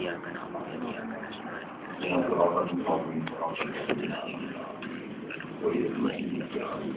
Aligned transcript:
إياك 0.00 0.20
نعبد 0.34 0.84
وإياك 0.84 1.10
نستعين 1.30 2.24
صراط 2.30 2.56
المستقيم 2.70 3.24
صراط 3.40 3.60
الذين 3.60 4.12
أنعمت 4.12 4.54
عليهم 4.66 5.12
غير 5.64 5.86
المغضوب 5.86 6.62
عليهم 6.72 6.94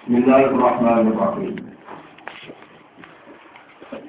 بسم 0.00 0.14
الله 0.16 0.44
الرحمن 0.44 1.06
الرحيم 1.12 1.56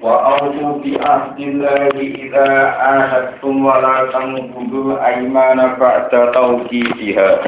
وأوفوا 0.02 0.72
بعهد 0.84 1.38
الله 1.40 1.88
إذا 2.00 2.66
عاهدتم 2.66 3.64
ولا 3.66 3.96
تنقضوا 4.12 4.92
الأيمان 4.94 5.74
بعد 5.80 6.10
توكيدها 6.32 7.40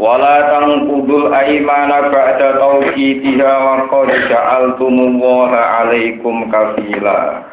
wala 0.00 0.48
tanqudul 0.48 1.28
aymana 1.28 2.08
ba'da 2.08 2.56
tawqidiha 2.56 3.52
wa 3.60 3.84
qad 3.92 4.08
ja'altumullaha 4.32 5.60
'alaikum 5.84 6.48
kafila 6.48 7.44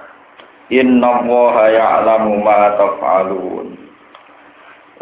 innallaha 0.72 1.64
ya'lamu 1.76 2.40
ma 2.40 2.72
taf'alun. 2.80 3.76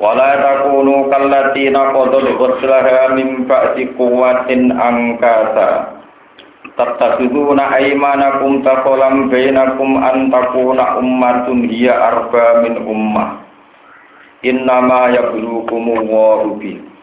Wala 0.02 0.30
takunu 0.42 1.06
kallati 1.14 1.70
naqadul 1.70 2.34
ghuslaha 2.34 3.14
min 3.14 3.46
ba'di 3.46 3.94
quwwatin 3.94 4.74
angkasa 4.74 6.02
tattakhiduna 6.74 7.78
aymanakum 7.78 8.66
taqalam 8.66 9.30
bainakum 9.30 10.02
an 10.02 10.34
takuna 10.34 10.98
ummatun 10.98 11.70
hiya 11.70 11.94
arba 11.94 12.66
min 12.66 12.82
ummah. 12.90 13.46
Innama 14.42 15.14
yablukumullahu 15.14 16.58
bihi 16.60 16.95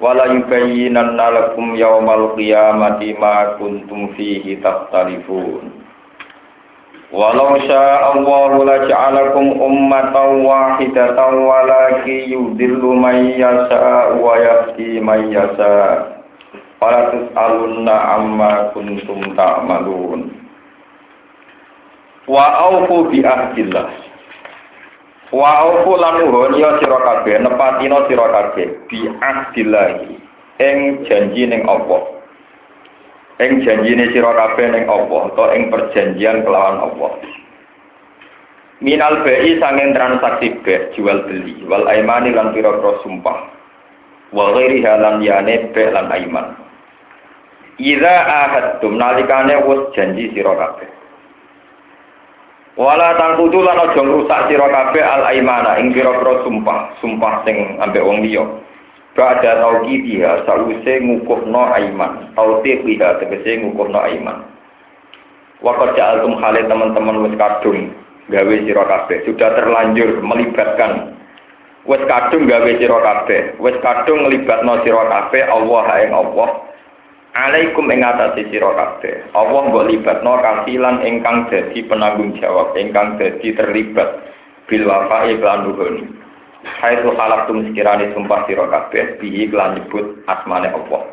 wala 0.00 0.32
yubayyinanna 0.32 1.26
lakum 1.30 1.76
yaumal 1.76 2.32
qiyamati 2.32 3.12
ma 3.20 3.60
kuntum 3.60 4.16
fihi 4.16 4.56
takhtalifun 4.64 5.80
walau 7.12 7.58
syaa 7.68 8.14
Allah 8.16 8.50
laj'alakum 8.64 9.60
ummatan 9.60 10.46
wahidatan 10.46 11.32
walakin 11.44 12.32
yudhillu 12.32 12.96
man 12.96 13.34
yasha 13.36 14.14
wa 14.16 14.38
yahdi 14.40 15.02
man 15.04 15.28
yasha. 15.28 16.16
Wala 16.80 17.12
tus'alunna 17.12 17.92
amma 18.16 18.72
kuntum 18.72 19.36
ta'malun. 19.36 20.32
Wa 22.24 22.72
aufu 22.72 23.12
Wa 25.30 25.62
aufu 25.62 25.94
lan 25.94 26.26
nuhunya 26.26 26.82
sira 26.82 26.98
kabeh 27.06 27.38
nepatina 27.38 28.02
sira 28.10 28.26
kabeh 28.34 28.66
bi 28.90 29.06
ahdillahi 29.06 30.18
ing 30.58 31.06
janji 31.06 31.46
ning 31.46 31.62
Allah. 31.70 32.18
Ing 33.38 33.62
janjine 33.62 34.10
sira 34.10 34.34
kabeh 34.34 34.74
ning 34.74 34.90
Allah 34.90 35.30
utawa 35.30 35.54
ing 35.54 35.70
perjanjian 35.70 36.42
kelawan 36.42 36.82
Allah. 36.82 37.14
Minal 38.82 39.22
bai 39.22 39.54
sanging 39.62 39.94
transaksi 39.94 40.56
be 40.66 40.90
jual 40.98 41.22
beli 41.22 41.62
wal 41.70 41.86
aimani 41.86 42.34
lan 42.34 42.50
pira-pira 42.50 42.98
sumpah. 43.06 43.38
Wa 44.34 44.50
ghairi 44.58 44.82
halan 44.82 45.22
yane 45.22 45.70
be 45.70 45.94
lan 45.94 46.10
aiman. 46.10 46.58
Iza 47.78 48.14
ahadtum 48.26 48.98
nalikane 48.98 49.62
wis 49.62 49.94
janji 49.94 50.26
sira 50.34 50.58
kabeh. 50.58 50.99
Wala 52.80 53.12
tangkutu 53.20 53.60
lan 53.60 53.76
aja 53.76 54.00
ngrusak 54.00 54.48
sira 54.48 54.64
kabeh 54.72 55.04
al 55.04 55.28
aimana 55.28 55.76
ing 55.76 55.92
pira-pira 55.92 56.40
sumpah, 56.48 56.96
sumpah 57.04 57.44
sing 57.44 57.76
ambek 57.76 58.00
wong 58.00 58.24
liya. 58.24 58.40
Ba'da 59.12 59.60
tauqi 59.60 60.00
dia 60.00 60.40
sause 60.48 60.92
ngukuhno 61.04 61.76
aiman, 61.76 62.32
tauqi 62.32 62.80
dia 62.88 63.20
tegese 63.20 63.60
ngukuhno 63.60 64.00
aiman. 64.00 64.48
Waqad 65.60 65.92
ja'altum 65.92 66.40
hale 66.40 66.64
teman-teman 66.64 67.20
wis 67.28 67.36
kadung 67.36 67.92
gawe 68.32 68.54
sira 68.64 68.84
kabeh, 68.88 69.28
sudah 69.28 69.50
terlanjur 69.60 70.24
melibatkan 70.24 71.20
wis 71.84 72.00
kadung 72.08 72.48
gawe 72.48 72.70
sira 72.80 72.96
kabeh, 72.96 73.60
wis 73.60 73.76
kadung 73.84 74.24
nglibatno 74.24 74.80
sira 74.88 75.04
kabeh 75.04 75.44
Allah 75.52 75.84
ing 76.00 76.16
Allah. 76.16 76.48
Alaikum 77.30 77.86
ing 77.94 78.02
atase 78.02 78.42
sira 78.50 78.74
kabeh. 78.74 79.30
Allah 79.38 79.70
mbok 79.70 79.86
libatno 79.86 80.42
kafilan 80.42 81.06
ingkang 81.06 81.46
dadi 81.46 81.86
penanggung 81.86 82.34
jawab, 82.42 82.74
ingkang 82.74 83.22
dadi 83.22 83.54
terlibat 83.54 84.26
bil 84.66 84.82
wafa'i 84.90 85.38
lan 85.38 85.62
nuhuni. 85.62 86.10
Haitsu 86.66 87.14
halaktum 87.14 87.70
sekirane 87.70 88.10
sumpah 88.18 88.50
sira 88.50 88.66
kabeh 88.66 89.22
bihi 89.22 89.46
lan 89.54 89.78
nyebut 89.78 90.26
asmane 90.26 90.74
Allah. 90.74 91.06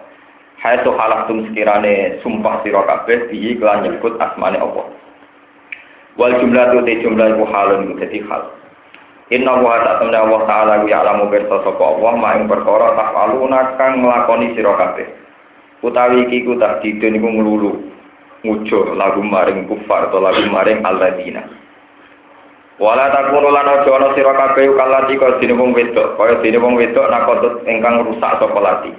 Haitsu 0.58 0.90
halaktum 0.98 1.54
sekirane 1.54 2.18
sumpah 2.26 2.66
sira 2.66 2.82
kabeh 2.82 3.30
bihi 3.30 3.62
lan 3.62 3.86
nyebut 3.86 4.18
asmane 4.18 4.58
Allah. 4.58 4.90
Wal 6.18 6.34
jumlah 6.42 6.82
te 6.82 6.98
jumlah 6.98 7.38
iku 7.38 7.46
halun 7.46 7.94
dadi 8.02 8.26
hal. 8.26 8.58
Inna 9.30 9.54
wa 9.62 9.86
ta'ala 9.86 10.18
Allah 10.18 10.42
ta'ala 10.50 10.74
ya 10.90 11.06
alamu 11.06 11.30
pirsa 11.30 11.62
sapa 11.62 11.84
Allah 11.94 12.14
ma 12.18 12.42
ing 12.42 12.50
perkara 12.50 12.98
tafaluna 12.98 13.78
kang 13.78 14.02
nglakoni 14.02 14.58
sira 14.58 14.74
kabeh. 14.74 15.27
Utawi 15.86 16.26
iki 16.26 16.46
ku 16.46 16.58
tak 16.58 16.82
didun 16.82 17.18
iku 17.18 17.28
nglulu 17.30 17.72
ngujo 18.46 18.94
lagu 18.96 19.22
maring 19.22 19.66
kufar 19.66 20.10
atau 20.10 20.22
lagu 20.22 20.46
maring 20.50 20.82
alladzina 20.86 21.46
wala 22.78 23.10
takunu 23.10 23.50
lan 23.50 23.66
aja 23.66 23.90
ana 23.90 24.14
sira 24.14 24.34
kabeh 24.38 24.70
kalati 24.78 25.18
kaya 25.18 25.38
dene 25.42 25.58
wong 25.58 25.74
wedok. 25.74 26.14
Kaya 26.18 26.38
dene 26.46 26.58
wong 26.62 26.78
wedok 26.78 27.10
nakotut 27.10 27.66
ingkang 27.66 28.06
rusak 28.06 28.38
sapa 28.38 28.60
lati. 28.62 28.94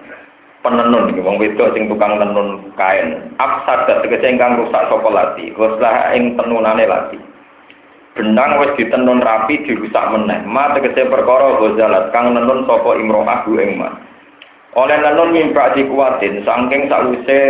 Penenun 0.67 1.15
iki 1.15 1.23
wong 1.23 1.39
wedok 1.39 1.73
sing 1.75 1.87
tukang 1.87 2.19
nenun 2.19 2.75
kain. 2.75 3.31
Afsad 3.39 3.87
tegese 3.87 4.27
ingkang 4.27 4.59
rusak 4.59 4.91
sapa 4.91 5.09
lati. 5.09 5.55
Goslah 5.55 6.11
ing 6.19 6.35
tenunane 6.35 6.85
lati. 6.91 7.19
Benang 8.19 8.59
wis 8.59 8.75
ditenun 8.75 9.23
rapi 9.23 9.63
dirusak 9.63 10.11
meneh. 10.11 10.43
Ma 10.43 10.75
tegese 10.75 11.07
perkara 11.07 11.63
gozalat 11.63 12.11
kang 12.11 12.35
nenun 12.35 12.67
sapa 12.67 12.99
imro'ah 12.99 13.47
ing 13.47 13.79
mah 13.79 13.95
oleh 14.77 14.97
nenun 15.01 15.33
mimpa 15.33 15.73
dikuatin 15.73 16.45
saking 16.45 16.93
sause 16.93 17.41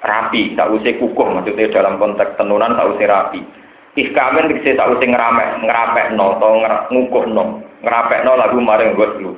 rapi 0.00 0.56
sause 0.56 0.90
kukuh 0.96 1.28
maksudnya 1.28 1.68
dalam 1.68 2.00
konteks 2.00 2.38
tenunan 2.40 2.72
sause 2.78 3.04
rapi. 3.04 3.40
Ihkamen 3.98 4.48
dikse 4.48 4.78
sause 4.78 5.04
ngeramek 5.04 5.60
ngerapek 5.66 6.16
no 6.16 6.38
atau 6.38 6.62
ngukuh 6.88 7.24
no 7.28 7.60
ngerapek 7.84 8.22
no 8.24 8.32
lagu 8.38 8.58
maring 8.62 8.96
goslu 8.96 9.34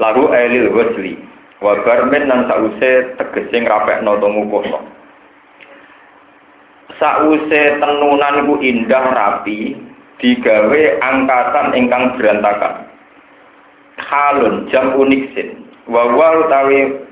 lagu 0.00 0.32
elil 0.32 0.72
gosli 0.72 1.14
wabarmen 1.62 2.26
dan 2.26 2.48
sause 2.50 3.14
tegese 3.20 3.56
ngerapek 3.62 4.02
no 4.02 4.18
atau 4.18 4.32
ngukuh 4.32 4.64
no 4.66 4.78
sause 6.98 7.62
tenunan 7.78 8.48
ku 8.50 8.58
indah 8.58 9.04
rapi 9.14 9.78
digawe 10.18 10.82
angkatan 11.02 11.74
ingkang 11.74 12.14
berantakan. 12.14 12.86
Halun 13.98 14.70
jam 14.70 14.94
uniksin 14.98 15.61
wawa 15.88 16.46
utawi 16.46 17.02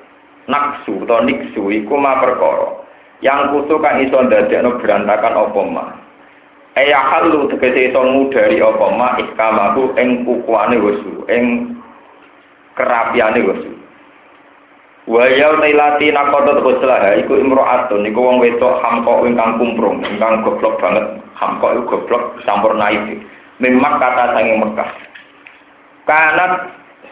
naksu 0.47 1.07
atau 1.07 1.23
niksu 1.27 1.63
iku 1.71 1.95
ma 1.99 2.19
perkara. 2.23 2.83
Yang 3.21 3.53
kutu 3.53 3.77
kan 3.85 4.01
iso 4.01 4.17
ndadekno 4.17 4.81
berantakan 4.81 5.37
apa 5.37 5.61
ma? 5.69 5.85
Aya 6.79 6.99
halu 6.99 7.51
tegese 7.53 7.93
iso 7.93 8.01
ngudari 8.01 8.63
apa 8.63 8.87
ma? 8.97 9.09
Ikamaku 9.21 9.95
ing 10.01 10.25
kukuane 10.25 10.77
wesu 10.81 11.27
ing 11.29 11.77
kerapiane 12.79 13.45
wesu 13.45 13.71
Wa 15.11 15.27
ya 15.27 15.51
tailati 15.59 16.13
nakotot 16.15 16.63
ghuslah 16.63 17.19
iku 17.19 17.35
imro'atun 17.35 18.07
iku 18.07 18.21
wong 18.21 18.39
wedok 18.39 18.79
hamko 18.79 19.27
ingkang 19.27 19.59
kumprung 19.59 20.05
ingkang 20.07 20.47
goblok 20.47 20.79
banget. 20.79 21.19
Hamko 21.35 21.67
iku 21.73 21.83
goblok 21.99 22.39
campur 22.47 22.79
naif 22.79 23.01
memang 23.59 23.99
kata 23.99 24.39
sange 24.39 24.55
Mekah. 24.55 24.91
Kanat 26.07 26.53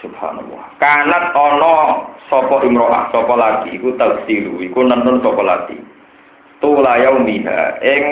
subhanallah. 0.03 0.65
Kanat 0.79 1.35
ana 1.35 1.75
sapa 2.31 2.63
imro'ah 2.65 3.11
sapa 3.11 3.35
lagi? 3.35 3.79
Iku 3.79 3.95
tafsiru 3.99 4.63
iku 4.63 4.85
nenun 4.87 5.23
sapa 5.23 5.43
lagi? 5.43 5.79
Tula 6.59 6.99
yaumiha 6.99 7.79
ing 7.83 8.05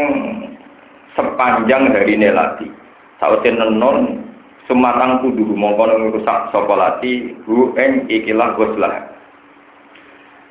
sepanjang 1.18 1.90
harine 1.90 2.30
lati 2.30 2.70
sawise 3.18 3.50
nenun 3.50 4.22
sumatang 4.70 5.22
kudu 5.22 5.42
mongko 5.54 5.90
ngrusak 5.90 6.54
sapa 6.54 6.74
lati 6.74 7.34
hu 7.46 7.74
ing 7.78 8.06
ikilah 8.06 8.54
goslah. 8.54 9.14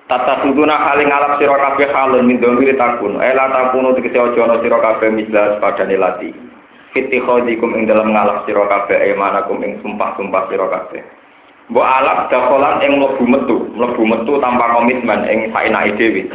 Tata 0.05 0.45
suduna 0.45 0.77
haling 0.85 1.09
ngalap 1.09 1.41
sira 1.41 1.57
kabeh 1.57 1.89
halun 1.89 2.29
min 2.29 2.37
dhamir 2.37 2.77
takun. 2.77 3.17
Ela 3.17 3.49
takunu 3.49 3.97
tegese 3.97 4.21
aja 4.21 4.39
ana 4.45 4.61
sira 4.61 4.77
kabeh 4.77 5.09
mislas 5.09 5.57
padane 5.57 5.97
lati 5.97 6.29
fitikhadikum 6.95 7.75
ing 7.75 7.89
dalam 7.89 8.15
ngalap 8.15 8.47
sira 8.47 8.69
kabeh 8.71 9.11
emanakum 9.11 9.59
ing 9.65 9.81
sumpah-sumpah 9.83 10.47
sira 10.47 10.67
kabeh 10.71 11.03
Mbok 11.65 11.81
alap 11.81 12.29
dakolan 12.29 12.77
ing 12.85 13.01
mlebu 13.01 13.23
metu, 13.25 13.57
mlebu 13.73 14.01
metu 14.05 14.37
tanpa 14.37 14.69
komitmen 14.77 15.25
ing 15.25 15.49
saenake 15.49 15.97
dhewe. 15.97 16.29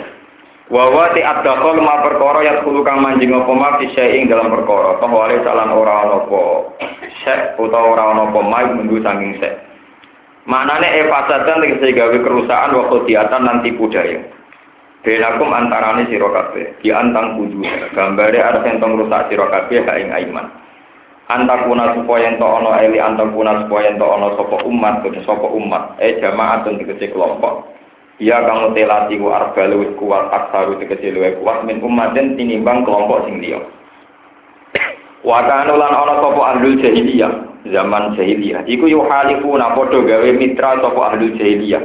Wa 0.70 0.86
wa 0.90 1.10
ti 1.14 1.22
adakol 1.22 1.82
ma 1.82 2.02
perkara 2.02 2.46
ya 2.46 2.62
kudu 2.62 2.86
kang 2.86 3.02
manjing 3.02 3.34
apa 3.34 3.50
ma 3.54 3.78
ing 3.82 4.26
dalam 4.30 4.50
perkara. 4.50 4.98
Toh 5.02 5.10
wale 5.10 5.42
salan 5.42 5.74
ora 5.74 5.94
ana 6.06 6.14
apa 6.26 6.42
sek 7.26 7.58
utawa 7.58 7.94
ora 7.94 8.04
ana 8.14 8.22
apa 8.30 8.40
mai 8.42 8.70
minggu 8.74 9.02
sanging 9.02 9.38
sek. 9.42 9.54
Manane 10.46 10.98
e 10.98 11.10
fasatan 11.10 11.62
tegese 11.62 11.94
gawe 11.94 12.16
kerusakan 12.22 12.74
wa 12.74 12.86
khodiatan 12.90 13.42
lan 13.46 13.62
tipu 13.66 13.90
daya. 13.90 14.18
Benakum 15.00 15.48
antarane 15.48 16.06
sira 16.12 16.28
kabeh, 16.28 16.76
di 16.84 16.92
antang 16.92 17.40
kudu. 17.40 17.64
Gambare 17.96 18.36
arep 18.36 18.68
entong 18.68 19.00
rusak 19.00 19.32
sira 19.32 19.48
ha 19.50 19.94
ing 19.96 20.10
aiman. 20.12 20.46
Antakuna 21.30 21.94
supaya 21.94 22.34
ento 22.34 22.42
ana 22.42 22.82
eli 22.82 22.98
antakuna 22.98 23.62
supaya 23.62 23.94
ento 23.94 24.02
ana 24.02 24.34
sapa 24.34 24.66
umat 24.66 25.06
kudu 25.06 25.22
sapa 25.22 25.46
umat. 25.46 25.94
Eh 26.02 26.18
jamaatun 26.18 26.82
tegese 26.82 27.14
kelompok. 27.14 27.70
Ya 28.18 28.42
kamu 28.42 28.74
telati 28.74 29.14
ku 29.14 29.30
arba 29.30 29.70
luwih 29.70 29.94
kuat 29.94 30.26
aksaru 30.34 30.82
tegese 30.82 31.14
luwih 31.14 31.38
kuat 31.38 31.62
min 31.62 31.78
umatin 31.86 32.34
tinimbang 32.34 32.82
kelompok 32.82 33.30
sing 33.30 33.38
liya. 33.38 33.62
Wa 35.22 35.46
lan 35.46 35.70
ana 35.70 36.18
sapa 36.18 36.40
ahlul 36.50 36.82
jahiliyah 36.82 37.32
zaman 37.70 38.18
jahiliyah. 38.18 38.66
Iku 38.66 38.90
yuhalifuna 38.90 39.78
padha 39.78 40.02
gawe 40.02 40.28
mitra 40.34 40.82
sapa 40.82 41.00
ahlul 41.14 41.38
jahiliyah. 41.38 41.82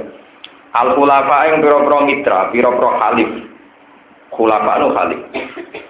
Al 0.74 0.90
khulafa 0.98 1.54
ing 1.54 1.62
pira-pira 1.62 2.00
mitra, 2.04 2.40
pira-pira 2.50 2.90
khalif. 2.98 3.30
Khulafa 4.34 4.82
nu 4.82 4.90
khalif. 4.96 5.22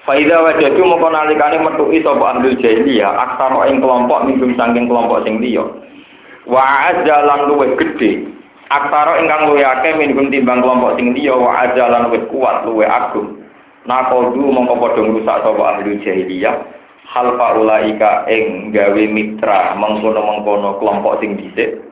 Faida 0.03 0.43
wajadu 0.43 0.81
mongko 0.85 1.07
nalikane 1.09 1.57
metuki 1.63 2.03
sapa 2.03 2.35
ahlul 2.35 2.57
jahiliyah 2.59 3.11
aksara 3.15 3.71
ing 3.71 3.79
kelompok 3.79 4.27
minggum 4.27 4.53
saking 4.59 4.85
kelompok 4.85 5.23
sing 5.23 5.39
liya. 5.39 5.63
Wa 6.45 6.91
ajalan 6.91 7.49
luwih 7.49 7.73
gedhe. 7.79 8.27
Aksara 8.69 9.21
ingkang 9.23 9.49
luwih 9.49 9.65
akeh 9.65 9.97
minggum 9.97 10.29
timbang 10.29 10.61
kelompok 10.61 10.99
sing 10.99 11.15
liya 11.15 11.33
wa 11.33 11.63
ajalan 11.63 12.11
luwih 12.11 12.23
kuat 12.29 12.67
luwih 12.67 12.85
agung. 12.85 13.39
Nakodu 13.85 14.41
mongko 14.41 14.81
padha 14.81 15.01
ngrusak 15.01 15.37
sapa 15.41 15.61
ahlul 15.61 16.01
jahiliyah. 16.01 16.55
Hal 17.05 17.37
faulaika 17.37 18.25
ing 18.29 18.73
gawe 18.73 19.03
mitra 19.13 19.77
mengkono-mengkono 19.77 20.81
kelompok 20.81 21.21
sing 21.21 21.37
dhisik. 21.37 21.84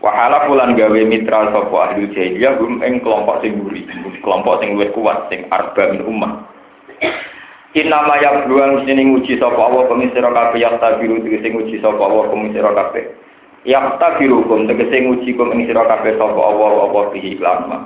Wahala 0.00 0.48
pulan 0.48 0.80
gawe 0.80 1.00
mitra 1.04 1.52
sapa 1.52 1.76
ahlul 1.92 2.08
jahiliyah 2.16 2.56
gum 2.56 2.80
ing 2.80 3.04
kelompok 3.04 3.44
sing 3.44 3.60
buri, 3.60 3.84
kelompok 4.24 4.64
sing 4.64 4.72
luwih 4.72 4.88
kuat 4.96 5.28
sing 5.28 5.44
arba 5.52 5.92
min 5.92 6.00
ummah. 6.08 6.48
Inama 7.76 8.16
ya 8.16 8.48
bluang 8.48 8.88
sini 8.88 9.12
nguji 9.12 9.36
sapa 9.36 9.60
Allah 9.60 9.86
pemisira 9.92 10.32
kabeh 10.32 10.56
ya 10.56 10.72
tabiru 10.80 11.20
tegese 11.20 11.52
nguji 11.52 11.84
sapa 11.84 12.00
Allah 12.00 12.32
pemisira 12.32 12.72
kabeh. 12.72 13.12
Ya 13.68 13.94
tabiru 14.00 14.40
kum 14.48 14.64
tegese 14.64 15.04
nguji 15.04 15.36
kum 15.36 15.52
ing 15.52 15.68
sira 15.68 15.84
kabeh 15.84 16.16
sapa 16.16 16.40
Allah 16.48 16.90
apa 16.90 17.00
bihi 17.12 17.36
lama. 17.36 17.84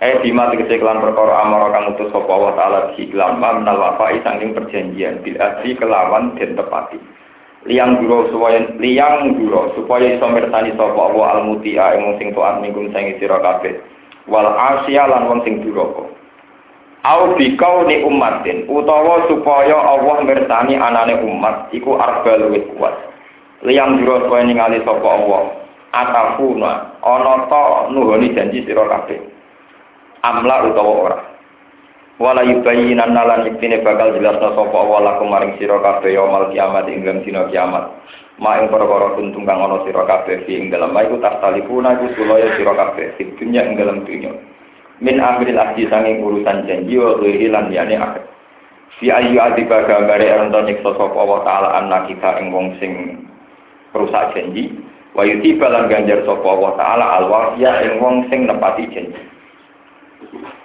Eh 0.00 0.24
bima 0.24 0.48
tegese 0.56 0.80
kelan 0.80 1.04
perkara 1.04 1.36
amara 1.44 1.68
kang 1.68 1.92
utus 1.92 2.08
sapa 2.16 2.32
Allah 2.32 2.52
taala 2.56 2.80
bihi 2.96 3.12
lama 3.12 3.60
menal 3.60 3.76
wafai 3.76 4.24
saking 4.24 4.56
perjanjian 4.56 5.20
bil 5.20 5.36
asli 5.36 5.76
kelawan 5.76 6.32
den 6.40 6.56
tepati. 6.56 6.96
Liang 7.62 8.02
duro 8.02 8.26
supaya 8.34 8.58
liang 8.82 9.38
duro 9.38 9.70
supaya 9.78 10.18
iso 10.18 10.26
mirsani 10.26 10.74
sapa 10.74 10.98
Allah 10.98 11.26
al 11.38 11.40
mutia 11.46 11.94
ing 11.94 12.18
sing 12.18 12.34
taat 12.34 12.58
minggu 12.58 12.90
sing 12.90 13.14
sira 13.22 13.38
kabeh. 13.38 13.78
Wal 14.26 14.46
asya 14.50 15.06
lan 15.06 15.30
wong 15.30 15.40
sing 15.46 15.62
duraka. 15.62 16.12
au 17.02 17.34
bikau 17.34 17.82
ni 17.86 17.98
umatin 18.06 18.62
utawa 18.70 19.26
supaya 19.26 19.74
Allah 19.74 20.22
mirsani 20.22 20.78
anane 20.78 21.18
umat 21.26 21.66
iku 21.74 21.98
arba 21.98 22.38
luwih 22.38 22.62
kuat 22.78 22.94
liyang 23.66 23.98
jero 23.98 24.22
supaya 24.26 24.46
ningali 24.46 24.78
sapa 24.86 25.02
Allah 25.02 25.42
atafuna 25.90 26.94
ana 27.02 27.34
ta 27.50 27.90
nuhoni 27.90 28.30
janji 28.38 28.62
sira 28.62 28.86
kabeh 28.86 29.18
amla 30.22 30.70
utawa 30.70 30.92
ora 31.10 31.18
wala 32.20 32.44
yubayyinan 32.44 33.16
nalan 33.16 33.48
iktine 33.48 33.80
bakal 33.80 34.12
jelasna 34.12 34.52
sapa 34.52 34.76
Allah 34.76 35.00
lakum 35.16 35.32
maring 35.32 35.56
sira 35.56 35.80
kabeh 35.80 36.12
yaumul 36.12 36.52
kiamat 36.52 36.84
ing 36.90 37.06
dalem 37.06 37.24
dina 37.24 37.48
kiamat. 37.48 37.88
Ma 38.40 38.58
ing 38.58 38.68
perkara 38.68 39.14
kuntung 39.16 39.46
kang 39.48 39.62
ana 39.62 39.80
sira 39.86 40.04
kabeh 40.04 40.44
fi 40.44 40.52
ing 40.60 40.68
dalem 40.68 40.92
iku 40.92 41.16
tastalifuna 41.24 41.96
iku 41.96 42.06
sulaya 42.18 42.52
sira 42.58 42.72
kabeh 42.76 43.16
ing 43.16 43.28
dunya 43.40 43.64
ing 43.64 43.74
dalem 43.80 44.04
min 45.02 45.18
amril 45.18 45.58
ahdi 45.58 45.88
sanging 45.90 46.22
urusan 46.22 46.62
janji 46.68 46.94
wa 47.00 47.18
ghairi 47.18 47.50
lan 47.50 47.72
liyane 47.72 47.96
akeh. 47.98 48.24
Fi 49.00 49.10
ayu 49.10 49.40
adiba 49.40 49.82
gambare 49.88 50.30
ento 50.30 50.62
nyiksa 50.62 50.94
sapa 50.94 51.16
Allah 51.16 51.40
taala 51.42 51.68
anak 51.80 52.12
kita 52.12 52.38
ing 52.38 52.52
sing 52.78 52.92
rusak 53.96 54.36
janji 54.36 54.68
wa 55.16 55.24
yuti 55.26 55.56
balan 55.58 55.88
ganjar 55.90 56.22
sapa 56.28 56.44
Allah 56.44 56.72
taala 56.78 57.06
al 57.18 57.24
wafiya 57.26 57.82
ing 57.88 57.98
wong 57.98 58.28
sing 58.30 58.46
nepati 58.46 58.84
janji 58.94 59.31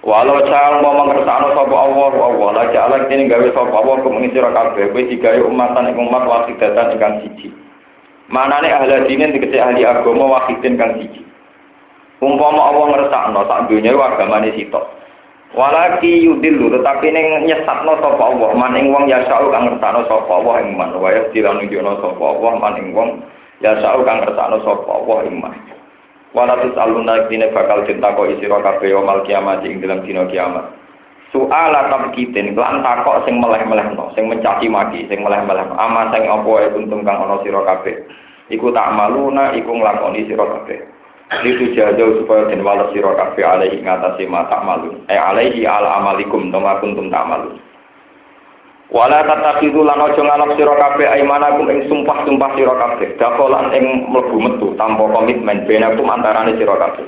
Walau 0.02 0.40
cal 0.48 0.80
mau 0.80 0.94
mengersakno 1.04 1.52
sapa 1.52 1.76
Allah 1.76 2.10
Allah 2.16 2.48
la 2.56 2.64
ja'ala 2.72 2.96
kene 3.10 3.28
gawe 3.28 3.48
sapa 3.52 3.74
Allah 3.76 3.96
kumeng 4.00 4.30
sira 4.32 4.48
kabeh 4.54 4.88
kowe 4.94 5.02
digawe 5.04 5.40
umatan 5.44 5.92
ing 5.92 5.96
umat 6.00 6.24
wasidatan 6.24 6.96
ingkang 6.96 7.14
siji 7.26 7.48
manane 8.32 8.72
ahli 8.72 9.04
dinin 9.08 9.36
dikete 9.36 9.60
ahli 9.60 9.84
agama 9.84 10.38
wahidin 10.38 10.80
kang 10.80 10.96
siji 10.96 11.28
Umpama 12.18 12.74
Allah 12.74 12.84
ngersakno 12.98 13.40
sak 13.46 13.70
dunya 13.70 13.94
iku 13.94 14.02
agamane 14.02 14.50
sitok. 14.58 14.82
Walaki 15.54 16.26
yudillu 16.26 16.66
tetapi 16.74 17.08
ning 17.14 17.46
nyesatno 17.46 17.94
sapa 18.02 18.20
Allah 18.20 18.50
maning 18.58 18.90
wong 18.90 19.06
ya 19.06 19.22
sa'u 19.24 19.48
kang 19.54 19.70
ngersakno 19.70 20.02
sapa 20.10 20.28
Allah 20.28 20.66
ing 20.66 20.74
man 20.74 20.98
wa 20.98 21.08
ya 21.14 21.22
dilanunjukno 21.30 21.94
sapa 22.02 22.20
Allah 22.20 22.52
maning 22.58 22.90
wong 22.92 23.22
ya 23.62 23.72
sa'u 23.80 24.02
kang 24.02 24.18
ngersakno 24.20 24.58
sapa 24.66 24.90
Allah 24.90 25.18
ing 25.30 25.38
man. 25.38 25.54
Wala 26.38 26.54
tusaluna 26.62 27.26
dine 27.26 27.50
bakal 27.50 27.82
ditakok 27.82 28.38
sira 28.38 28.62
kabeh 28.62 28.94
mal 29.02 29.26
kiamat 29.26 29.66
ing 29.66 29.82
dalam 29.82 30.06
dina 30.06 30.22
kiamat. 30.30 30.70
Soal 31.34 31.74
tabkitin 31.74 32.54
lan 32.54 32.86
takok 32.86 33.26
sing 33.26 33.42
meleh-melehno, 33.42 34.14
sing 34.14 34.30
mencaci 34.30 34.70
maki, 34.70 35.10
sing 35.10 35.26
meleh-melehno. 35.26 35.74
Ama 35.74 36.14
sing 36.14 36.30
apa 36.30 36.50
ae 36.62 36.70
kuntum 36.70 37.02
kang 37.02 37.18
ana 37.26 37.42
sira 37.42 37.66
kabeh. 37.66 38.06
Iku 38.54 38.70
tak 38.70 38.94
maluna 38.94 39.50
iku 39.58 39.74
nglakoni 39.74 40.30
sira 40.30 40.46
kabeh. 40.46 40.78
itu 41.44 41.76
jauh 41.76 42.24
supaya 42.24 42.48
den 42.48 42.64
wales 42.64 42.88
sira 42.96 43.12
kabeh 43.12 43.44
alaihi 43.44 43.84
ngatasi 43.84 44.24
mata 44.24 44.64
malu 44.64 44.96
eh 45.12 45.20
alaihi 45.20 45.68
ala 45.68 46.00
amalikum 46.00 46.48
tama 46.48 46.80
kuntum 46.80 47.12
ta'malun 47.12 47.60
wala 48.88 49.20
tatakidu 49.20 49.84
lan 49.84 50.00
aja 50.00 50.22
ngalap 50.24 50.56
sira 50.56 50.72
kabeh 50.72 51.04
aimanakum 51.04 51.68
ing 51.68 51.84
sumpah-sumpah 51.92 52.50
sira 52.56 52.72
kabeh 52.72 53.08
dakolan 53.20 53.68
ing 53.76 54.08
mlebu 54.08 54.36
metu 54.40 54.72
tanpa 54.80 55.04
komitmen 55.12 55.68
benakum 55.68 56.08
antarane 56.08 56.56
sira 56.56 56.76
kabeh 56.76 57.04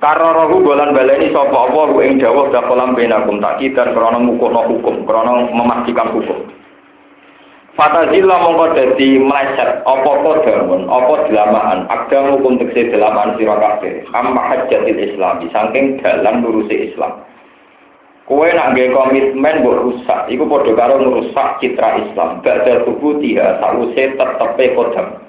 Karorohu 0.00 0.60
bolan 0.60 0.92
baleni 0.92 1.32
sapa 1.32 1.68
apa 1.68 2.00
ing 2.04 2.20
dawuh 2.20 2.48
dakolan 2.48 2.96
benakum 2.96 3.44
tak 3.44 3.60
kidan 3.60 3.92
krana 3.92 4.16
mukono 4.16 4.64
hukum 4.68 5.04
krana 5.04 5.52
memastikan 5.52 6.12
hukum 6.16 6.48
Fatazilla 7.74 8.38
mongko 8.38 8.70
dadi 8.78 9.18
meleset 9.18 9.82
apa 9.82 10.06
kodamun, 10.22 10.86
apa 10.86 11.26
delamaan, 11.26 11.90
agama 11.90 12.38
hukum 12.38 12.54
tegese 12.54 12.94
delamaan 12.94 13.34
sira 13.34 13.58
kabeh. 13.58 14.06
Amma 14.14 14.46
hajjatil 14.46 14.94
Islam, 14.94 15.42
saking 15.50 15.98
dalan 15.98 16.46
lurusi 16.46 16.94
Islam. 16.94 17.26
Kowe 18.24 18.48
nak 18.48 18.72
nggawe 18.72 18.88
komitmen 18.88 19.60
mbok 19.60 19.84
rusak, 19.84 20.32
iku 20.32 20.48
padha 20.48 20.72
karo 20.72 20.96
ngrusak 20.96 21.60
citra 21.60 22.00
Islam. 22.00 22.40
Badal 22.40 22.88
tubuh 22.88 23.20
dia 23.20 23.60
sause 23.60 24.16
tetepe 24.16 24.72
kodam. 24.72 25.20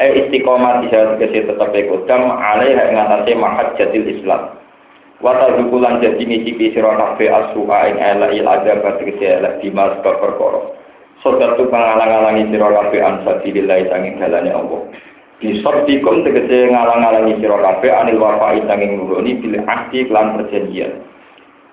Eh 0.00 0.24
istiqomah 0.24 0.80
dia 0.88 1.12
tegese 1.12 1.44
tetepe 1.44 1.92
kodam 1.92 2.32
alaiha 2.40 2.88
ing 2.88 2.96
atase 2.96 3.36
mahajjatil 3.36 4.06
Islam. 4.08 4.56
Wata 5.20 5.60
dukulan 5.60 6.00
jadi 6.00 6.24
ngicipi 6.24 6.72
sira 6.72 6.96
kabeh 6.96 7.28
asuha 7.28 7.90
ing 7.92 7.96
elek 8.00 8.40
il 8.40 8.48
adab 8.48 8.96
tegese 8.96 9.28
elek 9.28 9.60
dimas 9.60 10.00
perkara. 10.00 10.72
Sodat 11.20 11.60
tu 11.60 11.68
ngalang-alangi 11.68 12.48
sira 12.48 12.72
kabeh 12.72 13.00
an 13.04 13.28
sabilillah 13.28 13.92
sanging 13.92 14.16
dalane 14.16 14.56
Allah. 14.56 14.88
Disodikum 15.44 16.24
tegese 16.24 16.72
ngalang-alangi 16.72 17.44
sira 17.44 17.60
kabeh 17.60 17.92
anil 17.92 18.24
wafai 18.24 18.64
sanging 18.64 19.04
nuruni 19.04 19.36
bil 19.36 19.60
ahdi 19.68 20.08
lan 20.08 20.40
perjanjian. 20.40 21.17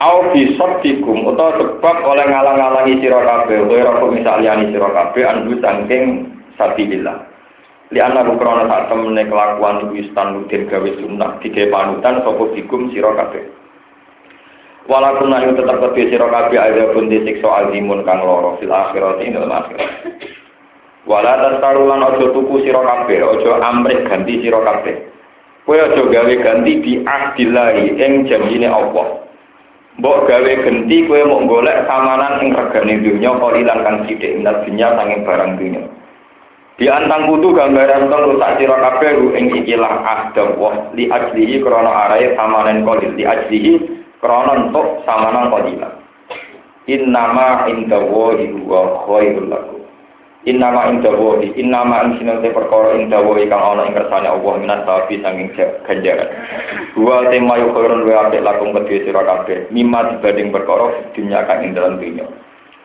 Au 0.03 0.35
disodikum 0.35 1.23
utawa 1.23 1.55
sebab 1.55 1.97
oleh 2.03 2.25
ngalang-alangi 2.27 2.99
sira 2.99 3.23
kabeh 3.23 3.63
ora 3.63 4.03
komisaliani 4.03 4.75
sira 4.75 4.91
kabeh 4.91 5.23
anu 5.23 5.55
sanging 5.63 6.35
sabilillah. 6.59 7.23
Li 7.95 8.03
ana 8.03 8.27
krana 8.27 8.67
sak 8.67 8.91
temene 8.91 9.23
kelakuan 9.23 9.95
wis 9.95 10.11
tanudin 10.11 10.67
gawe 10.67 10.89
sunnah 10.99 11.39
dige 11.39 11.71
panutan 11.71 12.19
sapa 12.27 12.43
dikum 12.51 12.91
sira 12.91 13.15
kabeh. 13.15 13.47
Walaupun 14.85 15.33
nanti 15.33 15.57
tetap 15.57 15.81
kedua 15.81 16.09
siro 16.13 16.27
kabeh 16.29 16.59
ada 16.61 16.93
pun 16.93 17.09
disiksa 17.09 17.47
azimun 17.65 18.05
kang 18.05 18.21
loro 18.21 18.53
fil 18.61 18.69
akhirat 18.69 19.17
ing 19.23 19.33
dalam 19.33 19.49
akhirat. 19.49 19.89
Wala 21.09 21.41
tasarulan 21.41 22.05
ojo 22.05 22.33
tuku 22.33 22.67
siro 22.67 22.85
kabeh, 22.85 23.17
ojo 23.25 23.49
amrih 23.63 24.05
ganti 24.05 24.45
siro 24.45 24.61
kabeh. 24.61 24.93
Kowe 25.65 25.77
ojo 25.89 26.05
gawe 26.13 26.33
ganti 26.37 26.83
di 26.85 26.93
ahdillahi 27.01 27.97
ing 27.97 28.29
janjine 28.29 28.69
Allah. 28.69 29.25
Mbok 29.95 30.27
gawe 30.27 30.51
ganti 30.59 31.07
kowe 31.07 31.21
mau 31.23 31.47
golek 31.47 31.87
samanan 31.87 32.43
ing 32.43 32.51
regane 32.51 32.99
dunya 32.99 33.31
kalilan 33.31 33.79
kang 33.79 33.97
sithik 34.03 34.35
minat 34.35 34.67
dunya 34.67 34.91
sanging 34.91 35.23
barang 35.23 35.51
dunya. 35.55 35.81
Di 36.75 36.91
antang 36.91 37.31
kudu 37.31 37.55
gambaran 37.55 38.11
teng 38.11 38.21
rusak 38.27 38.59
sira 38.59 38.75
kabeh 38.75 39.15
ing 39.39 39.55
ikilah 39.63 39.95
ahdam 40.03 40.59
wa 40.59 40.91
li 40.91 41.07
ajlihi 41.07 41.63
krana 41.63 42.11
arae 42.11 42.35
samanen 42.35 42.83
kolil 42.83 43.15
li 43.15 43.23
ajlihi 43.23 43.73
krana 44.19 44.67
entuk 44.67 45.07
samanan 45.07 45.47
qadilan 45.55 45.95
innama 46.91 47.63
inda 47.71 47.95
wahi 48.03 48.51
huwa 48.51 49.07
khairul 49.07 49.47
lakum 49.47 49.74
Inna 50.45 50.69
ma 50.69 50.85
inda 50.93 51.09
wahi, 51.09 51.57
inna 51.57 51.81
ma 51.81 52.05
ing 52.05 52.21
sinau 52.21 52.37
perkara 52.37 52.93
wahi 53.01 53.49
kang 53.49 53.65
ana 53.65 53.89
ing 53.89 53.97
kersane 53.97 54.29
Allah 54.29 54.53
minat 54.61 54.85
sapi 54.85 55.17
sanging 55.25 55.49
ganjaran. 55.57 56.29
Dua 56.93 57.33
tema 57.33 57.57
yu 57.57 57.73
khairun 57.73 58.05
wa 58.05 58.29
apik 58.29 58.45
lakum 58.45 58.69
kedue 58.77 59.09
sira 59.09 59.25
kabeh, 59.25 59.73
mimma 59.73 60.13
dibanding 60.13 60.53
perkara 60.53 61.01
dunya 61.17 61.41
kang 61.49 61.65
ing 61.65 61.73
dalam 61.73 61.97
dunya. 61.97 62.29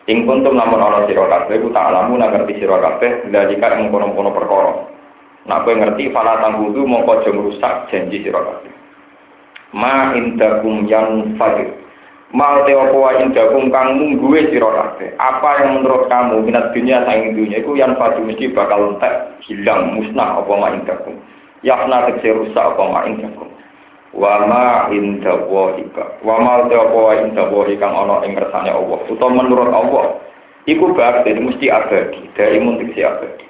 Ing 0.09 0.25
kuntum 0.25 0.57
lamun 0.57 0.81
ana 0.81 1.05
sira 1.05 1.29
kabeh 1.29 1.61
ku 1.61 1.69
tak 1.69 1.93
alamu 1.93 2.17
nang 2.17 2.33
ngerti 2.33 2.65
sira 2.65 2.81
kabeh, 2.81 3.29
dalika 3.29 3.77
ing 3.77 3.93
kono-kono 3.93 4.33
perkara. 4.33 4.73
Nak 5.45 5.61
kowe 5.69 5.75
ngerti 5.77 6.09
fala 6.17 6.41
tanggudu 6.41 6.89
mongko 6.89 7.21
aja 7.21 7.29
ngrusak 7.29 7.93
janji 7.93 8.25
sira 8.25 8.41
kabeh. 8.41 8.73
Ma 9.77 10.17
indakum 10.17 10.89
yang 10.89 11.37
fadil 11.37 11.77
Mal 12.31 12.63
te 12.63 12.79
apa 12.79 12.95
wa 12.95 13.11
indakum 13.19 13.75
kang 13.75 13.99
mungguwe 13.99 14.55
sira. 14.55 14.95
Apa 15.19 15.67
yang 15.67 15.83
menurut 15.83 16.07
kamu 16.07 16.47
minat 16.47 16.71
dunia 16.71 17.03
dunia 17.35 17.59
iku 17.59 17.75
yang 17.75 17.99
padu 17.99 18.23
mesti 18.23 18.55
bakal 18.55 18.95
entek, 18.95 19.35
hilang, 19.43 19.99
musnah 19.99 20.39
apa 20.39 20.53
ma 20.55 20.71
indakum. 20.71 21.19
Yakna 21.67 22.07
tegese 22.07 22.31
rusak 22.39 22.63
apa 22.63 22.83
ma 22.87 23.03
indakum. 23.11 23.51
Wa 24.15 24.47
ma 24.47 24.87
inda 24.95 25.43
wahika. 25.43 26.23
Wa 26.23 26.39
ma 26.39 26.71
te 26.71 26.79
apa 26.79 26.95
wa 26.95 27.13
inda 27.19 27.51
kang 27.83 27.95
ana 27.99 28.23
ing 28.23 28.39
kersane 28.39 28.71
Allah. 28.71 28.99
Utawa 29.11 29.35
menurut 29.35 29.71
Allah 29.75 30.23
iku 30.71 30.95
bakti 30.95 31.35
mesti 31.35 31.67
abadi, 31.67 32.31
dari 32.39 32.63
tegese 32.63 33.11
abadi. 33.11 33.45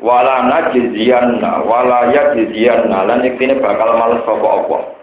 Wala 0.00 0.48
najziyanna 0.48 1.68
wala 1.68 2.08
yajziyanna 2.16 3.12
lan 3.12 3.28
iktine 3.28 3.60
bakal 3.60 3.92
males 4.00 4.24
sapa 4.24 4.44
Allah 4.44 4.95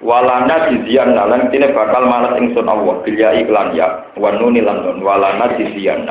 walana 0.00 0.68
jizian 0.72 1.12
lan 1.12 1.52
tine 1.52 1.72
bakal 1.76 2.08
malas 2.08 2.36
ingsun 2.40 2.64
Allah 2.68 3.00
bilya 3.04 3.36
iklan 3.44 3.76
ya 3.76 4.08
wa 4.16 4.32
nuni 4.32 4.64
lan 4.64 4.84
nun 4.84 5.04
walana 5.04 5.52
jizian 5.60 6.08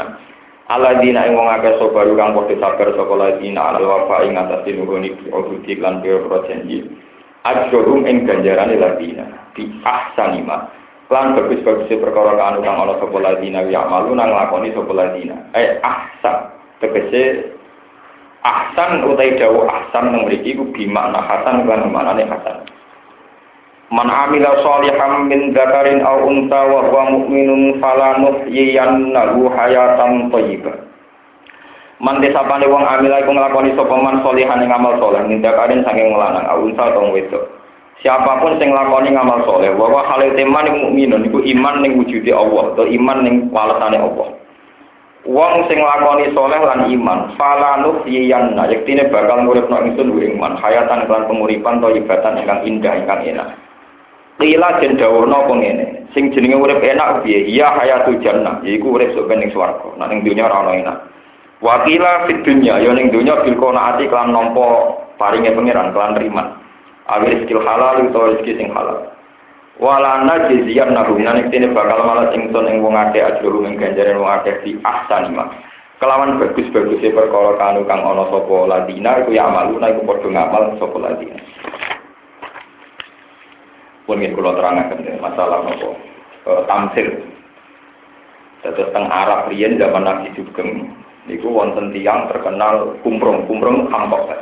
Aladina 0.70 1.26
ing 1.26 1.34
wong 1.34 1.50
akeh 1.50 1.82
sabar 1.82 2.06
kang 2.14 2.38
padha 2.38 2.54
sabar 2.62 2.94
saka 2.94 3.14
ladina 3.18 3.74
al 3.74 3.82
wafa 3.90 4.22
ing 4.22 4.38
atas 4.38 4.62
bi 4.70 4.78
udhi 4.78 5.74
lan 5.82 5.98
bi 6.06 6.14
janji. 6.46 6.86
Ajrum 7.42 8.06
ing 8.06 8.30
ganjaran 8.30 8.78
ladina 8.78 9.50
di 9.58 9.66
ahsanima 9.82 10.70
lan 11.10 11.34
bagus-bagus 11.34 11.90
perkara 11.90 12.38
kang 12.38 12.62
kang 12.62 12.86
ana 12.86 13.02
sapa 13.02 13.18
ladina 13.18 13.66
ya 13.66 13.82
malu 13.90 14.14
nang 14.14 14.30
lakoni 14.30 14.70
sapa 14.70 14.94
ladina. 14.94 15.42
Eh 15.58 15.82
ahsan 15.82 16.54
tegese 16.86 17.50
ahsan 18.46 19.10
utai 19.10 19.42
dawu 19.42 19.66
ahsan 19.66 20.14
nang 20.14 20.30
mriki 20.30 20.54
ku 20.54 20.70
bi 20.70 20.86
makna 20.86 21.18
hasan 21.26 21.66
lan 21.66 21.90
maknane 21.90 22.30
hasan 22.30 22.70
Man 23.90 24.06
amila 24.06 24.54
sholihan 24.62 25.26
min 25.26 25.50
dzakarin 25.50 26.06
aw 26.06 26.22
unta 26.22 26.62
wa 26.70 26.86
huwa 26.86 27.10
mu'minun 27.10 27.82
fala 27.82 28.22
nuhyiyannahu 28.22 29.50
hayatan 29.50 30.30
thayyibah. 30.30 30.78
Man 31.98 32.22
desapane 32.22 32.70
wong 32.70 32.86
amila 32.86 33.18
iku 33.18 33.34
nglakoni 33.34 33.74
sapa 33.74 33.98
man 33.98 34.22
sholihan 34.22 34.62
ing 34.62 34.70
amal 34.70 34.94
saleh 35.02 35.26
min 35.26 35.42
dzakarin 35.42 35.82
saking 35.82 36.14
lanang 36.14 36.46
aw 36.46 36.62
unta 36.62 36.86
utawa 36.86 37.10
wedok. 37.18 37.44
Siapa 38.06 38.40
pun 38.46 38.62
sing 38.62 38.70
nglakoni 38.72 39.10
ngamal 39.10 39.42
saleh, 39.44 39.74
wa 39.74 39.90
wa 39.90 40.06
halil 40.06 40.38
teman 40.38 40.70
mukminun 40.70 41.26
iku 41.26 41.42
iman 41.44 41.82
ning 41.82 41.98
wujude 41.98 42.30
Allah 42.32 42.72
atau 42.78 42.86
iman 42.88 43.18
ning 43.26 43.36
walesane 43.50 43.98
Allah. 44.00 44.38
Wong 45.28 45.68
sing 45.68 45.82
lakoni 45.84 46.32
soleh 46.32 46.62
lan 46.64 46.88
iman, 46.88 47.36
fala 47.36 47.84
nuhyiyanna 47.84 48.72
yektine 48.72 49.12
bakal 49.12 49.44
nguripno 49.44 49.84
ingsun 49.84 50.16
iman 50.16 50.56
hayatan 50.62 51.10
lan 51.12 51.28
penguripan 51.28 51.84
to 51.84 51.92
ibatan 51.92 52.40
ingkang 52.40 52.62
indah 52.64 52.94
ingkang 52.96 53.22
enak. 53.36 53.50
Den 54.40 54.96
dawuhna 54.96 55.36
apa 55.36 55.52
ngene, 55.52 56.08
sing 56.16 56.32
jenenge 56.32 56.56
urip 56.56 56.80
enak 56.80 57.28
piye? 57.28 57.44
Ya 57.52 57.76
hayatul 57.76 58.24
jannah, 58.24 58.64
yaiku 58.64 58.96
urip 58.96 59.12
sok 59.12 59.28
ning 59.36 59.52
swarga. 59.52 59.92
Nek 60.00 60.08
ning 60.08 60.24
donya 60.24 60.48
enak. 60.48 60.98
Wa 61.60 61.84
qila 61.84 62.24
fid 62.24 62.48
dunya, 62.48 62.80
ya 62.80 62.96
ning 62.96 63.12
donya 63.12 63.44
bil 63.44 63.60
qanaati 63.60 64.08
kelan 64.08 64.32
nampa 64.32 64.96
paringe 65.20 65.52
pangeran 65.52 65.92
kelan 65.92 66.16
riman. 66.16 66.48
Awil 67.12 67.44
skill 67.44 67.60
halal 67.68 68.00
utawa 68.00 68.32
rezeki 68.32 68.64
sing 68.64 68.72
halal. 68.72 69.12
Wala 69.76 70.24
najziyan 70.24 70.96
nahu 70.96 71.20
nek 71.20 71.52
dene 71.52 71.76
bakal 71.76 72.00
malah 72.08 72.32
ingsun 72.32 72.64
ing 72.72 72.80
wong 72.80 72.96
akeh 72.96 73.20
ajrul 73.20 73.68
ing 73.68 73.76
ganjaran 73.76 74.24
wong 74.24 74.40
akeh 74.40 74.56
di 74.64 74.80
ahsanima. 74.88 75.52
Kelawan 76.00 76.40
bagus-bagusnya 76.40 77.12
perkara 77.12 77.60
kanu 77.60 77.84
kang 77.84 78.08
ana 78.08 78.24
sapa 78.32 78.56
ladina 78.72 79.20
iku 79.20 79.36
ya 79.36 79.52
amaluna 79.52 79.92
iku 79.92 80.08
padha 80.08 80.32
ngamal 80.32 80.80
sapa 80.80 80.96
ladina 80.96 81.36
pun 84.10 84.18
ingin 84.18 84.34
kalau 84.34 84.58
terangkan 84.58 85.06
masalah 85.22 85.62
apa 85.62 85.90
e, 86.50 86.52
tamsil 86.66 87.10
Terus 88.60 88.92
teng 88.92 89.08
Arab 89.08 89.48
riyen 89.48 89.80
zaman 89.80 90.04
Nabi 90.04 90.36
Sugeng 90.36 90.92
niku 91.30 91.48
wonten 91.54 91.96
tiang 91.96 92.28
terkenal 92.28 92.98
kumprung 93.06 93.46
kumprung 93.48 93.88
kampok 93.88 94.34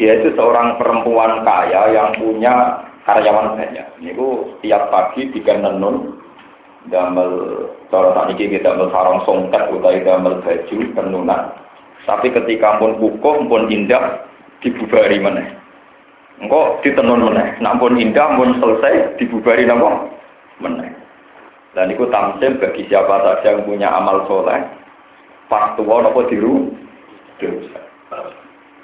dia 0.00 0.16
itu 0.16 0.32
seorang 0.32 0.80
perempuan 0.80 1.44
kaya 1.44 1.92
yang 1.92 2.16
punya 2.16 2.80
karyawan 3.04 3.60
banyak. 3.60 3.84
Niku 4.00 4.56
tiap 4.64 4.88
pagi 4.88 5.28
tiga 5.36 5.60
nenun 5.60 6.16
damel 6.88 7.30
cara 7.92 8.10
tak 8.16 8.32
niki 8.32 8.50
kita 8.50 8.72
damel 8.72 8.88
sarong 8.90 9.20
songket 9.22 9.68
utawi 9.70 10.02
damel 10.02 10.42
baju 10.42 10.76
tenunan 10.96 11.42
tapi 12.02 12.34
ketika 12.34 12.82
pun 12.82 12.98
kukuh 12.98 13.46
pun 13.46 13.70
indah 13.70 14.26
dibubari 14.58 15.22
meneh 15.22 15.46
Engkau 16.42 16.82
ditenun 16.82 17.30
meneh. 17.30 17.54
Nampun 17.62 17.94
indah, 17.94 18.34
pun 18.34 18.58
selesai, 18.58 19.14
dibubari 19.14 19.62
napa? 19.62 20.10
Meneh. 20.58 20.90
Dan 21.72 21.94
itu 21.94 22.04
tamsil 22.10 22.58
bagi 22.58 22.84
siapa 22.90 23.22
saja 23.22 23.56
yang 23.56 23.64
punya 23.64 23.88
amal 23.88 24.26
soleh. 24.26 24.60
Pas 25.46 25.72
tua 25.78 26.02
nopo 26.02 26.26
diru. 26.26 26.68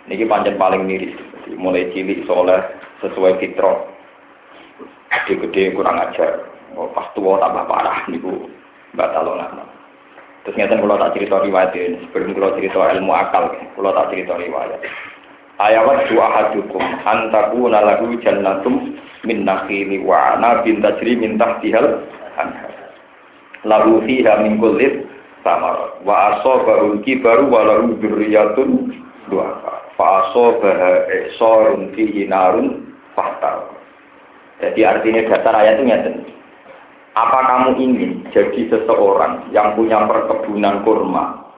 Niki 0.09 0.25
pancen 0.25 0.57
paling 0.57 0.87
miris. 0.87 1.13
Mulai 1.59 1.91
cilik 1.93 2.25
soleh 2.25 2.63
sesuai 3.05 3.43
fitrah. 3.43 3.85
Gede-gede 5.13 5.77
kurang 5.77 6.01
ajar. 6.01 6.47
Oh, 6.79 6.89
pas 6.95 7.11
tua 7.13 7.43
tambah 7.43 7.67
parah 7.67 8.07
niku 8.07 8.49
batalon 8.97 9.45
Terus 10.47 10.65
ngeten 10.65 10.81
kalau 10.81 10.97
tak 10.97 11.13
cerita 11.13 11.45
riwayat 11.45 11.77
ini, 11.77 12.01
sebelum 12.09 12.33
kalau 12.33 12.57
cerita 12.57 12.81
ilmu 12.97 13.13
akal, 13.13 13.53
kalau 13.53 13.93
tak 13.93 14.09
cerita 14.17 14.33
riwayat. 14.41 14.81
Ayawat 15.59 16.07
dua 16.07 16.27
hadukum 16.31 16.79
antaku 17.03 17.67
nalagu 17.67 18.15
jannatum 18.23 18.95
min 19.27 19.43
nakhili 19.43 19.99
wa 19.99 20.39
bin 20.63 20.79
tajri 20.79 21.19
min 21.19 21.35
tahtihal 21.35 22.07
anhar. 22.39 22.71
Lahu 23.67 23.99
fiha 24.07 24.39
min 24.47 24.63
kullit 24.63 25.03
samar 25.43 25.99
wa 26.07 26.39
asobahu 26.39 27.03
kibaru 27.03 27.51
wa 27.51 27.67
lahu 27.67 27.99
dzurriyyatun 27.99 29.03
duafa. 29.27 29.83
Fa 29.99 30.31
asobaha 30.31 31.11
isorun 31.27 31.91
fihi 31.91 32.31
narun 32.31 32.95
fahtar. 33.19 33.67
Jadi 34.63 34.87
artinya 34.87 35.27
dasar 35.27 35.55
ayat 35.59 35.83
itu 35.83 35.85
nyata. 35.91 36.11
Apa 37.19 37.39
kamu 37.51 37.71
ingin 37.83 38.13
jadi 38.31 38.71
seseorang 38.71 39.51
yang 39.51 39.75
punya 39.75 40.07
perkebunan 40.07 40.87
kurma 40.87 41.51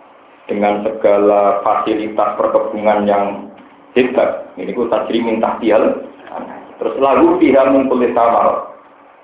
dengan 0.49 0.80
segala 0.88 1.61
fasilitas 1.61 2.40
perkebunan 2.40 3.04
yang 3.04 3.50
hebat. 3.94 4.54
Ini 4.56 4.70
ku 4.75 4.87
tajri 4.90 5.18
min 5.23 5.42
tahtial. 5.42 6.06
Terus 6.80 6.97
lagu 6.97 7.37
pihak 7.37 7.70
mengkulit 7.73 8.16
samar. 8.16 8.73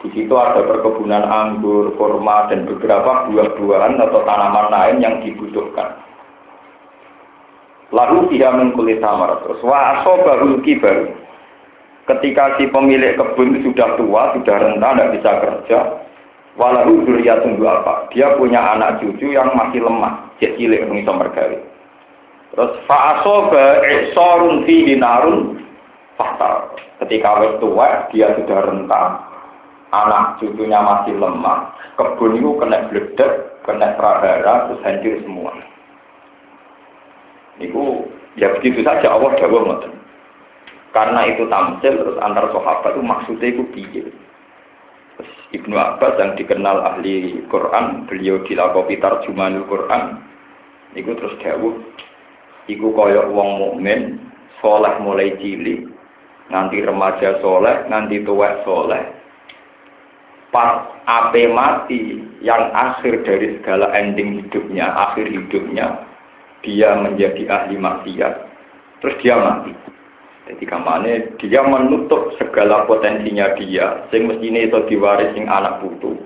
Di 0.04 0.12
situ 0.12 0.34
ada 0.36 0.60
perkebunan 0.60 1.24
anggur, 1.24 1.96
kurma, 1.96 2.52
dan 2.52 2.68
beberapa 2.68 3.32
buah-buahan 3.32 3.96
atau 3.96 4.20
tanaman 4.28 4.68
lain 4.68 4.96
yang 5.00 5.14
dibutuhkan. 5.24 5.96
Lalu 7.96 8.36
dia 8.36 8.52
mengkulit 8.52 9.00
samar. 9.00 9.40
Terus 9.40 9.64
waso 9.64 10.12
baru 10.20 10.60
kibar. 10.60 11.16
Ketika 12.06 12.54
si 12.60 12.70
pemilik 12.70 13.18
kebun 13.18 13.58
sudah 13.66 13.98
tua, 13.98 14.30
sudah 14.38 14.56
renta, 14.62 14.94
tidak 14.94 15.10
bisa 15.18 15.30
kerja, 15.42 15.78
walau 16.54 17.02
duriya 17.02 17.42
tunggu 17.42 17.66
apa? 17.66 18.06
Dia 18.14 18.38
punya 18.38 18.62
anak 18.62 19.02
cucu 19.02 19.34
yang 19.34 19.50
masih 19.58 19.82
lemah, 19.82 20.30
jadi 20.38 20.54
cilik 20.54 20.86
bisa 20.86 21.10
mergawe. 21.10 21.58
Terus 22.56 22.72
fa'aso 22.88 23.52
sorun 24.16 24.64
fi 24.64 24.88
dinarun 24.88 25.60
fatal. 26.16 26.72
Ketika 27.04 27.44
wis 27.44 27.52
tua, 27.60 28.08
dia 28.08 28.32
sudah 28.32 28.64
rentang. 28.64 29.20
Anak 29.92 30.40
cucunya 30.40 30.80
masih 30.80 31.20
lemah. 31.20 31.76
Kebun 32.00 32.40
itu 32.40 32.56
kena 32.56 32.88
bledek, 32.88 33.32
kena 33.68 33.92
pradara, 34.00 34.72
terus 34.72 34.82
hancur 34.88 35.14
semua. 35.20 35.52
Itu 37.60 38.08
ya 38.40 38.56
begitu 38.56 38.80
saja 38.80 39.12
Allah 39.12 39.36
jawab 39.36 39.68
ngoten. 39.68 39.92
Karena 40.96 41.28
itu 41.28 41.44
tamsil 41.52 41.92
terus 41.92 42.16
antar 42.24 42.48
sahabat 42.56 42.96
itu 42.96 43.04
maksudnya 43.04 43.48
itu 43.52 43.62
piye. 43.76 44.04
Ibnu 45.52 45.76
Abbas 45.76 46.16
yang 46.20 46.32
dikenal 46.40 46.80
ahli 46.80 47.36
Quran, 47.52 48.08
beliau 48.08 48.40
dilakopi 48.48 48.96
tarjumanul 49.00 49.68
Quran, 49.68 50.20
itu 50.96 51.12
terus 51.16 51.36
jawab 51.40 51.76
iku 52.66 52.94
kaya 52.94 53.26
wong 53.30 53.50
mukmin 53.62 54.18
soleh 54.62 54.94
mulai 55.02 55.34
cilik 55.38 55.86
nganti 56.50 56.82
remaja 56.82 57.38
soleh 57.42 57.86
nganti 57.90 58.22
tua 58.22 58.62
soleh 58.62 59.02
pas 60.54 60.86
ape 61.06 61.50
mati 61.50 62.22
yang 62.42 62.70
akhir 62.70 63.26
dari 63.26 63.58
segala 63.60 63.90
ending 63.94 64.42
hidupnya 64.42 64.88
akhir 64.94 65.26
hidupnya 65.26 66.06
dia 66.66 66.98
menjadi 66.98 67.46
ahli 67.46 67.78
maksiat, 67.78 68.34
terus 68.98 69.16
dia 69.22 69.38
mati. 69.38 69.70
Jadi 70.46 70.64
kamane 70.66 71.12
dia 71.42 71.62
menutup 71.62 72.34
segala 72.38 72.86
potensinya 72.86 73.54
dia, 73.58 74.06
sing 74.10 74.30
mestinya 74.30 74.62
itu 74.62 74.78
diwaris 74.90 75.34
sing 75.34 75.46
anak 75.46 75.82
putu. 75.82 76.18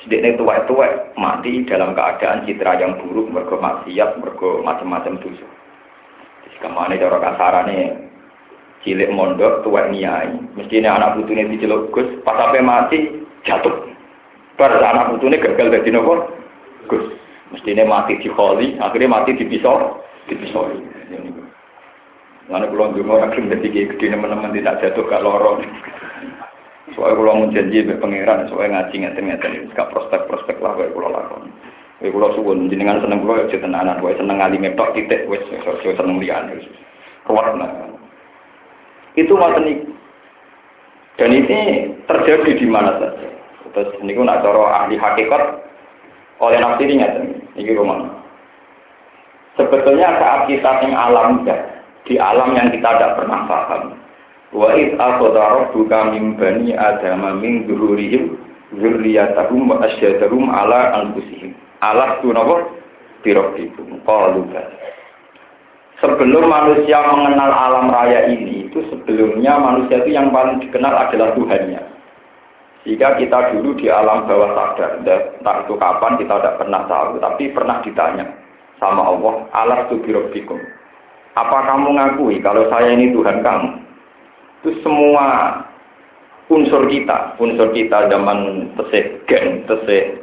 Sediknya 0.00 0.34
tua-tua 0.40 1.14
mati 1.14 1.62
dalam 1.68 1.92
keadaan 1.92 2.48
citra 2.48 2.80
yang 2.80 2.98
buruk, 2.98 3.28
mergo 3.30 3.60
maksiat, 3.60 4.18
mergo 4.18 4.64
macam-macam 4.64 5.20
dosa. 5.20 5.46
Jadi 6.42 6.56
kamane 6.58 6.98
cara 6.98 7.18
kasarane 7.20 7.78
cilik 8.82 9.12
mondok 9.14 9.62
tua 9.62 9.86
niai, 9.92 10.34
mestinya 10.58 10.98
anak 10.98 11.22
putune 11.22 11.46
diceluk 11.54 11.94
Gus, 11.94 12.08
pas 12.26 12.34
sampai 12.34 12.66
mati 12.66 12.98
jatuh. 13.46 13.94
Bar 14.58 14.74
anak 14.74 15.14
putune 15.14 15.38
gagal 15.38 15.70
dadi 15.70 15.90
nopo? 15.94 16.34
Gus. 16.90 17.06
Mestinya 17.54 17.84
mati 17.84 18.16
di 18.18 18.32
kholi, 18.32 18.80
akhirnya 18.80 19.12
mati 19.12 19.36
di 19.36 19.44
pisau, 19.44 20.00
di 20.26 20.34
pisau. 20.34 20.66
Mana 22.50 22.66
pulau 22.66 22.90
juga 22.92 23.22
orang 23.22 23.32
belum 23.32 23.54
jadi 23.54 23.68
gede 23.94 24.12
teman-teman 24.12 24.50
tidak 24.50 24.82
jatuh 24.82 25.06
ke 25.06 25.16
lorong. 25.22 25.62
Soalnya 26.92 27.18
pulau 27.18 27.34
mau 27.40 27.52
janji 27.52 27.88
be 27.88 27.96
pangeran, 27.96 28.48
soalnya 28.52 28.84
ngaji 28.84 28.96
ngeten 29.00 29.24
ngeten, 29.32 29.52
gak 29.72 29.88
prospek 29.92 30.28
prospek 30.28 30.60
lah 30.60 30.76
kayak 30.76 30.92
pulau 30.92 31.08
lakon. 31.08 31.48
Kayak 31.98 32.12
pulau 32.12 32.34
suwun, 32.36 32.68
jenengan 32.68 33.00
seneng 33.00 33.24
pulau 33.24 33.40
ya 33.40 33.56
tenanan, 33.56 34.02
wae 34.04 34.12
seneng 34.18 34.36
ngali 34.36 34.60
metok 34.60 34.92
titik, 34.92 35.24
so 35.26 35.90
seneng 35.96 36.20
lian, 36.20 36.52
kuat 37.24 37.48
lah. 37.56 37.70
Itu 39.16 39.36
ini. 39.36 39.74
Dan 41.20 41.30
ini 41.36 41.92
terjadi 42.08 42.56
di 42.56 42.66
mana 42.66 42.96
saja. 42.96 43.28
Terus 43.72 43.92
ini 44.00 44.16
pun 44.16 44.28
cara 44.28 44.84
ahli 44.84 44.96
hakikat 44.96 45.42
oleh 46.40 46.58
nafsi 46.60 46.88
ini 46.88 47.04
ini 47.56 47.76
rumah. 47.76 48.08
Sebetulnya 49.56 50.16
saat 50.16 50.48
kita 50.48 50.80
yang 50.84 50.96
alam 50.96 51.44
di 52.08 52.16
alam 52.16 52.56
yang 52.56 52.72
kita 52.72 52.88
tidak 52.96 53.16
pernah 53.20 53.44
paham. 53.44 54.01
Wa 54.52 54.76
id 54.76 55.00
akhadha 55.00 55.42
rabbuka 55.64 56.12
min 56.12 56.36
bani 56.36 56.76
adama 56.76 57.40
min 57.40 57.64
dzurrihim 57.64 58.36
dzurriyyatahum 58.76 59.72
wa 59.72 59.80
asyhadahum 59.88 60.52
ala 60.52 60.92
anfusihim. 61.00 61.56
Alas 61.80 62.20
tu 62.20 62.30
napa? 62.30 62.68
Birabbikum 63.24 64.02
qalu 64.04 64.44
Sebelum 66.02 66.50
manusia 66.50 66.98
mengenal 67.06 67.54
alam 67.54 67.86
raya 67.86 68.26
ini, 68.26 68.66
itu 68.66 68.82
sebelumnya 68.90 69.54
manusia 69.54 70.02
itu 70.02 70.10
yang 70.10 70.34
paling 70.34 70.58
dikenal 70.58 70.90
adalah 70.90 71.30
Tuhannya. 71.38 71.78
Jika 72.82 73.22
kita 73.22 73.54
dulu 73.54 73.78
di 73.78 73.86
alam 73.86 74.26
bawah 74.26 74.58
sadar, 74.58 74.98
entah 74.98 75.56
itu 75.62 75.78
kapan 75.78 76.18
kita 76.18 76.34
tidak 76.42 76.58
pernah 76.58 76.82
tahu, 76.90 77.22
tapi 77.22 77.54
pernah 77.54 77.78
ditanya 77.86 78.26
sama 78.82 79.14
Allah, 79.14 79.46
alas 79.54 79.86
tu 79.86 80.02
apa 81.32 81.58
kamu 81.64 81.96
ngakui 81.96 82.36
kalau 82.44 82.68
saya 82.68 82.92
ini 82.92 83.08
Tuhan 83.16 83.40
kamu? 83.40 83.68
Itu 84.62 84.78
semua 84.86 85.58
unsur 86.46 86.86
kita, 86.86 87.34
unsur 87.42 87.74
kita 87.74 88.06
zaman 88.06 88.70
tesih 88.78 89.18
gen, 89.26 89.66
tesih 89.66 90.22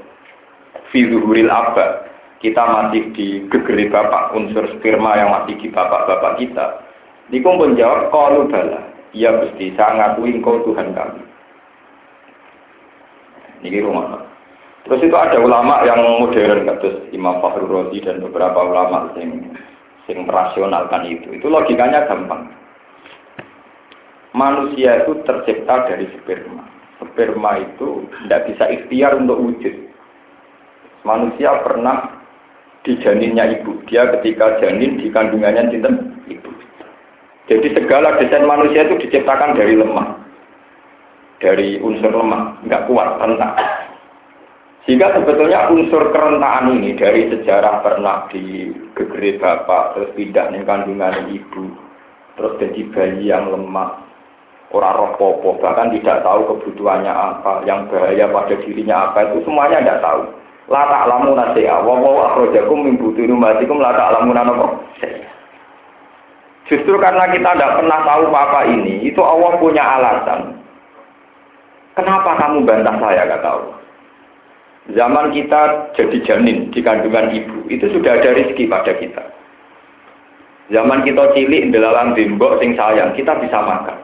fizuhuril 0.95 1.51
abad. 1.51 2.07
Kita 2.39 2.63
masih 2.63 3.11
di 3.11 3.43
gegeri 3.51 3.91
bapak, 3.91 4.31
unsur 4.31 4.63
sperma 4.79 5.19
yang 5.19 5.27
masih 5.35 5.59
di 5.59 5.67
bapak-bapak 5.67 6.39
kita. 6.39 6.87
Niku 7.35 7.51
menjawab, 7.51 8.07
kalau 8.15 8.47
bala. 8.47 8.79
Iya 9.11 9.43
Gusti, 9.43 9.75
saya 9.75 9.99
ngakui 9.99 10.39
engkau 10.39 10.63
Tuhan 10.63 10.95
kami. 10.95 11.19
Ini 13.67 13.83
rumah. 13.83 14.23
Terus 14.87 15.03
itu 15.03 15.17
ada 15.19 15.35
ulama 15.35 15.83
yang 15.83 15.99
modern, 15.99 16.63
kados 16.63 17.11
Imam 17.11 17.43
Fakhrul 17.43 17.67
Razi 17.67 17.99
dan 18.07 18.23
beberapa 18.23 18.55
ulama 18.63 19.11
yang 19.19 19.51
yang 20.07 20.23
merasionalkan 20.23 21.05
itu. 21.11 21.35
Itu 21.35 21.51
logikanya 21.51 22.07
gampang. 22.07 22.58
Manusia 24.37 25.01
itu 25.05 25.25
tercipta 25.25 25.89
dari 25.89 26.05
sperma. 26.19 26.61
Sperma 27.01 27.51
itu 27.57 28.05
tidak 28.25 28.45
bisa 28.53 28.65
ikhtiar 28.69 29.17
untuk 29.17 29.41
wujud. 29.41 29.75
Manusia 31.01 31.63
pernah 31.65 32.21
di 32.85 32.93
janinnya 33.01 33.57
ibu. 33.59 33.81
Dia 33.89 34.13
ketika 34.19 34.61
janin 34.61 35.01
di 35.01 35.09
kandungannya 35.09 35.73
cinta 35.73 35.89
ibu. 36.29 36.51
Jadi 37.49 37.73
segala 37.73 38.21
desain 38.21 38.45
manusia 38.45 38.85
itu 38.85 39.01
diciptakan 39.01 39.57
dari 39.57 39.73
lemah. 39.73 40.21
Dari 41.39 41.81
unsur 41.81 42.11
lemah, 42.13 42.61
nggak 42.67 42.85
kuat, 42.85 43.17
rentan. 43.17 43.55
Sehingga 44.83 45.15
sebetulnya 45.15 45.71
unsur 45.71 46.11
kerentaan 46.11 46.77
ini 46.77 46.97
dari 46.99 47.31
sejarah 47.31 47.79
pernah 47.79 48.27
di 48.29 48.73
gegeri 48.93 49.39
bapak, 49.39 49.95
terus 49.95 50.11
pindah 50.17 50.51
kandungan 50.65 51.29
ibu, 51.31 51.77
terus 52.35 52.57
jadi 52.59 52.81
bayi 52.91 53.31
yang 53.31 53.53
lemah, 53.53 54.08
orang 54.69 54.95
roh 54.95 55.11
popo, 55.17 55.57
bahkan 55.57 55.89
tidak 55.89 56.21
tahu 56.21 56.45
kebutuhannya 56.45 57.09
apa, 57.09 57.65
yang 57.65 57.89
bahaya 57.89 58.29
pada 58.29 58.55
dirinya 58.61 59.09
apa, 59.09 59.25
itu 59.29 59.41
semuanya 59.45 59.81
tidak 59.81 60.01
tahu. 60.05 60.21
Lata 60.69 61.09
alamu 61.09 61.33
nasi 61.33 61.65
wa 61.65 61.81
wa 61.81 62.29
akhrajakum 62.29 62.85
min 62.85 63.01
butuni 63.01 63.33
ummatikum 63.33 63.81
lata 63.81 64.13
alamu 64.13 64.37
nanopo. 64.37 64.67
Justru 66.69 67.01
karena 67.01 67.25
kita 67.33 67.57
tidak 67.57 67.81
pernah 67.81 67.99
tahu 68.05 68.29
apa 68.29 68.61
ini, 68.69 69.01
itu 69.09 69.17
Allah 69.25 69.57
punya 69.57 69.81
alasan. 69.81 70.61
Kenapa 71.97 72.37
kamu 72.37 72.63
bantah 72.63 72.95
saya, 73.01 73.25
kata 73.25 73.47
Allah. 73.49 73.77
Zaman 74.93 75.33
kita 75.33 75.91
jadi 75.97 76.17
janin 76.25 76.69
di 76.69 76.81
kandungan 76.85 77.33
ibu, 77.33 77.65
itu 77.73 77.89
sudah 77.89 78.21
ada 78.21 78.37
rezeki 78.37 78.69
pada 78.69 78.93
kita. 78.97 79.21
Zaman 80.69 81.01
kita 81.01 81.33
cilik 81.33 81.73
dalam 81.73 82.13
bimbok 82.13 82.61
sing 82.61 82.77
sayang, 82.77 83.17
kita 83.17 83.33
bisa 83.41 83.57
makan. 83.57 83.98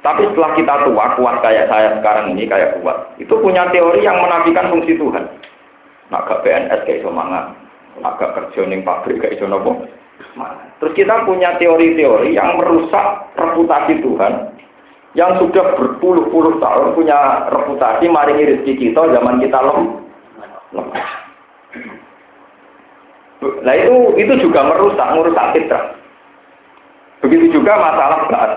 Tapi 0.00 0.32
setelah 0.32 0.56
kita 0.56 0.74
tua, 0.88 1.06
kuat 1.20 1.36
kayak 1.44 1.68
saya 1.68 2.00
sekarang 2.00 2.32
ini, 2.32 2.48
kayak 2.48 2.80
kuat. 2.80 3.12
Itu 3.20 3.36
punya 3.36 3.68
teori 3.68 4.00
yang 4.00 4.16
menafikan 4.16 4.72
fungsi 4.72 4.96
Tuhan. 4.96 5.28
Nak 6.08 6.40
PNS 6.40 6.88
kayak 6.88 7.04
iso. 7.04 7.12
Nak 7.12 8.14
ke 8.16 8.26
kerja 8.32 8.60
pabrik 8.80 9.20
kayak 9.20 9.36
iso. 9.36 9.44
Terus 10.80 10.92
kita 10.96 11.28
punya 11.28 11.52
teori-teori 11.60 12.32
yang 12.32 12.56
merusak 12.56 13.28
reputasi 13.36 14.00
Tuhan 14.00 14.56
yang 15.18 15.36
sudah 15.42 15.74
berpuluh-puluh 15.74 16.62
tahun 16.62 16.94
punya 16.94 17.50
reputasi 17.50 18.06
maringi 18.06 18.46
rezeki 18.46 18.74
kita 18.78 19.10
zaman 19.10 19.42
kita 19.42 19.58
lemah. 19.58 19.98
Nah 23.40 23.74
itu 23.74 23.94
itu 24.20 24.32
juga 24.38 24.70
merusak, 24.70 25.08
merusak 25.18 25.50
fitrah. 25.56 25.84
Begitu 27.20 27.58
juga 27.60 27.76
masalah 27.76 28.24
saat 28.30 28.50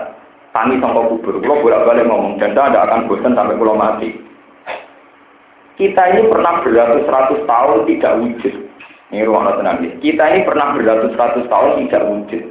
tani 0.54 0.78
sama 0.78 1.10
kubur. 1.10 1.42
Kalau 1.42 1.60
bolak-balik 1.60 2.06
ngomong, 2.06 2.38
dan 2.38 2.54
tidak 2.54 2.86
akan 2.86 3.10
bosan 3.10 3.34
sampai 3.34 3.58
pulau 3.58 3.74
mati. 3.74 4.14
Kita 5.74 6.02
ini 6.14 6.30
pernah 6.30 6.62
beratus-ratus 6.62 7.42
tahun 7.50 7.82
tidak 7.90 8.12
wujud. 8.22 8.54
Ini 9.10 9.26
ruang 9.26 9.50
tenang. 9.58 9.82
Kita 9.98 10.22
ini 10.30 10.46
pernah 10.46 10.70
beratus-ratus 10.78 11.50
tahun 11.50 11.82
tidak 11.82 12.02
wujud. 12.06 12.42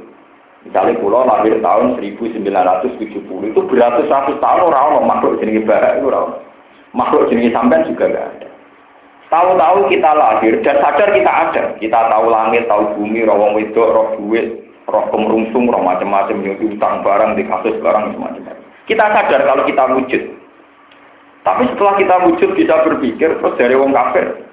Misalnya 0.64 1.00
pulau 1.00 1.24
lahir 1.28 1.60
tahun 1.60 2.00
1970 2.00 3.04
itu 3.24 3.60
beratus-ratus 3.68 4.36
tahun 4.40 4.60
orang 4.72 5.04
makhluk 5.04 5.36
jenis 5.40 5.64
barat 5.68 6.00
itu 6.00 6.08
orang 6.08 6.40
makhluk 6.96 7.28
jenis 7.28 7.52
sampean 7.52 7.84
juga 7.84 8.08
gak 8.08 8.28
ada. 8.32 8.48
Tahu-tahu 9.28 9.92
kita 9.92 10.10
lahir 10.16 10.54
dan 10.64 10.80
sadar 10.80 11.08
kita 11.12 11.32
ada. 11.32 11.62
Kita 11.76 11.98
tahu 12.08 12.32
langit, 12.32 12.64
tahu 12.64 12.96
bumi, 12.96 13.28
roh 13.28 13.52
wedok, 13.52 13.88
roh 13.92 14.08
duit, 14.16 14.63
roh 14.88 15.04
kemerungsung, 15.12 15.70
roh 15.70 15.82
macam-macam, 15.82 16.40
yang 16.44 16.56
utang 16.60 17.00
barang, 17.00 17.36
di 17.36 17.42
kasus 17.48 17.76
barang, 17.80 18.16
semacam 18.16 18.54
Kita 18.84 19.04
sadar 19.10 19.40
kalau 19.48 19.64
kita 19.64 19.84
wujud. 19.96 20.22
Tapi 21.44 21.62
setelah 21.72 21.94
kita 22.00 22.16
wujud 22.28 22.50
bisa 22.56 22.74
berpikir, 22.84 23.36
terus 23.36 23.56
dari 23.60 23.76
wong 23.76 23.92
kafir, 23.92 24.44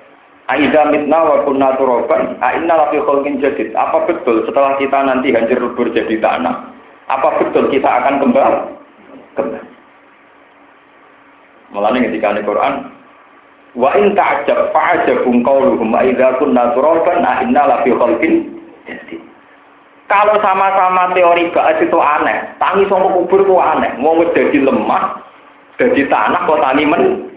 Aida 0.52 0.92
mitna 0.92 1.24
wa 1.24 1.48
kunna 1.48 1.80
turaban, 1.80 2.36
aina 2.44 2.76
lafi 2.76 3.00
khalqin 3.00 3.40
jadid. 3.40 3.72
Apa 3.72 4.04
betul 4.04 4.44
setelah 4.44 4.76
kita 4.76 5.00
nanti 5.00 5.32
hancur 5.32 5.64
lebur 5.64 5.88
jadi 5.96 6.20
tanah? 6.20 6.68
Apa 7.08 7.40
betul 7.40 7.72
kita 7.72 7.88
akan 7.88 8.20
kembali? 8.20 8.60
Kembali. 9.40 9.70
Mulanya 11.72 12.04
ketika 12.04 12.36
di 12.36 12.44
Quran, 12.44 12.74
wa 13.80 13.96
in 13.96 14.12
ta'jab 14.12 14.76
fa'ajabum 14.76 15.40
qauluhum 15.40 15.96
aida 15.96 16.36
kunna 16.36 16.76
turaban, 16.76 17.24
aina 17.24 17.72
lafi 17.72 17.96
khalqin 17.96 18.52
jadid. 18.84 19.21
Kalau 20.12 20.36
sama-sama 20.44 21.16
teori 21.16 21.48
gaas 21.56 21.80
itu 21.80 21.96
aneh, 21.96 22.44
tangi 22.60 22.84
sama 22.92 23.08
kubur 23.16 23.48
itu 23.48 23.56
aneh. 23.56 23.96
Mau 23.96 24.20
jadi 24.36 24.60
lemah, 24.60 25.24
jadi 25.80 26.04
tanah 26.12 26.44
kok 26.52 26.60
tani 26.60 26.84
men. 26.84 27.32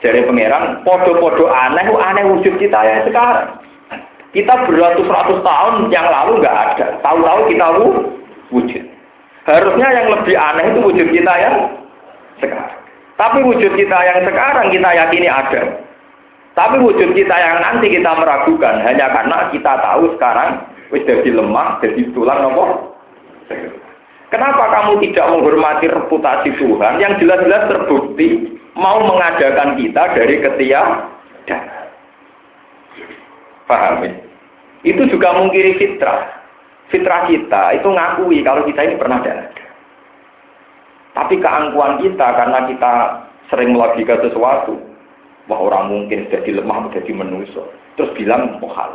Dari 0.00 0.24
pangeran, 0.24 0.80
podo-podo 0.88 1.52
aneh, 1.52 1.84
aneh 1.84 2.24
wujud 2.32 2.56
kita 2.56 2.80
yang 2.80 3.04
sekarang. 3.04 3.60
Kita 4.32 4.68
beratus-ratus 4.68 5.40
tahun 5.44 5.92
yang 5.92 6.08
lalu 6.08 6.40
nggak 6.40 6.56
ada. 6.56 6.86
Tahu-tahu 7.04 7.40
kita 7.52 7.66
wujud. 8.52 8.84
Harusnya 9.44 9.88
yang 10.00 10.06
lebih 10.16 10.36
aneh 10.36 10.64
itu 10.72 10.78
wujud 10.80 11.08
kita 11.12 11.32
yang 11.36 11.54
sekarang. 12.40 12.76
Tapi 13.20 13.38
wujud 13.44 13.72
kita 13.76 13.98
yang 14.00 14.24
sekarang 14.24 14.72
kita 14.72 14.88
yakini 14.96 15.28
ada. 15.28 15.62
Tapi 16.56 16.76
wujud 16.80 17.12
kita 17.12 17.36
yang 17.36 17.60
nanti 17.60 17.92
kita 17.92 18.16
meragukan 18.16 18.80
hanya 18.80 19.12
karena 19.12 19.52
kita 19.52 19.72
tahu 19.80 20.16
sekarang 20.16 20.64
wis 20.90 21.02
jadi 21.06 21.30
lemah, 21.34 21.82
jadi 21.82 22.10
tulang 22.14 22.52
apa? 22.52 22.64
Kenapa 24.30 24.64
kamu 24.74 25.06
tidak 25.06 25.26
menghormati 25.32 25.86
reputasi 25.86 26.50
Tuhan 26.58 26.98
yang 26.98 27.14
jelas-jelas 27.22 27.70
terbukti 27.70 28.58
mau 28.74 28.98
mengadakan 29.00 29.78
kita 29.78 30.02
dari 30.18 30.42
ketiadaan? 30.42 31.94
Paham 33.66 34.02
ya? 34.02 34.12
Itu 34.86 35.02
juga 35.10 35.34
mungkiri 35.34 35.78
fitrah. 35.78 36.42
Fitrah 36.90 37.26
kita 37.26 37.82
itu 37.82 37.88
ngakui 37.90 38.46
kalau 38.46 38.62
kita 38.62 38.86
ini 38.86 38.94
pernah 38.94 39.18
ada. 39.18 39.50
Tapi 41.16 41.34
keangkuhan 41.42 41.98
kita 41.98 42.28
karena 42.36 42.68
kita 42.70 42.92
sering 43.50 43.74
melogika 43.74 44.20
sesuatu, 44.22 44.78
wah 45.50 45.58
orang 45.58 45.90
mungkin 45.90 46.28
jadi 46.30 46.60
lemah, 46.60 46.92
jadi 46.92 47.10
manusia, 47.10 47.64
terus 47.96 48.12
bilang 48.14 48.60
mohal. 48.62 48.94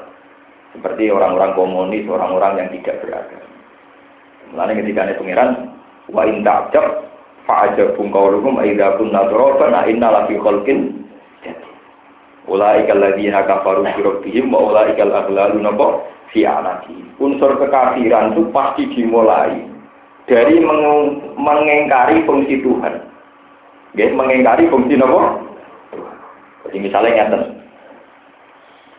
Seperti 0.71 1.11
orang-orang 1.11 1.51
komunis, 1.53 2.07
orang-orang 2.07 2.63
yang 2.63 2.69
tidak 2.79 3.03
beragama. 3.03 3.47
Lalu 4.55 4.83
ketika 4.83 5.07
ini 5.07 5.19
pengiran, 5.19 5.49
wa 6.11 6.23
in 6.27 6.43
ta'jab 6.43 7.11
fa'ajabum 7.47 8.11
qawluhum 8.11 8.59
aidha 8.59 8.95
kunna 8.99 9.27
turaban 9.31 9.75
inna 9.87 10.07
lafi 10.11 10.35
khalqin 10.39 11.01
Ulaikal 12.49 12.99
ladzina 12.99 13.45
kafaru 13.45 13.85
bi 13.85 14.01
rabbihim 14.01 14.49
wa 14.49 14.73
ulaikal 14.73 15.13
aghlalu 15.13 15.61
napa 15.61 16.03
fi 16.33 16.43
anaki. 16.43 16.97
Unsur 17.21 17.53
kekafiran 17.61 18.33
itu 18.33 18.49
pasti 18.49 18.89
dimulai 18.91 19.61
dari 20.25 20.57
meng 20.57 20.81
mengingkari 21.37 22.25
fungsi 22.25 22.59
Tuhan. 22.65 23.07
Nggih, 23.93 24.09
mengingkari 24.17 24.65
fungsi 24.73 24.97
napa? 24.97 25.37
Jadi 26.65 26.77
misalnya 26.81 27.29
ngeten. 27.29 27.41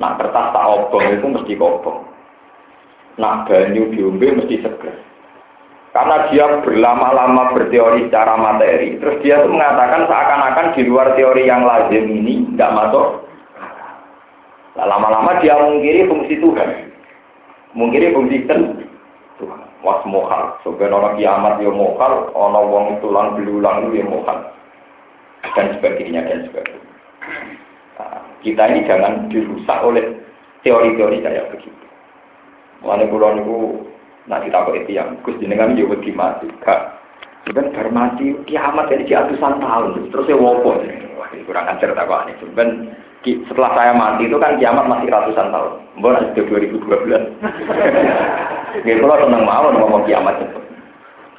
Nah, 0.03 0.19
kertas 0.19 0.51
tak 0.51 0.67
obong 0.67 1.07
itu 1.15 1.27
mesti 1.31 1.53
kobong. 1.55 2.03
Nah, 3.23 3.47
banyu 3.47 3.87
diombe 3.95 4.35
mesti 4.35 4.59
seger. 4.59 4.99
Karena 5.95 6.27
dia 6.33 6.59
berlama-lama 6.65 7.55
berteori 7.55 8.11
secara 8.11 8.35
materi, 8.35 8.99
terus 8.99 9.23
dia 9.23 9.45
tuh 9.45 9.53
mengatakan 9.53 10.09
seakan-akan 10.11 10.73
di 10.75 10.83
luar 10.89 11.15
teori 11.15 11.47
yang 11.47 11.69
lazim 11.69 12.09
ini 12.09 12.49
nggak 12.57 12.73
masuk 12.73 13.23
Nah, 14.73 14.89
lama-lama 14.89 15.37
dia 15.45 15.53
mengkiri 15.53 16.09
fungsi 16.09 16.41
Tuhan. 16.41 16.89
Mengkiri 17.77 18.17
fungsi 18.17 18.41
Tuhan. 18.49 19.61
Was 19.85 20.01
mohal. 20.09 20.57
Orang 20.65 21.21
kiamat 21.21 21.61
dia 21.61 21.69
mohal, 21.69 22.33
orang 22.33 22.67
wong 22.73 22.87
tulang 23.05 23.37
belulang 23.37 23.93
dia 23.93 24.01
mohal. 24.01 24.49
Dan 25.53 25.77
sebagainya, 25.77 26.25
dan 26.25 26.49
sebagainya. 26.49 26.89
Kita 28.43 28.67
ini 28.75 28.83
jangan 28.91 29.31
dirusak 29.31 29.79
oleh 29.87 30.03
teori-teori 30.67 31.23
kayak 31.23 31.55
begitu. 31.55 31.87
Mulai 32.83 33.07
pulau 33.07 33.39
niku 33.39 33.87
nanti 34.27 34.51
tak 34.51 34.67
itu 34.75 34.99
yang 34.99 35.15
Gus 35.23 35.39
jenengan 35.39 35.79
juga 35.79 36.03
mati. 36.15 36.51
Kak, 36.67 36.99
sebenarnya 37.47 37.75
bar 37.75 37.89
mati 37.95 38.35
kiamat 38.51 38.91
jadi 38.91 39.23
ratusan 39.23 39.63
tahun 39.63 40.11
terus 40.11 40.27
saya 40.27 40.39
wopo. 40.39 40.83
Wah, 41.19 41.31
kurang 41.47 41.71
ajar 41.71 41.95
tak 41.95 42.07
kok 42.11 42.23
ini. 42.27 42.35
Sebenarnya 42.43 42.91
setelah 43.47 43.71
saya 43.79 43.93
mati 43.95 44.27
itu 44.27 44.39
kan 44.43 44.59
kiamat 44.59 44.91
masih 44.91 45.11
ratusan 45.11 45.55
tahun. 45.55 45.73
Mungkin 45.95 46.35
sudah 46.35 46.45
2012. 46.51 46.83
Gitu 48.83 49.05
kalau 49.05 49.23
tenang 49.23 49.45
mau 49.47 49.71
ngomong 49.71 50.03
kiamat 50.09 50.35
itu. 50.43 50.59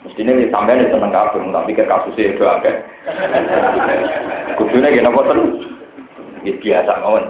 Mestinya 0.04 0.36
ini 0.36 0.52
sampai 0.52 0.76
ini 0.76 0.92
seneng 0.92 1.16
kabur, 1.16 1.48
tak 1.48 1.64
pikir 1.64 1.88
kasusnya 1.88 2.36
itu 2.36 2.44
agak. 2.44 2.76
Kudunya 4.60 4.92
gini 4.92 5.08
apa 5.08 5.22
terus? 5.32 5.64
Ini 6.44 6.60
biasa 6.60 6.92
mawon. 7.00 7.26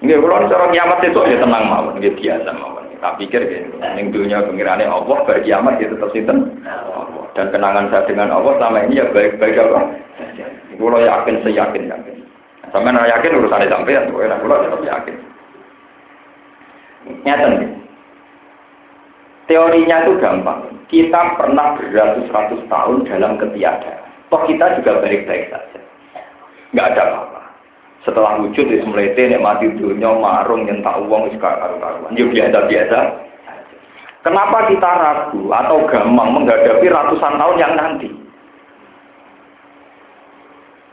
Kalau 0.00 0.48
cara 0.48 0.66
kiamat 0.72 0.98
itu 1.04 1.20
ya 1.28 1.36
tenang 1.36 1.64
mawon, 1.68 2.00
ini 2.00 2.10
biasa 2.16 2.50
mawon. 2.56 2.88
Tak 2.96 3.20
pikir 3.20 3.44
gini, 3.44 3.76
yang 3.76 4.08
dunia 4.08 4.40
pengirannya 4.48 4.88
Allah, 4.88 5.20
bagi 5.28 5.52
kiamat 5.52 5.76
ya 5.76 5.92
tetap 5.92 6.08
sinten. 6.16 6.64
Dan 7.36 7.52
kenangan 7.52 7.92
saya 7.92 8.08
dengan 8.08 8.32
Allah 8.32 8.56
selama 8.56 8.88
ini 8.88 9.04
ya 9.04 9.12
baik-baik 9.12 9.60
apa. 9.60 9.80
Kalau 10.80 11.00
yakin, 11.04 11.36
saya 11.44 11.52
yakin, 11.60 11.92
yakin. 11.92 12.16
Sampai 12.72 12.92
nggak 12.96 13.12
yakin 13.12 13.36
urusan 13.36 13.68
sampean, 13.68 14.08
pokoknya 14.08 14.32
nak 14.32 14.40
pulau 14.40 14.64
tetap 14.64 14.80
yakin. 14.80 15.16
Nyata 17.22 17.46
nih. 17.52 17.70
Teorinya 19.46 19.96
itu 20.02 20.12
gampang. 20.18 20.60
Kita 20.90 21.38
pernah 21.38 21.78
beratus-ratus 21.78 22.60
tahun 22.66 23.06
dalam 23.06 23.38
ketiadaan. 23.38 24.02
Toh 24.26 24.42
kita 24.42 24.80
juga 24.80 25.04
baik-baik 25.06 25.54
saja. 25.54 25.78
Nggak 26.76 26.92
ada 26.92 27.02
apa-apa. 27.08 27.42
Setelah 28.04 28.36
wujud 28.44 28.68
itu 28.68 28.84
melete, 28.84 29.32
mati 29.40 29.72
dunia, 29.80 30.12
marung, 30.12 30.68
nyentak 30.68 31.00
uang, 31.08 31.32
sekarang 31.32 31.80
karu-karuan. 31.80 32.12
Ya 32.12 32.28
biasa-biasa. 32.28 32.98
Kenapa 34.20 34.68
kita 34.68 34.90
ragu 34.92 35.40
atau 35.48 35.88
gampang 35.88 36.36
menghadapi 36.36 36.84
ratusan 36.84 37.40
tahun 37.40 37.56
yang 37.56 37.72
nanti? 37.80 38.10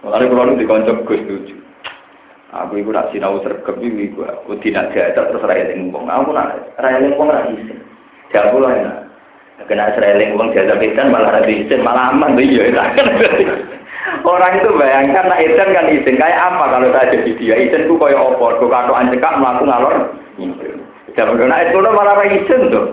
Lalu 0.07 0.25
kalau 0.31 0.51
itu 0.55 0.59
dikoncok 0.63 0.97
Gus 1.03 1.21
tujuh. 1.27 1.59
Aku 2.53 2.77
ibu 2.77 2.93
nak 2.93 3.09
sinau 3.09 3.41
sergap 3.41 3.75
ibu 3.81 3.97
ibu. 3.97 4.19
Aku 4.23 4.55
tidak 4.61 4.93
jaga 4.93 5.27
terus 5.33 5.43
raya 5.43 5.73
lingkung. 5.73 6.05
Aku 6.05 6.29
nak 6.31 6.77
raya 6.77 7.01
lingkung 7.01 7.27
nak 7.27 7.49
isin. 7.49 7.81
Jauh 8.29 8.61
lah 8.61 8.71
enak. 8.77 8.97
Kena 9.65 9.91
raya 9.97 10.15
lingkung 10.21 10.53
jaga 10.53 10.77
ikan 10.77 11.09
malah 11.09 11.41
ada 11.41 11.49
isin 11.49 11.81
malah 11.81 12.13
aman 12.13 12.37
tuh 12.37 12.45
iya. 12.45 12.69
Orang 14.23 14.59
itu 14.59 14.69
bayangkan 14.75 15.31
nak 15.31 15.39
isin 15.39 15.69
kan 15.71 15.87
isin. 15.87 16.15
Kayak 16.19 16.51
apa 16.51 16.63
kalau 16.75 16.91
saya 16.91 17.11
jadi 17.15 17.31
dia? 17.39 17.55
Isin 17.55 17.87
ku 17.87 17.95
koyo 17.95 18.35
opor. 18.35 18.59
Ku 18.59 18.67
kato 18.67 18.91
anjekak 18.91 19.39
melaku 19.39 19.63
ngalor. 19.63 19.95
Jangan 21.13 21.39
kena 21.39 21.63
itu 21.63 21.77
malah 21.79 22.15
raya 22.19 22.35
isin 22.35 22.61
tuh. 22.67 22.85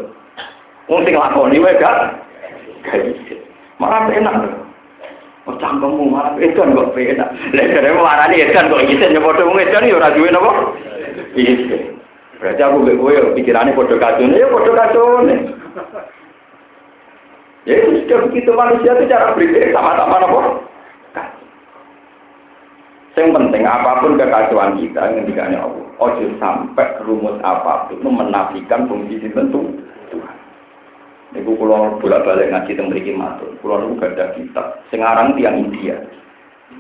Mungkin 0.87 1.19
lakoni 1.19 1.59
wega. 1.59 2.15
Gak. 2.87 3.03
Malah 3.83 4.07
enak 4.13 4.35
tuh. 4.45 4.53
Oh 5.49 5.57
cangkemmu 5.57 6.05
malah 6.13 6.37
edan 6.37 6.77
kok 6.77 6.93
penak. 6.93 7.33
Lah 7.57 7.65
jare 7.65 7.91
marani 7.97 8.45
edan 8.45 8.69
kok 8.69 8.83
iki 8.85 9.01
sing 9.01 9.17
padha 9.17 9.43
wong 9.43 9.59
edan 9.59 9.89
ya 9.89 9.97
ora 9.97 10.13
duwe 10.13 10.29
napa? 10.29 10.53
Iya. 11.35 11.79
Berarti 12.39 12.61
aku 12.61 12.77
mbek 12.85 12.99
kowe 13.01 13.15
pikirane 13.35 13.73
padha 13.73 13.97
kacune 13.97 14.37
ya 14.37 14.47
padha 14.53 14.73
kacune. 14.77 15.35
Ya 17.65 17.75
itu 17.77 18.05
sudah 18.05 18.19
begitu 18.29 18.51
manusia 18.53 18.93
itu 18.95 19.11
cara 19.11 19.33
berpikir 19.33 19.73
sama-sama 19.73 20.17
napa? 20.21 20.41
Yang 23.21 23.37
penting 23.37 23.69
apa 23.69 24.01
pun 24.01 24.17
kekacauan 24.17 24.81
kita 24.81 25.13
ngendikane 25.13 25.61
Allah. 25.61 25.85
Ojo 26.01 26.25
sampai 26.41 26.89
rumus 27.05 27.37
apa 27.45 27.93
pun 27.93 28.01
itu 28.01 28.09
menafikan 28.09 28.89
fungsi 28.89 29.21
tentu 29.21 29.61
Tuhan. 30.09 30.37
Niku 31.37 31.53
pulau 31.61 32.01
bolak-balik 32.01 32.49
ngaji 32.49 32.73
teng 32.73 32.89
mriki 32.89 33.13
matur. 33.13 33.53
Kula 33.61 33.85
gak 34.01 34.17
ada 34.17 34.33
kitab. 34.33 34.81
Sing 34.89 35.05
aran 35.05 35.37
tiyang 35.37 35.69
India. 35.69 36.01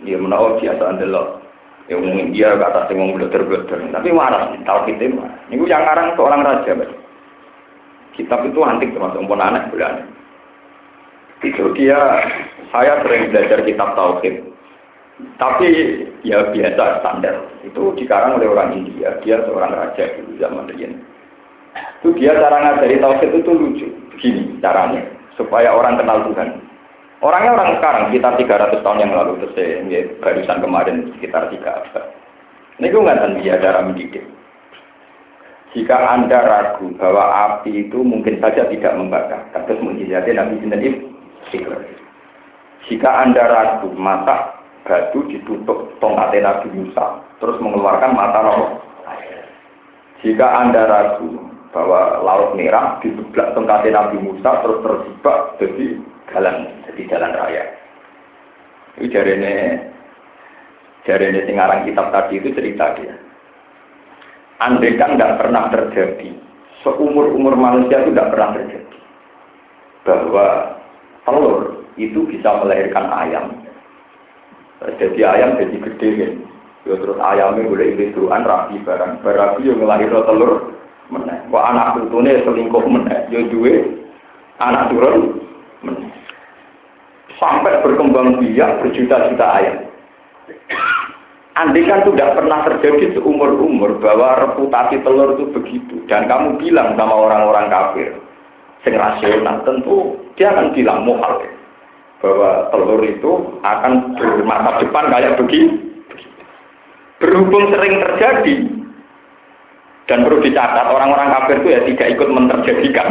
Dia 0.09 0.16
menawa 0.16 0.57
biasa 0.57 0.96
ndelok. 0.96 1.44
Ya 1.92 2.00
wong 2.00 2.16
India 2.16 2.57
kata 2.57 2.88
sing 2.88 2.96
wong 2.96 3.20
bleter-bleter. 3.20 3.76
Tapi 3.92 4.09
waras 4.09 4.48
tahu 4.64 4.81
kita 4.88 5.12
mah. 5.12 5.29
Niku 5.53 5.68
yang 5.68 5.85
aran 5.85 6.16
seorang 6.16 6.40
raja, 6.40 6.72
Mas. 6.72 6.88
Kitab 8.16 8.48
itu 8.48 8.64
antik 8.64 8.96
termasuk 8.96 9.29
pun 9.29 9.44
anak 9.44 9.68
bulan. 9.68 10.09
Itu 11.44 11.76
dia 11.76 12.00
saya 12.72 13.05
sering 13.05 13.29
belajar 13.29 13.61
kitab 13.61 13.92
tauhid. 13.92 14.49
Tapi 15.40 15.68
ya 16.20 16.52
biasa 16.52 17.00
standar. 17.00 17.48
Itu 17.64 17.96
dikarang 17.96 18.37
oleh 18.37 18.48
orang 18.48 18.76
India. 18.76 19.16
Dia 19.24 19.40
seorang 19.48 19.72
raja 19.72 20.04
di 20.04 20.37
zaman 20.37 20.68
dulu. 20.68 21.00
Itu 22.00 22.09
dia 22.16 22.37
cara 22.37 22.56
ngajari 22.61 23.00
tauhid 23.00 23.30
itu 23.40 23.52
lucu 23.52 23.87
begini 24.16 24.59
caranya 24.61 25.04
supaya 25.37 25.72
orang 25.72 25.96
kenal 25.96 26.24
Tuhan. 26.28 26.61
Orangnya 27.20 27.52
orang 27.52 27.70
sekarang 27.76 28.02
sekitar 28.09 28.33
300 28.40 28.80
tahun 28.80 29.02
yang 29.04 29.12
lalu 29.12 29.33
terus 29.44 29.56
ya, 29.92 30.00
barusan 30.24 30.59
kemarin 30.64 30.96
sekitar 31.16 31.52
tiga 31.52 31.85
abad. 31.85 32.04
Ini 32.80 32.88
gue 32.88 33.04
nggak 33.04 33.44
dia 33.44 33.61
cara 33.61 33.85
mendidik. 33.85 34.24
Jika 35.76 35.96
anda 36.16 36.40
ragu 36.40 36.96
bahwa 36.96 37.24
api 37.28 37.87
itu 37.87 38.00
mungkin 38.00 38.40
saja 38.40 38.66
tidak 38.66 38.96
membakar, 38.96 39.44
terus 39.52 39.85
mujizatnya 39.85 40.42
Nabi 40.42 40.64
Sinten 40.64 40.83
Jika 42.88 43.11
anda 43.22 43.44
ragu 43.46 43.92
mata 43.94 44.59
batu 44.84 45.24
ditutup 45.28 45.92
tongkat 46.00 46.36
Nabi 46.40 46.68
Musa, 46.72 47.20
terus 47.38 47.60
mengeluarkan 47.60 48.12
mata 48.16 48.40
roh. 48.44 48.80
Jika 50.20 50.44
anda 50.44 50.84
ragu 50.84 51.50
bahwa 51.72 52.20
laut 52.20 52.52
merah 52.58 52.98
di 53.00 53.14
sebelah 53.14 53.56
tengkati 53.56 53.88
Nabi 53.94 54.16
Musa 54.20 54.60
terus 54.60 54.82
terjebak 54.84 55.38
jadi 55.62 55.86
jalan 56.34 56.56
jadi 56.84 57.02
jalan 57.08 57.32
raya. 57.32 57.64
Itu 59.00 59.06
jari 61.06 61.24
ini 61.32 61.40
singarang 61.48 61.88
kitab 61.88 62.12
tadi 62.12 62.36
itu 62.36 62.52
cerita 62.52 62.92
dia. 62.98 63.16
Andai 64.60 65.00
kan 65.00 65.16
tidak 65.16 65.40
pernah 65.40 65.72
terjadi, 65.72 66.36
seumur 66.84 67.32
umur 67.32 67.56
manusia 67.56 68.04
itu 68.04 68.12
tidak 68.12 68.36
pernah 68.36 68.50
terjadi 68.52 68.98
bahwa 70.04 70.46
telur 71.24 71.80
itu 71.96 72.28
bisa 72.28 72.60
melahirkan 72.60 73.08
ayam. 73.08 73.46
Jadi 74.80 75.20
ayam 75.20 75.60
jadi 75.60 75.76
gede 75.76 76.08
kan. 76.16 76.32
Ya 76.88 76.94
terus 76.96 77.18
ayamnya 77.20 77.68
boleh 77.68 77.86
ini 77.92 78.16
tuan 78.16 78.48
rapi 78.48 78.80
barang. 78.80 79.20
Barapi 79.20 79.68
yang 79.68 79.84
ngelahir 79.84 80.08
telur 80.08 80.72
meneh. 81.12 81.36
Kok 81.52 81.66
anak 81.68 82.00
putune 82.00 82.40
selingkuh 82.40 82.84
meneh. 82.88 83.28
Ya 83.28 83.44
duwe 83.52 83.84
anak 84.56 84.88
turun 84.88 85.44
meneh. 85.84 86.08
Sampai 87.36 87.84
berkembang 87.84 88.40
biak 88.40 88.80
berjuta-juta 88.80 89.46
ayam. 89.60 89.76
Andai 91.60 91.84
kan 91.84 92.06
tidak 92.08 92.40
pernah 92.40 92.64
terjadi 92.64 93.20
seumur-umur 93.20 94.00
bahwa 94.00 94.48
reputasi 94.48 95.02
telur 95.04 95.36
itu 95.36 95.52
begitu. 95.52 96.00
Dan 96.08 96.24
kamu 96.24 96.56
bilang 96.56 96.96
sama 96.96 97.12
orang-orang 97.12 97.68
kafir, 97.68 98.16
sing 98.80 98.96
rasional, 98.96 99.60
tentu 99.68 100.16
dia 100.40 100.56
akan 100.56 100.72
bilang 100.72 101.04
muhal. 101.04 101.44
Bahwa 102.20 102.68
telur 102.68 103.00
itu 103.04 103.33
akan 103.64 104.14
bermasa 104.20 104.70
depan 104.85 105.04
kayak 105.09 105.37
begini. 105.40 105.88
Berhubung 107.20 107.68
sering 107.72 108.00
terjadi, 108.00 108.54
dan 110.11 110.26
perlu 110.26 110.42
dicatat, 110.42 110.90
orang-orang 110.90 111.30
kafir 111.38 111.62
itu 111.62 111.68
ya 111.70 111.80
tidak 111.87 112.09
ikut 112.18 112.28
menterjadikan. 112.35 113.09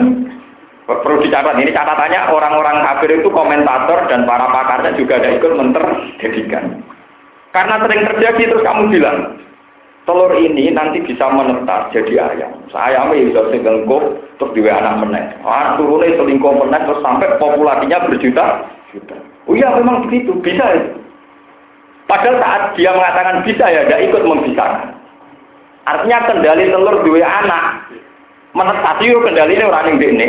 Perlu 0.84 1.24
dicatat, 1.24 1.56
ini 1.64 1.72
catatannya 1.72 2.28
orang-orang 2.28 2.84
kafir 2.84 3.24
itu 3.24 3.32
komentator 3.32 4.04
dan 4.12 4.28
para 4.28 4.52
pakarnya 4.52 5.00
juga 5.00 5.24
tidak 5.24 5.40
ikut 5.40 5.54
menterjadikan. 5.56 6.84
Karena 7.56 7.80
sering 7.88 8.04
terjadi 8.04 8.42
terus 8.52 8.66
kamu 8.68 8.92
bilang, 8.92 9.40
telur 10.04 10.36
ini 10.36 10.76
nanti 10.76 11.00
bisa 11.00 11.32
menetas 11.32 11.88
jadi 11.96 12.36
ayam. 12.36 12.52
Ayamnya 12.76 13.32
bisa 13.32 13.42
selingkuh 13.48 14.04
terus 14.36 14.54
dua 14.58 14.74
anak 14.84 15.00
menek. 15.08 15.26
Ah, 15.48 15.80
turunnya 15.80 16.20
selingkuh 16.20 16.54
menek 16.68 16.84
terus 16.84 17.00
sampai 17.00 17.38
populasinya 17.40 18.04
berjuta. 18.12 18.68
Oh 19.46 19.54
iya 19.54 19.70
memang 19.78 20.06
begitu, 20.10 20.34
bisa 20.42 20.66
ya. 20.66 20.84
Padahal 22.10 22.42
saat 22.42 22.62
dia 22.74 22.90
mengatakan 22.90 23.46
bisa 23.46 23.66
ya, 23.70 23.86
dia 23.86 24.02
ikut 24.10 24.26
membisarkan. 24.26 24.98
Artinya 25.86 26.26
kendali 26.26 26.70
telur 26.70 27.06
dua 27.06 27.22
anak 27.22 27.90
menetas 28.54 28.98
itu 29.02 29.18
kendali 29.22 29.54
ini 29.58 29.66
orang 29.66 29.98
yang 29.98 30.02
ini. 30.18 30.28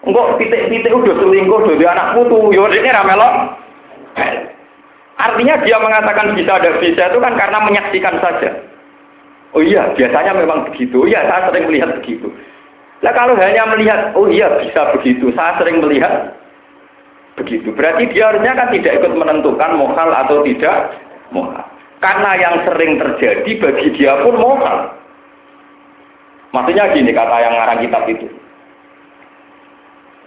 Enggak 0.00 0.40
titik-titik 0.40 0.92
udah 0.92 1.16
selingkuh 1.20 1.68
dua 1.68 1.88
anak 1.92 2.16
putu, 2.16 2.52
yo 2.52 2.68
ini 2.68 2.88
ramelok. 2.88 3.60
Artinya 5.20 5.60
dia 5.60 5.76
mengatakan 5.76 6.32
bisa 6.32 6.56
ada 6.56 6.80
bisa 6.80 7.12
itu 7.12 7.18
kan 7.20 7.36
karena 7.36 7.58
menyaksikan 7.64 8.16
saja. 8.24 8.50
Oh 9.52 9.60
iya, 9.60 9.92
biasanya 9.92 10.32
memang 10.32 10.64
begitu. 10.72 11.04
Oh 11.04 11.08
iya, 11.08 11.26
saya 11.28 11.52
sering 11.52 11.68
melihat 11.68 11.92
begitu. 12.00 12.32
Nah 13.00 13.12
kalau 13.16 13.36
hanya 13.36 13.64
melihat, 13.72 14.12
oh 14.12 14.28
iya 14.28 14.48
bisa 14.60 14.92
begitu, 14.96 15.32
saya 15.32 15.56
sering 15.56 15.80
melihat 15.80 16.36
begitu. 17.40 17.72
Berarti 17.72 18.12
dia 18.12 18.28
harusnya 18.28 18.52
kan 18.52 18.68
tidak 18.70 19.00
ikut 19.00 19.12
menentukan 19.16 19.70
mohal 19.80 20.08
atau 20.12 20.44
tidak 20.44 20.94
mohal. 21.32 21.64
Karena 22.00 22.30
yang 22.36 22.54
sering 22.68 22.96
terjadi 22.96 23.50
bagi 23.60 23.88
dia 23.96 24.12
pun 24.20 24.36
mohal. 24.36 24.92
Maksudnya 26.50 26.92
gini 26.92 27.12
kata 27.12 27.36
yang 27.40 27.54
ngarang 27.56 27.80
kitab 27.80 28.04
itu. 28.10 28.26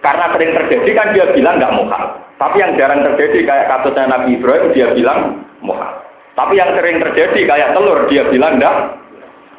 Karena 0.04 0.26
sering 0.36 0.52
terjadi 0.52 0.90
kan 0.94 1.08
dia 1.16 1.26
bilang 1.32 1.56
nggak 1.62 1.76
mohal. 1.76 2.04
Tapi 2.42 2.60
yang 2.60 2.76
jarang 2.76 3.02
terjadi 3.08 3.40
kayak 3.46 3.70
kasusnya 3.72 4.10
Nabi 4.10 4.36
Ibrahim 4.36 4.74
dia 4.76 4.88
bilang 4.92 5.20
mohal. 5.64 6.04
Tapi 6.34 6.58
yang 6.58 6.74
sering 6.76 6.98
terjadi 7.00 7.40
kayak 7.46 7.72
telur 7.78 8.10
dia 8.10 8.26
bilang 8.28 8.58
enggak, 8.58 9.00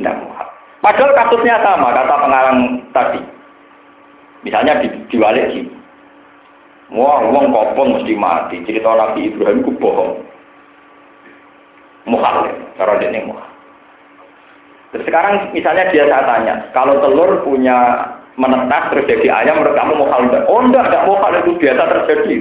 enggak 0.02 0.16
mohal. 0.20 0.46
Padahal 0.84 1.10
kasusnya 1.16 1.56
sama 1.64 1.96
kata 1.96 2.14
pengarang 2.18 2.58
tadi. 2.92 3.20
Misalnya 4.44 4.84
di, 4.84 4.88
diwalik 5.08 5.48
gini. 5.48 5.72
Wah, 6.92 7.25
uang 7.25 7.49
kopong 7.49 7.88
mesti 7.97 8.12
mati. 8.12 8.61
Cerita 8.68 8.92
Nabi 8.92 9.33
Ibrahim 9.33 9.64
itu 9.64 9.73
bohong. 9.81 10.20
Mohal, 12.05 12.53
cara 12.77 13.01
dia. 13.01 13.25
Terus 14.92 15.11
sekarang 15.11 15.51
misalnya 15.57 15.90
dia 15.90 16.05
saya 16.07 16.23
tanya, 16.23 16.55
kalau 16.70 17.01
telur 17.01 17.42
punya 17.42 18.07
menetas 18.38 18.94
terus 18.94 19.11
jadi 19.11 19.27
ayam 19.42 19.59
menurut 19.59 19.75
kamu 19.75 19.92
mohal 19.99 20.20
enggak? 20.23 20.44
Oh 20.47 20.61
enggak, 20.62 20.87
enggak 20.87 21.07
mohal 21.07 21.33
itu 21.35 21.53
biasa 21.59 21.83
terjadi. 21.83 22.37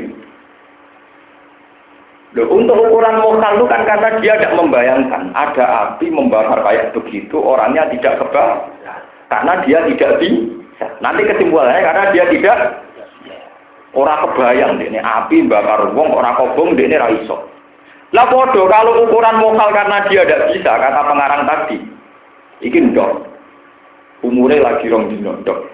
Loh, 2.33 2.49
untuk 2.49 2.77
ukuran 2.77 3.21
mohal 3.21 3.61
itu 3.61 3.65
kan 3.69 3.81
karena 3.85 4.09
dia 4.21 4.33
tidak 4.37 4.57
membayangkan 4.57 5.33
ada 5.33 5.65
api 5.65 6.09
membakar 6.09 6.61
kayak 6.65 6.93
begitu 6.97 7.37
orangnya 7.37 7.89
tidak 7.93 8.21
kebal 8.21 8.69
karena 9.29 9.53
dia 9.65 9.79
tidak 9.89 10.11
bisa. 10.21 10.85
Nanti 11.01 11.21
kesimpulannya 11.25 11.81
karena 11.81 12.03
dia 12.13 12.25
tidak 12.29 12.57
orang 13.93 14.21
kebayang 14.25 14.81
ini 14.81 14.99
api 14.99 15.45
bakar 15.45 15.93
wong 15.93 16.09
orang 16.13 16.37
kobong 16.37 16.73
ini 16.77 16.97
raiso. 16.97 17.49
Lah 18.13 18.29
bodoh 18.29 18.69
kalau 18.69 19.09
ukuran 19.09 19.41
mohal 19.41 19.73
karena 19.73 20.05
dia 20.05 20.21
tidak 20.25 20.53
bisa 20.53 20.69
kata 20.69 21.01
pengarang 21.01 21.43
tadi. 21.49 21.77
Iki 22.61 22.93
dok. 22.93 23.25
Umurnya 24.21 24.61
lagi 24.61 24.85
rong 24.89 25.09
dino 25.09 25.33
dok. 25.41 25.65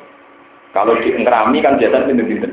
Kalau 0.72 0.96
di 1.04 1.12
ngerami 1.12 1.60
kan 1.60 1.76
biasa 1.76 2.08
pinter-pinter. 2.08 2.52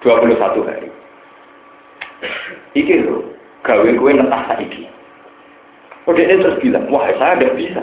21 0.00 0.68
hari. 0.68 0.88
Iki 2.76 2.94
lho, 3.04 3.24
gawe 3.64 3.90
kue 3.96 4.12
netah 4.12 4.42
saiki. 4.48 4.88
Oh 6.04 6.12
dia 6.12 6.28
terus 6.28 6.60
bilang, 6.60 6.88
wah 6.92 7.08
saya 7.16 7.40
tidak 7.40 7.56
bisa. 7.56 7.82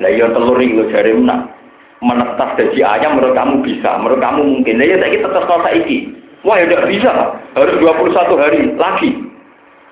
Lah 0.00 0.10
iya 0.12 0.28
telur 0.32 0.56
iki 0.60 0.76
lho 0.76 0.88
jare 0.88 1.12
menak. 1.12 1.59
Menetas 2.00 2.56
dari 2.56 2.80
ayam 2.80 3.20
menurut 3.20 3.36
kamu 3.36 3.60
bisa, 3.60 4.00
menurut 4.00 4.24
kamu 4.24 4.40
mungkin. 4.40 4.80
Lah 4.80 4.86
iya 4.88 4.96
saiki 5.04 5.20
tetap 5.20 5.44
kalau 5.44 5.60
saiki. 5.68 5.98
Wah 6.40 6.56
ya 6.56 6.64
tidak 6.64 6.88
bisa, 6.88 7.12
harus 7.52 7.76
21 7.76 8.40
hari 8.40 8.60
lagi. 8.80 9.10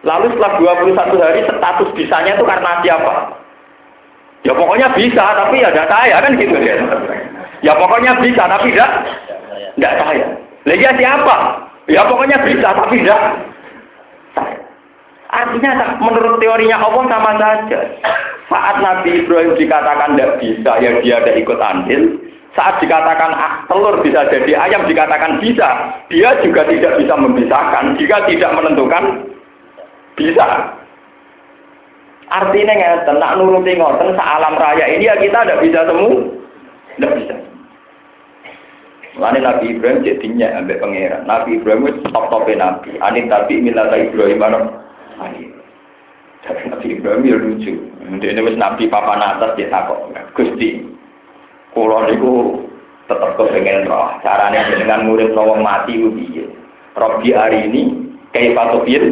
Lalu 0.01 0.33
setelah 0.33 0.81
21 0.81 1.21
hari 1.21 1.41
status 1.45 1.89
bisanya 1.93 2.33
itu 2.41 2.45
karena 2.49 2.81
siapa? 2.81 3.13
Ya 4.47 4.57
pokoknya 4.57 4.89
bisa, 4.97 5.25
tapi 5.37 5.61
ya 5.61 5.69
tidak 5.69 5.91
saya 5.93 6.17
kan 6.25 6.33
gitu 6.41 6.57
ya. 6.57 6.75
Ya 7.61 7.73
pokoknya 7.77 8.17
bisa, 8.25 8.43
tapi 8.49 8.73
tidak 8.73 8.91
tidak 9.77 9.95
saya. 10.01 10.27
Lagi 10.65 10.87
siapa? 10.97 11.37
Ya 11.93 12.03
pokoknya 12.09 12.39
bisa, 12.47 12.69
tapi 12.73 13.05
tidak 13.05 13.21
saya. 14.33 14.59
Artinya 15.29 16.01
menurut 16.01 16.41
teorinya 16.41 16.81
Allah 16.81 17.05
sama 17.05 17.33
saja. 17.37 17.79
Saat 18.49 18.81
Nabi 18.81 19.25
Ibrahim 19.25 19.61
dikatakan 19.61 20.17
tidak 20.17 20.41
bisa, 20.41 20.73
ya 20.81 20.91
dia 21.05 21.21
ada 21.21 21.33
ikut 21.37 21.59
andil. 21.61 22.17
Saat 22.57 22.81
dikatakan 22.81 23.37
ah, 23.37 23.63
telur 23.69 24.01
bisa 24.01 24.25
jadi 24.33 24.57
ayam, 24.57 24.89
dikatakan 24.89 25.37
bisa, 25.37 25.69
dia 26.09 26.33
juga 26.41 26.65
tidak 26.65 26.97
bisa 26.97 27.15
memisahkan. 27.15 28.01
Jika 28.01 28.25
tidak 28.25 28.51
menentukan, 28.57 29.05
bisa. 30.17 30.73
Artinya 32.29 32.73
nggak 32.77 33.09
nak 33.21 33.37
nuruti 33.41 33.73
ngoten 33.77 34.17
alam 34.17 34.57
raya 34.61 34.85
ini 34.97 35.09
ya 35.09 35.17
kita 35.17 35.45
tidak 35.45 35.63
bisa 35.65 35.81
temu, 35.89 36.09
tidak 36.97 37.13
bisa. 37.21 37.35
Lalu 39.19 39.39
Nabi 39.43 39.65
Ibrahim 39.75 40.05
jadinya 40.05 40.47
ambil 40.61 40.77
pangeran. 40.79 41.23
Nabi 41.25 41.59
Ibrahim 41.59 41.91
itu 41.91 42.07
top 42.13 42.31
topnya 42.31 42.69
Nabi. 42.69 42.97
Anin 43.03 43.27
tapi 43.27 43.59
milata 43.59 43.97
Ibrahim 43.99 44.39
mana? 44.39 44.61
Tapi 46.47 46.71
Nabi 46.71 46.87
Ibrahim 46.95 47.27
ya 47.27 47.37
lucu. 47.37 47.73
Dia 48.23 48.31
ini 48.33 48.55
Nabi 48.55 48.87
papan 48.87 49.21
atas 49.21 49.59
dia 49.59 49.69
takut. 49.69 50.11
Gusti, 50.33 50.81
kulo 51.75 52.07
niku 52.07 52.63
tetap 53.11 53.35
kepengen 53.35 53.89
roh. 53.89 54.17
Caranya 54.23 54.71
dengan 54.71 55.09
murid 55.11 55.35
lawang 55.35 55.65
mati 55.65 55.99
piye? 55.99 56.47
Robi 56.95 57.35
hari 57.35 57.67
ini 57.67 57.83
kayak 58.31 58.55
patopir 58.55 59.03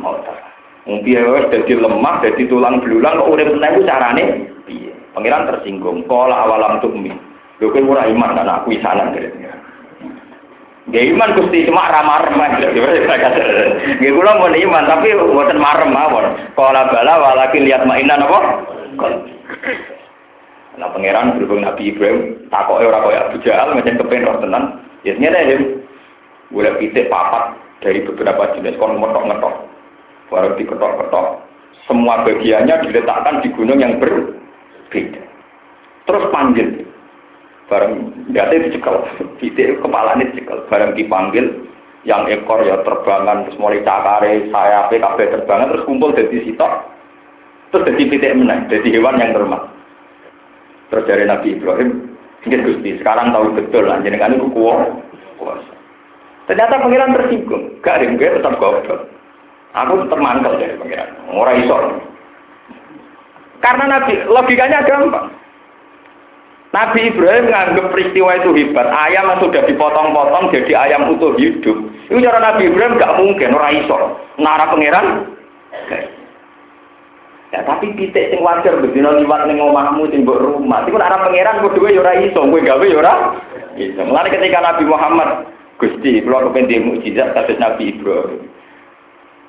mau 0.00 0.18
tak. 0.22 0.38
Mungkin 0.84 1.32
wis 1.32 1.48
dadi 1.48 1.72
lemah, 1.72 2.20
dadi 2.20 2.44
tulang 2.44 2.84
belulang 2.84 3.24
kok 3.24 3.30
urip 3.32 3.48
meneh 3.56 3.72
carane 3.88 4.24
piye? 4.68 4.92
Pangeran 5.16 5.48
tersinggung. 5.48 6.04
Qala 6.04 6.44
awalam 6.44 6.84
tu'min. 6.84 7.16
Lho 7.62 7.70
kowe 7.70 7.80
ora 7.94 8.10
iman 8.10 8.34
kan 8.34 8.50
aku 8.50 8.74
isanan 8.74 9.14
dari 9.14 9.30
Gak 10.84 11.00
iman 11.16 11.32
gusti 11.32 11.64
cuma 11.64 11.88
ramah 11.88 12.28
remah 12.28 12.60
Gak 12.60 12.76
kula 14.12 14.32
mau 14.36 14.52
iman 14.52 14.84
tapi 14.84 15.16
buatan 15.16 15.56
marem 15.56 15.90
mawon. 15.96 16.36
Kala 16.52 16.92
bala 16.92 17.14
walakin 17.24 17.64
lihat 17.64 17.88
mainan 17.88 18.20
apa? 18.20 18.68
Nah 20.76 20.88
pangeran 20.92 21.40
berhubung 21.40 21.64
Nabi 21.64 21.94
Ibrahim 21.94 22.50
takoknya 22.52 22.90
orang 22.92 23.04
kaya 23.08 23.20
Abu 23.30 23.36
Jahal 23.40 23.72
macam 23.72 23.96
kepen 23.96 24.26
roh 24.28 24.36
tenan. 24.44 24.64
Ya 25.08 25.16
nyata 25.16 25.40
ya. 25.40 25.56
Boleh 26.52 26.76
pitik 26.76 27.08
papat 27.08 27.56
dari 27.80 28.04
beberapa 28.04 28.52
jenis 28.52 28.76
kon 28.76 29.00
ngetok-ngetok. 29.00 29.54
Baru 30.28 30.52
diketok-ketok. 30.60 31.26
Semua 31.88 32.20
bagiannya 32.28 32.84
diletakkan 32.84 33.40
di 33.40 33.48
gunung 33.56 33.80
yang 33.80 33.96
berbeda. 33.96 35.22
Terus 36.04 36.24
panggil 36.28 36.83
bareng 37.74 37.94
date 38.30 38.70
dicekal 38.70 39.02
titik 39.42 39.82
kepala 39.82 40.14
ini 40.14 40.30
dicekal 40.30 40.62
bareng 40.70 40.94
dipanggil 40.94 41.66
yang 42.06 42.30
ekor 42.30 42.62
ya 42.62 42.78
terbangan 42.86 43.42
terus 43.48 43.58
mulai 43.58 43.82
cakare 43.82 44.46
saya 44.54 44.86
kabeh 44.86 45.26
terbangan 45.34 45.74
terus 45.74 45.86
kumpul 45.90 46.14
dari 46.14 46.46
sitok. 46.46 46.94
Terus 47.74 47.90
jadi 47.90 48.02
titik 48.06 48.38
menang 48.38 48.70
jadi 48.70 48.86
hewan 48.94 49.18
yang 49.18 49.34
normal 49.34 49.74
terus 50.94 51.10
dari 51.10 51.26
Nabi 51.26 51.58
Ibrahim 51.58 52.14
mungkin 52.46 52.60
Gusti 52.62 53.02
sekarang 53.02 53.34
tahu 53.34 53.50
betul 53.58 53.90
lah 53.90 53.98
jadi 54.06 54.14
kan 54.14 54.38
itu 54.38 54.46
kuat. 54.54 54.94
Ternyata 56.44 56.76
pangeran 56.76 57.16
tersinggung. 57.16 57.80
Gak 57.80 58.04
ada 58.04 58.12
gue 58.12 58.28
tetap 58.36 58.60
goblok 58.60 59.08
Aku 59.74 60.06
mantel 60.12 60.60
dari 60.60 60.76
pangeran. 60.76 61.08
Orang 61.32 61.56
iso. 61.64 61.76
Karena 63.58 63.84
Nabi 63.96 64.14
logikanya 64.28 64.86
gampang. 64.86 65.32
Nabi 66.74 67.06
Ibrahim 67.06 67.46
menganggap 67.46 67.86
peristiwa 67.94 68.34
itu 68.34 68.50
hebat. 68.50 68.90
Ayam 68.90 69.38
sudah 69.38 69.62
dipotong-potong 69.62 70.50
jadi 70.50 70.74
ayam 70.74 71.06
utuh 71.14 71.38
hidup. 71.38 71.78
Itu 72.10 72.18
cara 72.18 72.42
Nabi 72.42 72.66
Ibrahim 72.66 72.98
nggak 72.98 73.14
mungkin 73.22 73.54
orang 73.54 73.78
iso. 73.78 73.96
Nara 74.42 74.74
pangeran. 74.74 75.06
Ya 77.54 77.62
tapi 77.62 77.94
pitik 77.94 78.34
sing 78.34 78.42
wajar 78.42 78.82
bedino 78.82 79.14
liwat 79.14 79.46
ning 79.46 79.62
omahmu 79.62 80.10
sing 80.10 80.26
rumah. 80.26 80.82
Iku 80.82 80.98
arah 80.98 81.30
pangeran 81.30 81.62
kudu 81.62 81.86
yo 81.94 82.02
ora 82.02 82.18
iso, 82.18 82.42
kowe 82.42 82.58
gawe 82.58 82.82
yo 82.90 82.98
ora. 82.98 83.38
Iso. 83.78 84.02
Ketika 84.02 84.58
Nabi 84.58 84.82
Muhammad 84.90 85.46
Gusti, 85.78 86.18
kula 86.26 86.50
kepen 86.50 86.90
mukjizat 86.90 87.38
kados 87.38 87.62
Nabi 87.62 87.94
Ibrahim. 87.94 88.50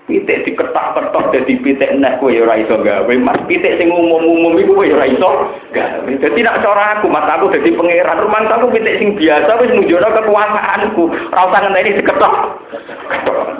Pitik 0.06 0.46
diketak-ketok 0.46 1.34
dadi 1.34 1.54
pitik 1.65 1.98
nek 1.98 2.22
kowe 2.22 2.30
ora 2.30 2.62
iso 2.62 2.78
gawe. 2.78 3.13
Mas 3.18 3.41
pitik 3.50 3.82
sing 3.82 3.89
umum-umum 3.89 4.54
iku 4.62 4.78
kowe 4.78 4.88
ora 4.94 5.06
iso 5.10 5.30
gawe. 5.74 6.12
Dadi 6.22 6.39
nek 6.46 6.62
cara 6.62 6.84
aku 6.98 7.10
mas 7.10 7.26
aku 7.26 7.50
dadi 7.50 7.74
pangeran. 7.74 8.22
Rumah 8.22 8.41
aku 8.54 8.70
pitik 8.70 8.98
sing 9.02 9.10
biasa 9.18 9.52
wis 9.58 9.74
nunjukno 9.74 10.10
kekuasaanku. 10.13 11.04
Ora 11.34 11.41
usah 11.50 11.60
ngenteni 11.65 11.98
diketok. 11.98 12.34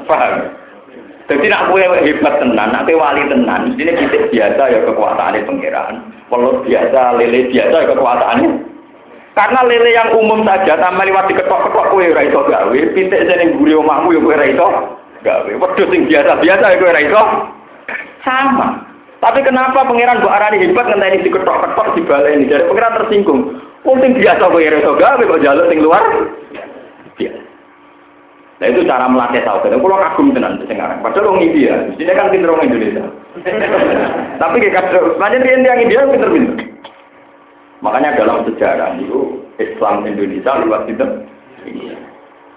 Paham? 0.06 0.34
Jadi 1.26 1.50
nak 1.50 1.74
kue 1.74 1.82
hebat 1.82 2.38
tenan, 2.38 2.70
nak 2.70 2.86
wali 2.86 3.26
tenan, 3.26 3.74
ini 3.82 3.98
pitik 3.98 4.30
biasa 4.30 4.62
ya 4.70 4.80
kekuasaannya 4.86 5.50
pangeran, 5.50 6.06
pelut 6.30 6.62
biasa, 6.70 7.18
lele 7.18 7.50
biasa 7.50 7.76
ya 7.82 7.90
kekuasaannya. 7.98 8.50
Karena 9.34 9.66
lele 9.66 9.90
yang 9.90 10.14
umum 10.14 10.46
saja, 10.46 10.78
tambah 10.78 11.02
lewat 11.02 11.26
diketok-ketok 11.34 11.90
kue 11.90 12.14
ora 12.14 12.30
iso 12.30 12.46
gawe, 12.46 12.78
pitik 12.94 13.26
sing 13.26 13.58
guri 13.58 13.74
omahmu 13.74 14.14
ya 14.14 14.22
kue 14.22 14.38
ora 14.38 14.46
iso 14.46 14.68
gawe. 15.26 15.50
Wedhus 15.50 15.90
sing 15.90 16.06
biasa-biasa 16.06 16.66
iku 16.78 16.84
ora 16.86 17.02
iso. 17.02 17.24
Sama. 18.22 18.68
Tapi 19.26 19.42
kenapa 19.42 19.90
pangeran 19.90 20.22
mbok 20.22 20.30
arani 20.30 20.62
hebat 20.62 20.86
ngenteni 20.86 21.26
diketok-ketok 21.26 21.98
dibaleni. 21.98 22.46
Jadi 22.46 22.70
pangeran 22.70 22.98
tersinggung. 23.02 23.42
Wong 23.82 23.98
sing 24.06 24.14
biasa 24.22 24.44
kowe 24.46 24.62
ora 24.62 24.78
iso 24.78 24.94
gawe 24.94 25.22
kok 25.26 25.42
jaluk 25.42 25.68
sing 25.74 25.80
luar. 25.82 26.06
Biasa. 27.18 27.42
Nah 28.56 28.68
itu 28.72 28.88
cara 28.88 29.12
melatih 29.12 29.44
tauhid. 29.44 29.74
Kalau 29.76 30.00
kagum 30.00 30.32
tenan 30.32 30.64
sekarang. 30.64 31.04
Padahal 31.04 31.36
orang 31.36 31.44
India, 31.44 31.76
sini 32.00 32.14
kan 32.16 32.32
pinter 32.32 32.56
orang 32.56 32.72
Indonesia. 32.72 33.04
Tapi 34.42 34.64
kayak 34.64 34.96
banyak 35.20 35.44
yang 35.44 35.84
India 35.84 36.08
pinter-pinter. 36.08 36.56
Makanya 37.84 38.16
dalam 38.16 38.48
sejarah 38.48 38.96
itu 38.96 39.44
Islam 39.60 40.08
Indonesia 40.08 40.56
lewat 40.64 40.88
itu. 40.88 41.06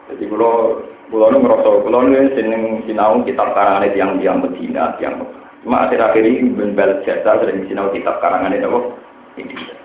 Jadi 0.09 0.25
kalau 0.31 0.87
Kulo 1.09 1.33
nu 1.33 1.41
ngerasa 1.41 1.69
kulo 1.89 1.99
nu 2.05 2.21
seneng 2.37 2.85
sinau 2.85 3.25
kitab 3.25 3.57
karangan 3.57 3.89
yang 3.97 4.21
yang 4.21 4.45
Medina, 4.45 4.93
yang 5.01 5.25
cuma 5.65 5.89
akhir-akhir 5.89 6.21
ini 6.21 6.53
ben 6.53 6.77
jasa 7.09 7.41
sering 7.41 7.65
sinau 7.65 7.89
kitab 7.97 8.21
karangan 8.21 8.53
itu 8.53 8.69
apa? 8.69 8.81
Indonesia. 9.41 9.77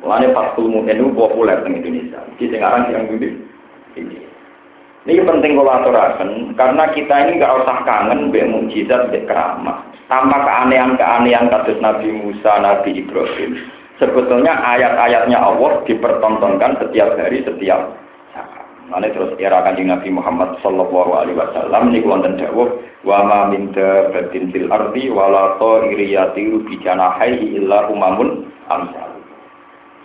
Mulane 0.00 0.32
Fathul 0.32 0.70
Mu'in 0.70 0.96
itu 0.96 1.12
populer 1.12 1.60
di 1.60 1.76
Indonesia. 1.76 2.20
Di 2.38 2.46
sekarang 2.48 2.88
yang 2.88 3.04
gede. 3.10 3.36
Ini 5.08 5.26
penting 5.26 5.56
kalau 5.58 5.90
karena 6.54 6.84
kita 6.92 7.14
ini 7.26 7.40
nggak 7.40 7.56
usah 7.64 7.78
kangen 7.82 8.30
be 8.30 8.46
mujizat 8.46 9.10
be 9.10 9.26
keramah. 9.26 9.82
Tanpa 10.06 10.42
keanehan-keanehan 10.42 11.50
kasus 11.50 11.78
Nabi 11.82 12.10
Musa, 12.14 12.62
Nabi 12.62 12.98
Ibrahim. 12.98 13.58
Sebetulnya 13.98 14.56
ayat-ayatnya 14.58 15.38
Allah 15.38 15.82
dipertontonkan 15.84 16.80
setiap 16.82 17.14
hari, 17.20 17.44
setiap 17.44 17.94
Mana 18.90 19.06
terus 19.06 19.38
era 19.38 19.62
kanjeng 19.62 19.86
Nabi 19.86 20.10
Muhammad 20.10 20.58
Sallallahu 20.66 21.14
Alaihi 21.14 21.38
Wasallam 21.38 21.94
ini 21.94 22.02
wonten 22.02 22.34
dawuh 22.34 22.74
wa 23.06 23.22
ma 23.22 23.40
min 23.46 23.70
dabatin 23.70 24.50
fil 24.50 24.66
ardi 24.66 25.06
wala 25.06 25.54
ta'iriyati 25.62 26.50
bi 26.66 26.74
janahihi 26.82 27.62
illa 27.62 27.86
umamun 27.86 28.50
amsal. 28.66 29.14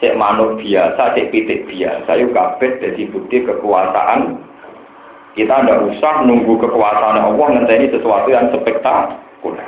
Cek 0.05 0.13
manuk 0.13 0.61
biasa, 0.61 1.17
cek 1.17 1.33
pitik 1.33 1.65
biasa, 1.65 2.13
yuk 2.13 2.37
kabeh 2.37 2.77
jadi 2.77 3.09
bukti 3.09 3.41
kekuasaan. 3.41 4.37
Kita 5.33 5.65
tidak 5.65 5.81
usah 5.89 6.21
nunggu 6.21 6.53
kekuasaan 6.61 7.25
Allah 7.25 7.47
ngenteni 7.57 7.89
sesuatu 7.89 8.29
yang 8.29 8.53
spektakuler. 8.53 9.65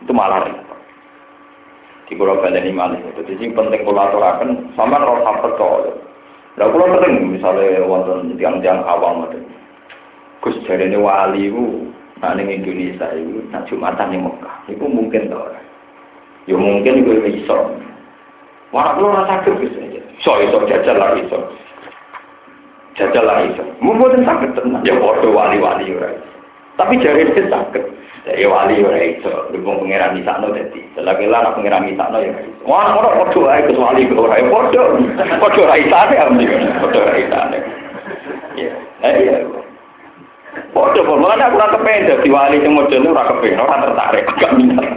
Itu 0.00 0.12
malah 0.16 0.48
repot. 0.48 0.78
Di 2.08 2.16
pulau 2.16 2.40
ini 2.48 2.72
malah 2.72 2.96
itu. 2.96 3.20
Jadi 3.28 3.52
penting 3.52 3.84
kolaborasi, 3.84 4.72
sama 4.72 4.96
rasa 4.96 5.32
percaya. 5.44 6.07
Lah 6.58 6.66
kula 6.74 6.98
sering 6.98 7.38
misalnya 7.38 7.86
wonten 7.86 8.34
tiang-tiang 8.34 8.82
awam 8.82 9.22
ngoten. 9.22 9.46
Gus 10.42 10.58
jarene 10.66 10.98
wali 10.98 11.46
iku 11.46 11.86
nak 12.18 12.34
ning 12.34 12.50
Indonesia 12.50 13.14
iku 13.14 13.46
nak 13.54 13.66
Jumatan 13.70 14.10
ning 14.10 14.26
Mekah. 14.26 14.56
Iku 14.66 14.84
mungkin 14.90 15.30
ora. 15.30 15.54
Ya 16.50 16.58
mungkin 16.58 17.06
iku 17.06 17.30
iso. 17.30 17.58
Wah 18.74 18.98
kula 18.98 19.22
ora 19.22 19.22
saged 19.30 19.54
Gus. 19.62 19.74
So 20.26 20.34
iso 20.42 20.66
jajal 20.66 20.98
lah 20.98 21.14
iso. 21.14 21.38
Jajal 22.98 23.22
lah 23.22 23.46
iso. 23.46 23.62
Mungkin 23.78 24.26
saged 24.26 24.58
tenan 24.58 24.82
ya 24.82 24.98
padha 24.98 25.30
wali-wali 25.30 25.94
ora. 25.94 26.10
Tapi 26.74 26.98
jarene 26.98 27.38
saged. 27.46 27.86
Ya 28.36 28.44
wali 28.44 28.84
ora 28.84 29.00
iso, 29.00 29.48
dukung 29.56 29.88
pangeran 29.88 30.12
di 30.12 30.20
sana 30.20 30.52
dadi. 30.52 30.84
Selagi 30.92 31.24
lah 31.32 31.48
nak 31.48 31.56
pangeran 31.56 31.88
di 31.88 31.96
sana 31.96 32.20
ya. 32.20 32.36
Wah, 32.68 32.92
ora 33.00 33.24
padha 33.24 33.40
ae 33.56 33.64
kecuali 33.64 34.04
ora 34.12 34.36
padha. 34.44 34.82
Padha 35.40 35.62
ra 35.64 35.76
isane 35.80 36.14
amri. 36.20 36.44
Padha 36.44 37.00
ra 37.08 37.14
isane. 37.16 37.58
Ya. 38.60 38.72
Eh 39.08 39.14
iya. 39.24 39.36
Padha 40.76 41.00
kok 41.00 41.16
mana 41.16 41.48
aku 41.48 41.56
ora 41.56 41.72
kepen 41.72 42.04
dadi 42.04 42.28
wali 42.28 42.60
sing 42.60 42.76
model 42.76 43.08
ora 43.08 43.24
kepen, 43.32 43.56
ora 43.56 43.76
tertarik, 43.88 44.28
gak 44.36 44.52
minat. 44.60 44.88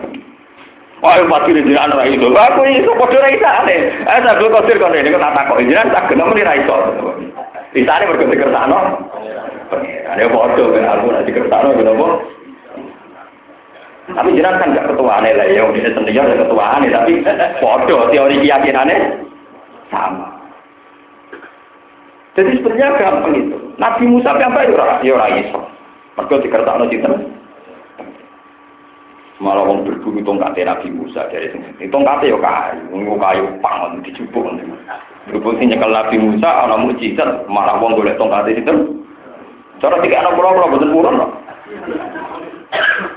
Wah, 1.00 1.16
pasti 1.32 1.56
di 1.56 1.64
jiran 1.64 1.96
ora 1.96 2.12
iso. 2.12 2.28
Aku 2.36 2.62
iso 2.68 2.92
padha 3.00 3.16
ra 3.16 3.30
isane. 3.32 3.76
Eh 4.12 4.20
sabdo 4.28 4.52
kosir 4.52 4.76
kon 4.76 4.92
ini 4.92 5.08
kok 5.08 5.24
tak 5.24 5.48
kok 5.48 5.64
jiran 5.64 5.88
tak 5.96 6.12
kenapa 6.12 6.36
ora 6.36 6.60
iso. 6.60 6.76
Isane 7.80 8.04
mergo 8.12 8.28
dikersano. 8.28 8.80
Pangeran 9.72 10.20
ya 10.20 10.28
padha 10.28 10.64
ben 10.68 10.84
aku 10.84 11.06
nek 11.16 11.24
dikersano 11.24 11.80
kenapa? 11.80 12.08
Tapi 14.10 14.34
jenengan 14.34 14.58
kan 14.58 14.74
gak 14.74 14.90
ketuaane 14.90 15.30
lah 15.38 15.46
ya, 15.46 15.62
udah 15.62 15.94
sendiri 15.94 16.18
ya 16.18 16.26
ketuaane 16.26 16.88
tapi 16.90 17.22
bodoh 17.62 18.10
teori 18.10 18.42
keyakinannya 18.42 18.98
sama. 19.94 20.42
Jadi 22.34 22.58
sebenarnya 22.58 22.98
gampang 22.98 23.34
itu. 23.36 23.58
Nabi 23.76 24.04
Musa 24.08 24.34
apa 24.34 24.64
ya 24.64 24.72
ora 24.72 24.96
ya 25.04 25.12
ora 25.20 25.28
iso. 25.36 25.60
Mergo 26.16 26.40
dikertakno 26.40 26.88
sinten? 26.88 27.14
Malah 29.42 29.66
wong 29.68 29.84
berburu 29.84 30.22
tongkat 30.24 30.56
Nabi 30.64 30.88
Musa 30.96 31.28
dari 31.28 31.52
sini. 31.52 31.92
Tongkate 31.92 32.32
yo 32.32 32.40
kayu, 32.40 32.88
nggo 32.94 33.20
kayu 33.20 33.46
pang 33.60 34.00
dijupuk. 34.02 34.48
Berhubung 35.28 35.60
sing 35.60 35.70
nyekel 35.70 35.92
Nabi 35.92 36.16
Musa 36.18 36.50
ana 36.50 36.80
mujizat, 36.80 37.46
malah 37.52 37.78
wong 37.78 38.00
golek 38.00 38.16
tongkate 38.16 38.56
sinten? 38.58 39.06
Cara 39.82 39.98
tiga 40.00 40.22
anak 40.22 40.38
pulau 40.38 40.56
pulau 40.56 40.72
betul 40.78 40.94
purun 40.94 41.18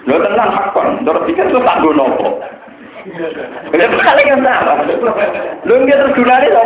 Lo 0.05 0.19
tenang 0.21 0.51
hakon, 0.51 1.07
terus 1.07 1.25
pikir 1.31 1.47
itu 1.47 1.59
tak 1.63 1.81
nopo. 1.81 2.43
Ini 3.71 3.85
paling 4.01 4.27
yang 4.27 4.43
sama. 4.43 4.73
Lo 5.65 5.75
nggak 5.79 5.99
terus 6.01 6.17
gunanya. 6.17 6.63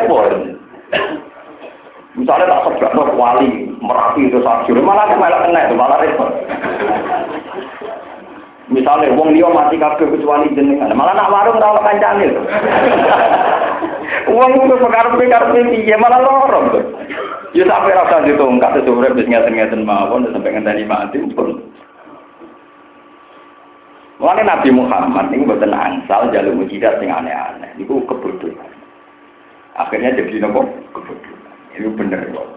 Misalnya 2.19 2.51
tak 2.51 2.63
sebab 2.67 2.93
no 2.99 3.03
wali 3.15 3.71
merapi 3.79 4.27
itu 4.27 4.43
sakjur, 4.43 4.83
malah 4.83 5.07
malah 5.15 5.47
kena 5.47 5.71
itu 5.71 5.75
malah 5.79 6.03
repot. 6.03 6.31
Misalnya 8.69 9.15
wong 9.15 9.33
liya 9.33 9.49
mati 9.49 9.79
kabeh 9.79 10.11
kecuali 10.11 10.51
jenengan, 10.53 10.93
malah 10.99 11.15
nak 11.15 11.31
warung 11.31 11.63
ora 11.63 11.79
kancane. 11.79 12.27
Wong 14.35 14.51
itu 14.61 14.75
perkara-perkara 14.83 15.55
piye 15.55 15.95
malah 15.95 16.21
lorong 16.21 16.65
to. 16.75 16.81
Ya 17.57 17.65
sampai 17.65 17.97
rasa 17.97 18.27
ditongkat 18.29 18.83
sesuai 18.83 19.17
bis 19.17 19.25
ngeten-ngeten 19.25 19.89
mawon 19.89 20.29
sampai 20.29 20.53
ngenteni 20.53 20.85
mati 20.85 21.23
pun. 21.33 21.65
Mulane 24.19 24.43
Nabi 24.43 24.75
Muhammad 24.75 25.31
ini 25.31 25.47
buatan 25.47 25.71
angsal 25.71 26.35
jalur 26.35 26.59
mujizat 26.59 26.99
sing 26.99 27.07
aneh-aneh. 27.07 27.71
Itu 27.79 28.03
kebodohan. 28.11 28.71
Akhirnya 29.79 30.11
jadi 30.19 30.43
nopo 30.43 30.67
kebodohan. 30.91 31.55
Itu 31.79 31.95
bener 31.95 32.27
kok. 32.35 32.49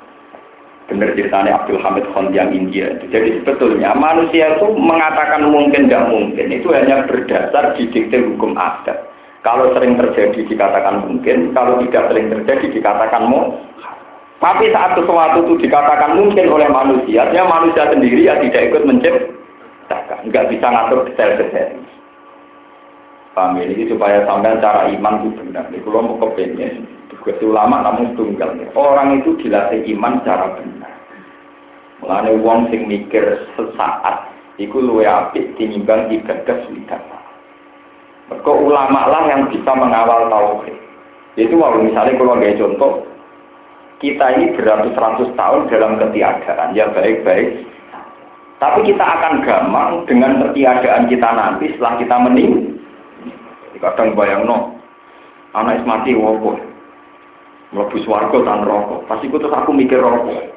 Bener 0.89 1.13
ceritanya 1.13 1.61
Abdul 1.61 1.77
Hamid 1.77 2.09
Khan 2.17 2.33
yang 2.33 2.49
India. 2.49 2.89
Jadi 3.13 3.45
sebetulnya 3.45 3.93
manusia 3.93 4.57
itu 4.57 4.73
mengatakan 4.73 5.53
mungkin 5.53 5.85
tidak 5.85 6.09
mungkin 6.09 6.49
itu 6.49 6.67
hanya 6.73 7.05
berdasar 7.05 7.77
didikte 7.77 8.17
hukum 8.25 8.57
adat. 8.57 8.97
Kalau 9.45 9.69
sering 9.77 9.97
terjadi 9.97 10.41
dikatakan 10.45 11.05
mungkin, 11.05 11.53
kalau 11.53 11.81
tidak 11.85 12.13
sering 12.13 12.29
terjadi 12.29 12.65
dikatakan 12.77 13.25
mau. 13.25 13.57
Tapi 14.41 14.73
saat 14.73 14.97
sesuatu 14.97 15.45
itu 15.45 15.69
dikatakan 15.69 16.17
mungkin 16.17 16.49
oleh 16.49 16.69
manusia, 16.69 17.29
ya 17.29 17.45
manusia 17.45 17.85
sendiri 17.93 18.25
ya 18.25 18.41
tidak 18.41 18.73
ikut 18.73 18.85
menciptakan 18.89 19.40
nggak 20.27 20.47
bisa 20.51 20.65
ngatur 20.67 21.07
detail-detail. 21.09 21.79
Paham 23.31 23.63
ya? 23.63 23.63
ini 23.63 23.87
supaya 23.87 24.27
sampai 24.27 24.59
cara 24.59 24.91
iman 24.91 25.23
itu 25.23 25.29
benar. 25.39 25.71
Ini 25.71 25.79
kalau 25.87 26.03
mau 26.03 26.19
kepengen, 26.19 26.83
juga 27.07 27.31
ulama 27.39 27.79
namun 27.79 28.11
tunggal. 28.19 28.51
Orang 28.75 29.23
itu 29.23 29.39
dilatih 29.39 29.87
iman 29.95 30.19
secara 30.19 30.51
benar. 30.59 30.93
Mengenai 32.03 32.35
uang 32.43 32.59
sing 32.73 32.91
mikir 32.91 33.23
sesaat, 33.55 34.27
iku 34.59 34.83
luwe 34.83 35.07
apik 35.07 35.55
tinimbang 35.55 36.11
ibadah 36.11 36.57
swidak. 36.67 36.99
Mereka 38.27 38.51
ulama 38.51 39.11
lah 39.11 39.23
yang 39.27 39.47
bisa 39.47 39.71
mengawal 39.75 40.27
tauhid. 40.27 40.75
Itu 41.39 41.55
kalau 41.55 41.83
misalnya 41.83 42.19
kalau 42.19 42.35
nggak 42.35 42.59
contoh, 42.59 42.91
kita 44.03 44.25
ini 44.35 44.55
beratus-ratus 44.57 45.29
tahun 45.37 45.69
dalam 45.71 45.99
ketiadaan, 45.99 46.75
ya 46.75 46.89
baik-baik. 46.91 47.70
Tapi 48.61 48.85
kita 48.85 49.01
akan 49.01 49.41
gampang 49.41 50.05
dengan 50.05 50.37
ketiadaan 50.37 51.09
kita 51.09 51.29
nanti 51.33 51.73
setelah 51.73 51.97
kita 51.97 52.15
meninggal. 52.21 52.77
Kadang 53.81 54.13
bayang 54.13 54.45
no, 54.45 54.77
anak 55.57 55.81
mati 55.89 56.13
wopo, 56.13 56.53
melebu 57.73 57.97
warga 58.05 58.37
tan 58.45 58.61
rokok. 58.61 59.09
Pasti 59.09 59.25
itu 59.25 59.41
terus 59.41 59.57
aku 59.57 59.73
mikir 59.73 59.97
rokok. 59.97 60.53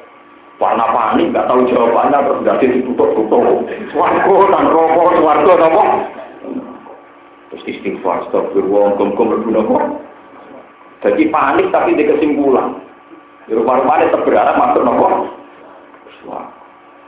Warna 0.60 0.84
panik, 0.92 1.32
nggak 1.32 1.48
tahu 1.48 1.64
jawabannya, 1.72 2.20
terus 2.20 2.40
nggak 2.44 2.60
ditutup-tutup. 2.60 3.64
Swargo 3.96 4.36
tan 4.52 4.68
rokok, 4.68 5.08
swargo 5.16 5.52
nopo. 5.56 5.82
Terus 7.48 7.64
istighfar, 7.72 8.28
astagfirullah, 8.28 9.00
kum-kum 9.00 9.32
berguna 9.32 9.64
kok. 9.64 9.84
Jadi 11.08 11.32
panik 11.32 11.72
tapi 11.72 11.96
di 11.96 12.04
kesimpulan. 12.04 12.76
Di 13.48 13.56
rumah-rumah 13.56 14.12
berharap 14.12 14.60
masuk 14.60 14.84
nopo. 14.84 15.08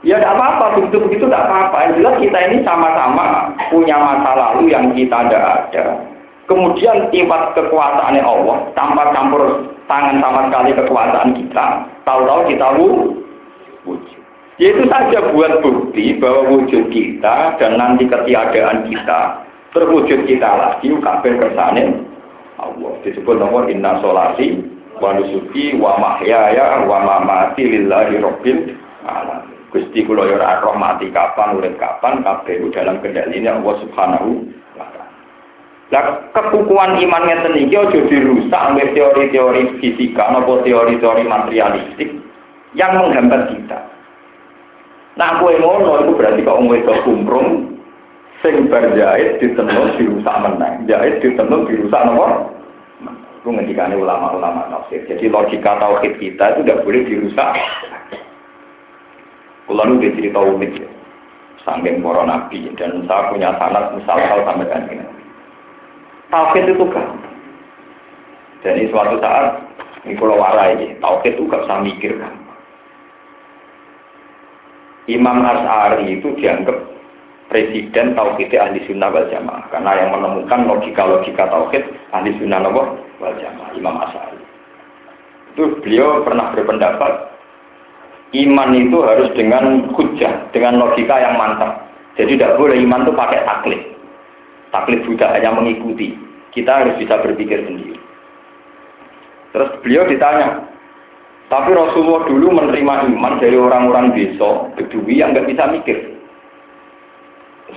Ya 0.05 0.21
tidak 0.21 0.37
apa-apa, 0.37 0.65
begitu-begitu 0.77 1.25
tidak 1.25 1.49
apa-apa. 1.49 1.77
Yang 1.89 1.93
jelas 1.97 2.15
kita 2.21 2.37
ini 2.49 2.57
sama-sama 2.61 3.25
punya 3.73 3.97
masa 3.97 4.31
lalu 4.37 4.69
yang 4.69 4.93
kita 4.93 5.17
tidak 5.25 5.43
ada. 5.43 5.85
Kemudian 6.47 7.09
sifat 7.11 7.41
kekuasaannya 7.57 8.23
Allah 8.23 8.57
tanpa 8.77 9.11
campur 9.11 9.67
tangan 9.89 10.21
sama 10.21 10.47
sekali 10.47 10.71
kekuasaan 10.77 11.29
kita. 11.35 11.65
Tahu-tahu 12.07 12.41
kita 12.47 12.67
wujud. 12.77 14.21
Ya 14.57 14.73
itu 14.73 14.89
saja 14.89 15.21
buat 15.33 15.61
bukti 15.61 16.17
bahwa 16.17 16.55
wujud 16.55 16.89
kita 16.89 17.57
dan 17.61 17.77
nanti 17.77 18.09
ketiadaan 18.09 18.89
kita 18.89 19.45
terwujud 19.77 20.25
kita 20.25 20.49
lagi 20.49 20.89
kabeh 20.89 21.33
kersane 21.37 22.01
Allah 22.57 22.97
disebut 23.05 23.37
nomor 23.37 23.69
inna 23.69 24.01
solati 24.01 24.57
wa 24.97 25.13
nusuki 25.13 25.77
wa 25.77 26.01
mahyaya 26.01 26.81
wa 26.89 27.05
mamati 27.05 27.61
lillahi 27.61 28.17
rabbil 28.17 28.73
alamin 29.05 29.46
Gusti 29.77 30.01
kula 30.01 30.25
yo 30.25 30.41
ora 30.41 30.57
roh 30.65 30.73
mati 30.73 31.13
kapan 31.13 31.53
urip 31.53 31.77
kapan 31.77 32.25
kabeh 32.25 32.57
dalam 32.73 32.97
kendalinya 33.05 33.61
Allah 33.61 33.75
Subhanahu 33.85 34.29
wa 34.73 34.85
taala. 34.89 35.05
Lah 35.93 36.03
kepukuan 36.33 36.97
iman 36.97 37.23
ngeten 37.29 37.61
iki 37.61 37.77
aja 37.77 37.99
dirusak 38.09 38.61
oleh 38.73 38.89
teori-teori 38.97 39.77
fisika 39.77 40.33
maupun 40.33 40.65
teori-teori 40.65 41.23
materialistik 41.29 42.09
yang 42.73 42.97
menghambat 42.97 43.53
kita. 43.53 43.79
Nah, 45.17 45.41
kowe 45.41 45.49
ngono 45.49 46.05
itu 46.05 46.13
berarti 46.13 46.45
kok 46.45 46.57
wong 46.61 46.69
wedok 46.69 47.01
kumprung 47.01 47.77
sing 48.41 48.69
bar 48.69 48.85
jahit 48.93 49.41
ditenun 49.41 49.97
dirusak 49.97 50.35
menang 50.45 50.85
jahit 50.85 51.17
ditenun 51.21 51.65
dirusak 51.65 52.01
nomor 52.05 52.53
itu 53.47 53.49
ngendikane 53.49 53.95
ulama-ulama 53.97 54.67
tafsir 54.69 55.01
jadi 55.07 55.31
logika 55.31 55.79
tauhid 55.79 56.19
kita 56.19 56.53
itu 56.53 56.61
tidak 56.67 56.83
boleh 56.83 57.01
dirusak 57.07 57.49
kalau 59.67 59.83
nu 59.83 59.99
cerita 59.99 60.39
unik 60.39 60.73
ya. 60.79 60.89
Samping 61.67 61.99
para 61.99 62.23
nabi 62.23 62.71
dan 62.79 63.03
saya 63.03 63.27
punya 63.27 63.51
sanat 63.59 63.91
misal 63.91 64.15
sampai 64.23 64.71
kan 64.71 64.87
tauhid 66.31 66.63
itu 66.71 66.85
kan 66.95 67.07
jadi 68.63 68.87
suatu 68.87 69.19
saat 69.19 69.59
ini 70.07 70.15
kalau 70.15 70.39
warai 70.39 70.95
tauhid 71.03 71.35
itu 71.35 71.43
gak 71.51 71.67
usah 71.67 71.83
mikir 71.83 72.15
kan 72.23 72.31
Imam 75.07 75.39
As'ari 75.43 76.19
itu 76.19 76.35
dianggap 76.35 76.75
presiden 77.47 78.11
tauhid 78.11 78.51
ahli 78.51 78.83
sunnah 78.91 79.07
wal 79.07 79.27
jamaah. 79.31 79.63
Karena 79.71 79.91
yang 80.03 80.09
menemukan 80.19 80.67
logika-logika 80.67 81.47
tauhid 81.47 81.83
ahli 82.11 82.35
sunnah 82.35 82.59
wal 82.67 83.35
jamaah 83.39 83.71
Imam 83.71 83.95
Asy'ari. 84.03 84.43
Itu 85.55 85.79
beliau 85.79 86.27
pernah 86.27 86.51
berpendapat 86.51 87.36
iman 88.35 88.69
itu 88.75 88.97
harus 89.03 89.29
dengan 89.37 89.87
hujah 89.95 90.51
dengan 90.51 90.81
logika 90.81 91.15
yang 91.15 91.39
mantap 91.39 91.87
jadi 92.19 92.35
tidak 92.35 92.55
boleh 92.59 92.75
iman 92.83 93.07
itu 93.07 93.13
pakai 93.15 93.39
taklid 93.47 93.81
taklid 94.73 95.01
sudah 95.07 95.31
hanya 95.31 95.55
mengikuti 95.55 96.17
kita 96.51 96.83
harus 96.83 96.95
bisa 96.99 97.15
berpikir 97.23 97.63
sendiri 97.63 97.95
terus 99.55 99.69
beliau 99.79 100.03
ditanya 100.09 100.67
tapi 101.47 101.71
Rasulullah 101.71 102.27
dulu 102.27 102.59
menerima 102.59 103.07
iman 103.07 103.39
dari 103.39 103.55
orang-orang 103.55 104.11
desa, 104.11 104.67
bedui 104.75 105.23
yang 105.23 105.31
nggak 105.31 105.47
bisa 105.47 105.63
mikir 105.71 106.17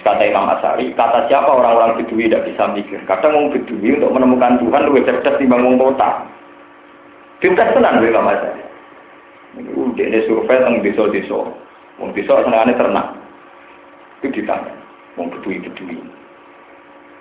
kata 0.01 0.23
Imam 0.23 0.47
Asari, 0.47 0.95
kata 0.95 1.27
siapa 1.27 1.51
orang-orang 1.51 1.99
bedui 2.01 2.31
tidak 2.31 2.47
bisa 2.47 2.71
mikir. 2.71 3.03
Kadang 3.05 3.35
mau 3.37 3.51
bedui 3.51 3.99
untuk 3.99 4.15
menemukan 4.15 4.63
Tuhan 4.63 4.87
lebih 4.87 5.03
cerdas 5.07 5.39
dibanding 5.43 5.77
kota. 5.77 6.25
Pintar 7.43 7.75
tenan 7.75 7.99
loh 8.01 8.09
Imam 8.09 8.31
Asari. 8.31 8.70
Udah 9.59 10.07
ini 10.07 10.23
survei 10.31 10.63
tentang 10.63 10.83
desa-desa. 10.85 11.41
Wong 11.99 12.15
desa 12.15 12.47
senangannya 12.47 12.79
ternak. 12.79 13.07
Itu 14.23 14.31
ditanya. 14.31 14.75
Wong 15.19 15.35
bedui-bedui. 15.35 15.99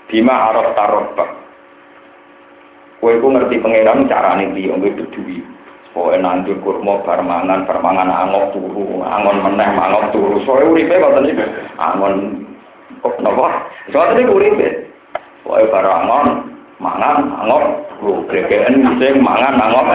Bima 0.09 0.53
araf 0.53 0.77
tarobak. 0.77 1.30
Kowe 2.99 3.13
ku 3.17 3.27
ngerti 3.32 3.63
pangeran 3.63 4.05
carane 4.05 4.53
piye 4.53 4.69
wong 4.69 4.86
bedui. 4.86 5.41
Pokoknya 5.89 6.21
nandur 6.21 6.61
kurma 6.61 7.01
bar 7.01 7.17
mangan, 7.25 7.65
bar 7.65 7.82
mangan 7.82 8.13
angok 8.13 8.53
turu, 8.53 9.01
angon 9.01 9.41
meneh 9.41 9.73
mangok 9.73 10.13
turu. 10.13 10.38
Soale 10.45 10.69
uripe 10.69 11.01
kok 11.01 11.17
iki. 11.25 11.45
Angon 11.82 12.45
kok 13.01 13.17
napa? 13.25 13.65
Soale 13.89 14.21
iki 14.21 14.30
uripe. 14.30 14.67
Pokoke 15.41 15.65
bar 15.73 15.86
angon, 15.89 16.59
mangan 16.80 17.43
angok, 17.43 17.63
lu 18.01 18.23
gregeken 18.25 18.88
sing 18.97 19.19
mangan 19.19 19.59
angok. 19.59 19.86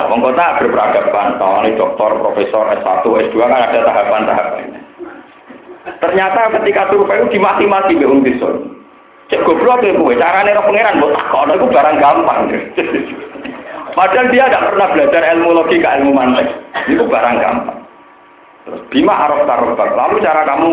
Wong 0.00 0.24
kota 0.24 0.56
berperadaban, 0.56 1.36
tahun 1.36 1.76
doktor, 1.76 2.16
profesor, 2.24 2.72
S1, 2.72 3.04
S2 3.04 3.36
kan 3.36 3.68
ada 3.68 3.80
tahapan-tahapannya. 3.84 4.80
Ternyata 6.00 6.40
ketika 6.60 6.88
survei 6.88 7.20
itu 7.20 7.36
dimati-mati 7.36 8.00
be 8.00 8.08
wong 8.08 8.24
desa. 8.24 8.48
Cek 9.28 9.44
goblok 9.46 9.84
ya 9.84 9.94
kowe, 9.94 10.10
carane 10.16 10.56
ro 10.56 10.66
pangeran 10.66 10.98
mbok 10.98 11.14
takono 11.14 11.52
iku 11.54 11.66
barang 11.70 11.96
gampang. 12.02 12.40
Padahal 13.96 14.26
dia 14.30 14.46
tidak 14.46 14.64
pernah 14.70 14.88
belajar 14.90 15.22
ilmu 15.34 15.50
logika, 15.54 15.98
ilmu 16.00 16.12
mantek. 16.14 16.48
Itu 16.90 17.04
barang 17.06 17.36
gampang. 17.38 17.78
Terus 18.66 18.82
bima 18.90 19.14
araf 19.14 19.46
tarobak. 19.46 19.94
Lalu 19.94 20.16
cara 20.24 20.42
kamu 20.46 20.70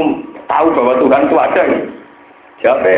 tahu 0.49 0.67
bahwa 0.73 0.93
Tuhan 1.01 1.25
itu 1.29 1.35
ada 1.37 1.61
nih? 1.69 1.83
Siapa 2.57 2.89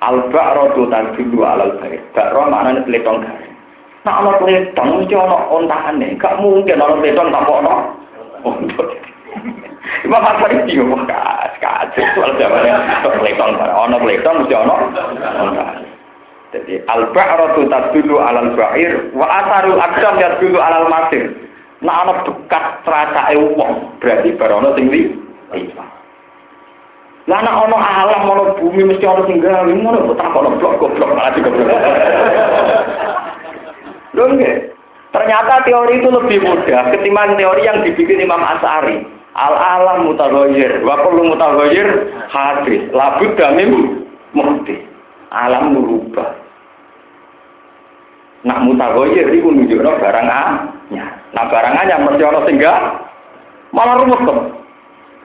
ya? 0.00 0.06
Al-ba'rotu 0.08 0.88
tadulu 0.88 1.44
alal 1.44 1.76
baik. 1.76 2.00
Ba'ro 2.16 2.48
maknanya 2.48 2.80
teletong 2.88 3.20
garing. 3.20 3.54
Kalau 4.00 4.32
teletong, 4.40 4.88
mesti 4.96 5.12
ada 5.12 5.38
ontahan 5.52 6.00
nih. 6.00 6.16
Gak 6.16 6.40
mungkin 6.40 6.80
ada 6.80 6.96
teletong 6.96 7.28
tanpa 7.28 7.52
ada 7.60 7.74
ontot. 8.48 8.88
Imam 10.08 10.24
Asari 10.24 10.64
bingung, 10.64 11.04
kas, 11.04 11.52
kacau. 11.60 12.00
Soal 12.16 12.32
jawabannya, 12.40 12.74
teletong. 13.04 13.52
Ada 13.60 13.96
teletong, 14.00 14.36
mesti 14.40 14.54
ontahan. 14.56 15.80
Jadi 16.50 16.82
al-ba'ratu 16.90 17.70
tadulu 17.70 18.18
alal 18.18 18.58
ba'ir 18.58 19.14
wa 19.14 19.22
asarul 19.22 19.78
akdam 19.78 20.18
tadulu 20.18 20.58
alal 20.58 20.90
masir. 20.90 21.30
Nah 21.80 22.04
ana 22.04 22.26
bekas 22.26 22.82
tracake 22.82 23.38
wong, 23.38 23.94
berarti 24.02 24.34
barono 24.34 24.74
sing 24.74 24.90
li. 24.90 25.14
Lah 27.30 27.46
ana 27.46 27.62
ana 27.62 27.78
alam 27.78 28.22
ana 28.26 28.44
bumi 28.58 28.90
mesti 28.90 29.06
ana 29.06 29.22
sing 29.30 29.38
gawe 29.38 29.70
ngono 29.70 30.10
kok 30.10 30.18
tak 30.18 30.34
ono 30.34 30.58
blok 30.58 30.82
goblok 30.82 31.14
malah 31.14 31.30
digoblok. 31.30 31.70
Lho 34.18 34.24
nggih. 34.34 34.54
Ternyata 35.14 35.62
teori 35.62 36.02
itu 36.02 36.10
lebih 36.10 36.42
mudah 36.42 36.90
ketimbang 36.90 37.38
teori 37.38 37.62
yang 37.62 37.86
dibikin 37.86 38.18
Imam 38.18 38.42
As'ari. 38.42 39.06
Al 39.38 39.54
alam 39.54 40.10
mutaghayyir 40.10 40.82
wa 40.82 41.06
kullu 41.06 41.30
mutaghayyir 41.30 41.86
hadis. 42.34 42.90
Labud 42.90 43.38
damim 43.38 44.02
muhdis. 44.34 44.82
Alam 45.30 45.78
merubah. 45.78 46.34
Nak 48.42 48.58
mutagoyir 48.66 49.30
itu 49.30 49.46
nunjukno 49.46 50.02
barang 50.02 50.26
anyar. 50.26 51.22
Nah 51.30 51.44
barang 51.46 51.74
anyar 51.78 52.02
mesti 52.02 52.26
ana 52.26 52.40
sing 52.42 52.58
malah 53.70 54.02
rumus 54.02 54.18
kok. 54.26 54.59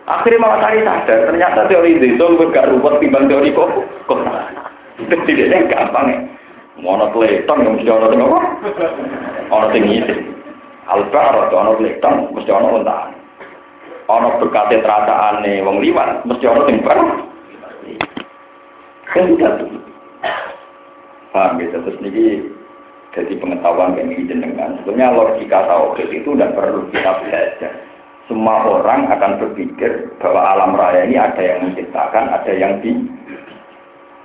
Akhirnya 0.06 0.38
malah 0.38 0.62
cari 0.62 0.86
sadar, 0.86 1.34
ternyata 1.34 1.66
teori 1.66 1.98
itu 1.98 2.22
lebih 2.22 2.54
gak 2.54 2.70
ruwet 2.70 3.02
timbang 3.02 3.26
teori 3.26 3.50
kok. 3.50 3.74
Kok 4.06 4.20
Jadi 5.10 5.32
dia 5.34 5.66
gampang 5.66 6.08
ya. 6.14 6.18
Mono 6.76 7.08
kleton 7.10 7.64
yang 7.64 7.80
mesti 7.80 7.90
ana 7.90 8.08
sing 8.12 8.20
apa? 8.20 8.40
Ana 9.48 9.68
sing 9.72 9.84
ngisi. 9.88 10.16
Albar 10.92 11.48
atau 11.48 11.58
ana 11.58 11.72
kleton 11.80 12.16
mesti 12.36 12.52
ana 12.52 12.68
untahan. 12.68 13.12
Ana 14.12 14.38
berkate 14.38 14.84
terasaane 14.84 15.64
wong 15.64 15.80
liwat 15.80 16.28
mesti 16.28 16.46
ana 16.46 16.68
sing 16.68 16.78
bar. 16.84 17.00
Kan 19.10 19.32
gitu. 19.34 19.66
Paham 21.32 21.60
ya, 21.60 21.68
terus 21.72 22.00
niki 22.00 22.44
jadi 23.16 23.34
pengetahuan 23.40 23.96
yang 23.96 24.12
ini 24.12 24.28
jenengan. 24.28 24.76
Sebenarnya 24.84 25.16
logika 25.16 25.68
tauhid 25.68 26.12
itu 26.12 26.36
tidak 26.36 26.56
perlu 26.56 26.88
kita 26.92 27.12
belajar. 27.24 27.72
Semua 28.26 28.66
orang 28.66 29.06
akan 29.06 29.38
berpikir 29.38 30.18
bahwa 30.18 30.42
alam 30.42 30.74
raya 30.74 31.06
ini 31.06 31.14
ada 31.14 31.38
yang 31.38 31.70
menciptakan, 31.70 32.34
ada 32.34 32.52
yang 32.58 32.82
di. 32.82 32.90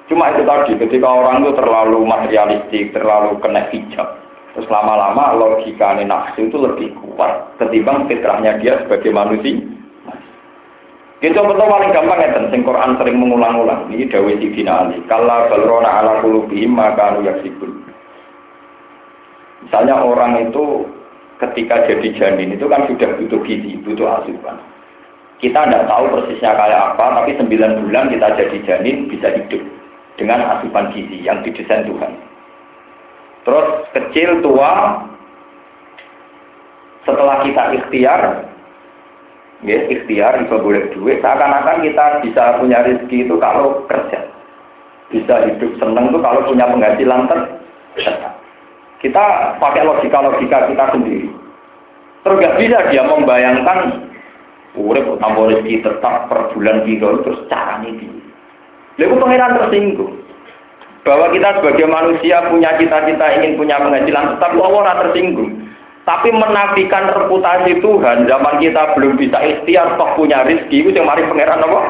Cuma 0.09 0.33
itu 0.33 0.43
tadi, 0.43 0.73
ketika 0.81 1.07
orang 1.07 1.45
itu 1.45 1.53
terlalu 1.53 2.03
materialistik, 2.09 2.97
terlalu 2.97 3.37
kena 3.45 3.69
hijab, 3.69 4.09
terus 4.57 4.67
lama-lama 4.73 5.37
logika 5.37 5.95
nafsu 6.01 6.49
itu 6.49 6.57
lebih 6.59 6.97
kuat 6.97 7.55
ketimbang 7.61 8.09
fitrahnya 8.09 8.57
dia 8.59 8.81
sebagai 8.83 9.13
manusia. 9.13 9.61
Itu 11.21 11.37
betul 11.37 11.69
paling 11.69 11.93
gampang 11.93 12.17
ya, 12.25 12.41
sing 12.49 12.65
Quran 12.65 12.97
sering 12.97 13.21
mengulang-ulang. 13.21 13.93
Ini 13.93 14.09
Dawi 14.09 14.41
Sidina 14.41 14.89
Ali. 14.89 15.05
Kalla 15.05 15.53
balrona 15.53 16.01
ala 16.01 16.25
kulubihim 16.25 16.73
maka 16.73 17.13
anu 17.13 17.29
yaksibun. 17.29 17.85
Misalnya 19.61 20.01
orang 20.01 20.49
itu 20.49 20.89
ketika 21.41 21.89
jadi 21.89 22.09
janin 22.17 22.55
itu 22.55 22.69
kan 22.69 22.85
sudah 22.85 23.17
butuh 23.17 23.41
gizi, 23.49 23.81
butuh 23.81 24.21
asupan. 24.21 24.61
Kita 25.41 25.65
tidak 25.65 25.89
tahu 25.89 26.05
persisnya 26.13 26.53
kayak 26.53 26.81
apa, 26.93 27.05
tapi 27.17 27.33
9 27.41 27.81
bulan 27.89 28.13
kita 28.13 28.29
jadi 28.37 28.59
janin 28.69 29.09
bisa 29.09 29.33
hidup 29.33 29.63
dengan 30.21 30.45
asupan 30.45 30.93
gizi 30.93 31.25
yang 31.25 31.41
didesain 31.41 31.89
Tuhan. 31.89 32.13
Terus 33.49 33.67
kecil, 33.97 34.45
tua, 34.45 35.01
setelah 37.09 37.41
kita 37.41 37.73
ikhtiar, 37.81 38.45
ya 39.65 39.79
ikhtiar, 39.89 40.45
bisa 40.45 40.61
boleh 40.61 40.93
duit, 40.93 41.25
seakan-akan 41.25 41.89
kita 41.89 42.05
bisa 42.21 42.61
punya 42.61 42.85
rezeki 42.85 43.25
itu 43.25 43.41
kalau 43.41 43.89
kerja. 43.89 44.29
Bisa 45.09 45.49
hidup 45.49 45.73
seneng 45.81 46.13
itu 46.13 46.21
kalau 46.21 46.45
punya 46.45 46.69
penghasilan 46.69 47.27
tetap. 47.97 48.37
Kita 49.01 49.57
pakai 49.57 49.89
logika-logika 49.89 50.69
kita 50.69 50.85
sendiri. 50.93 51.30
Terus 52.21 52.37
gak 52.37 52.57
bisa 52.61 52.79
dia 52.93 53.03
membayangkan 53.05 53.79
urip 54.77 55.07
tambah 55.19 55.51
rezeki 55.51 55.83
tetap 55.83 56.31
per 56.31 56.53
bulan 56.55 56.87
gitu 56.87 57.21
terus 57.27 57.41
caranya 57.51 57.91
dia. 57.97 58.13
Lalu 59.01 59.17
pengiran 59.17 59.57
tersinggung 59.59 60.13
bahwa 61.01 61.33
kita 61.33 61.49
sebagai 61.59 61.87
manusia 61.89 62.45
punya 62.53 62.77
cita-cita 62.77 63.27
ingin 63.41 63.57
punya 63.57 63.81
penghasilan 63.81 64.37
tetap 64.37 64.53
Allah 64.53 64.95
tersinggung. 65.09 65.51
Tapi 66.05 66.33
menafikan 66.33 67.13
reputasi 67.13 67.79
Tuhan 67.81 68.27
zaman 68.27 68.55
kita 68.59 68.83
belum 68.97 69.21
bisa 69.21 69.39
ikhtiar 69.41 69.95
toh 69.95 70.11
punya 70.17 70.43
rezeki 70.43 70.77
itu 70.85 70.91
yang 70.97 71.07
mari 71.07 71.23
pangeran 71.29 71.65
apa? 71.65 71.81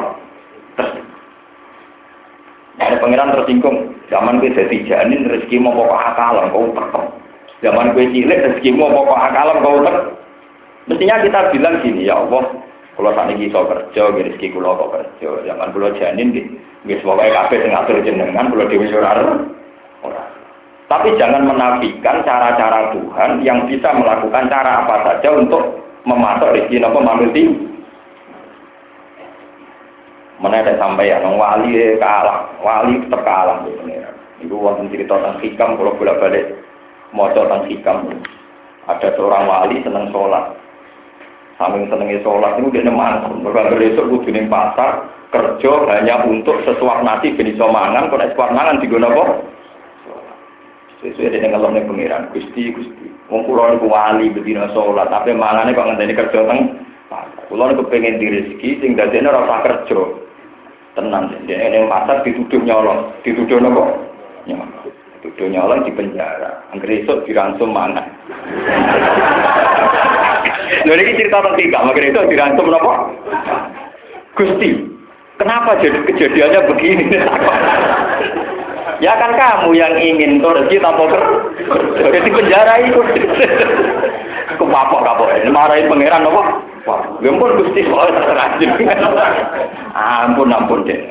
Ada 2.79 2.95
pangeran 3.01 3.33
tersinggung. 3.35 3.77
Zaman 4.11 4.43
gue 4.43 4.51
jadi 4.51 4.77
janin 4.87 5.27
rezeki 5.27 5.63
mau 5.63 5.75
pokok 5.75 5.95
akalam 5.95 6.51
kau 6.51 6.71
tekem. 6.75 7.03
Zaman 7.63 7.95
gue 7.95 8.05
cilik 8.11 8.43
rezeki 8.43 8.69
mau 8.75 8.91
pokok 8.91 9.19
akalam 9.19 9.57
kau 9.63 9.79
tek. 9.83 10.20
Mestinya 10.89 11.21
kita 11.21 11.39
bilang 11.53 11.81
gini 11.85 12.09
ya 12.09 12.17
Allah, 12.17 12.41
kalau 12.97 13.11
saat 13.13 13.29
ini 13.33 13.49
bisa 13.49 13.61
kerja, 13.61 14.03
rezeki 14.13 14.53
kulo 14.53 14.77
kok 14.77 14.91
kerja. 14.97 15.27
Zaman 15.45 15.71
kulo 15.73 15.93
janin, 15.97 16.33
nggih 16.85 16.99
pokoke 17.01 17.29
kabeh 17.29 17.57
sing 17.61 17.71
ngatur 17.71 17.97
jenengan 18.01 18.49
dhewe 18.49 18.87
ora 20.01 20.23
Tapi 20.89 21.15
jangan 21.15 21.47
menafikan 21.47 22.19
cara-cara 22.27 22.91
Tuhan 22.91 23.47
yang 23.47 23.63
bisa 23.69 23.95
melakukan 23.95 24.51
cara 24.51 24.83
apa 24.83 24.95
saja 25.07 25.29
untuk 25.39 25.81
mematok 26.03 26.51
rezeki 26.57 26.83
apa 26.83 26.99
manusia. 26.99 27.47
Ada 30.41 30.73
sampai 30.77 31.09
ya, 31.09 31.21
wali 31.21 31.95
kalah, 32.01 32.49
wali 32.65 32.97
tetap 33.01 33.21
kalah 33.21 33.61
Ibu 34.41 34.57
wonten 34.57 34.89
cerita 34.89 35.21
tentang 35.21 35.37
hikam, 35.37 35.77
kalau 35.77 35.93
bolak 36.01 36.17
balik 36.17 36.45
mau 37.13 37.29
tentang 37.29 37.69
hikam. 37.69 38.09
Ada 38.89 39.13
seorang 39.13 39.45
wali 39.45 39.85
senang 39.85 40.09
sholat, 40.09 40.57
saking 41.61 41.85
senengnya 41.93 42.25
sholat 42.25 42.57
itu 42.57 42.73
dia 42.73 42.89
neman, 42.89 43.45
berbagai 43.45 43.77
besok 43.77 44.09
kudu 44.09 44.33
pasar 44.49 45.05
kerja 45.29 45.71
hanya 45.93 46.25
untuk 46.25 46.57
sesuap 46.65 47.05
nasi 47.05 47.31
mangan, 47.37 48.09
kok 48.09 48.17
nek 48.17 48.33
sesuap 48.33 48.49
mangan 48.51 48.81
digono 48.81 49.07
apa? 49.13 49.23
Sesuai 51.01 51.33
dengan 51.33 51.57
ngelone 51.57 51.81
pengiran, 51.85 52.29
Gusti 52.33 52.73
Gusti. 52.73 53.07
Wong 53.31 53.47
kula 53.47 53.73
niku 53.73 53.89
wali 53.89 54.29
sholat, 54.75 55.07
tapi 55.09 55.31
mangane 55.33 55.73
kok 55.73 55.87
ngenteni 55.87 56.13
kerja 56.13 56.45
teng 56.45 56.59
pasar. 57.07 57.41
Kula 57.47 57.71
niku 57.71 57.87
pengen 57.89 58.19
di 58.19 58.27
rezeki 58.27 58.69
sing 58.81 58.91
dadene 58.97 59.29
ora 59.29 59.45
usah 59.45 59.59
kerja. 59.65 59.99
Tenang, 60.91 61.31
dia 61.47 61.55
ini 61.55 61.87
pasar 61.87 62.19
dituduh 62.27 62.59
nyolong, 62.67 63.15
dituduh 63.23 63.63
nopo? 63.63 64.03
Nyolong. 64.43 64.91
Dituduh 65.23 65.47
nyolong 65.47 65.87
di 65.87 65.91
penjara. 65.95 66.67
Angger 66.75 66.91
esuk 66.91 67.23
diransum 67.23 67.71
mana? 67.71 68.03
Lha 70.71 70.93
iki 70.97 71.19
cerita 71.19 71.43
tentang 71.43 71.55
tiga, 71.59 71.77
makanya 71.83 72.09
itu 72.09 72.21
diransum 72.31 72.67
nopo? 72.71 72.91
Gusti, 74.39 74.69
kenapa 75.35 75.77
jadi 75.83 75.99
kejadiannya 76.07 76.61
begini? 76.71 77.05
ya 79.03 79.13
kan 79.17 79.31
kamu 79.33 79.75
yang 79.75 79.93
ingin 79.97 80.39
rezeki 80.39 80.77
tanpa 80.79 81.03
ker, 81.09 81.23
jadi 81.99 82.29
penjara 82.31 82.73
itu. 82.85 82.99
Kepapok 84.51 85.01
kapok, 85.03 85.29
marahin 85.49 85.89
pangeran 85.89 86.27
apa? 86.27 86.43
Wah, 86.85 87.01
ampun 87.21 87.57
Gusti 87.61 87.81
soalnya 87.85 88.25
terajin. 88.25 88.71
ampun 89.93 90.53
ampun 90.53 90.85
deh. 90.87 91.01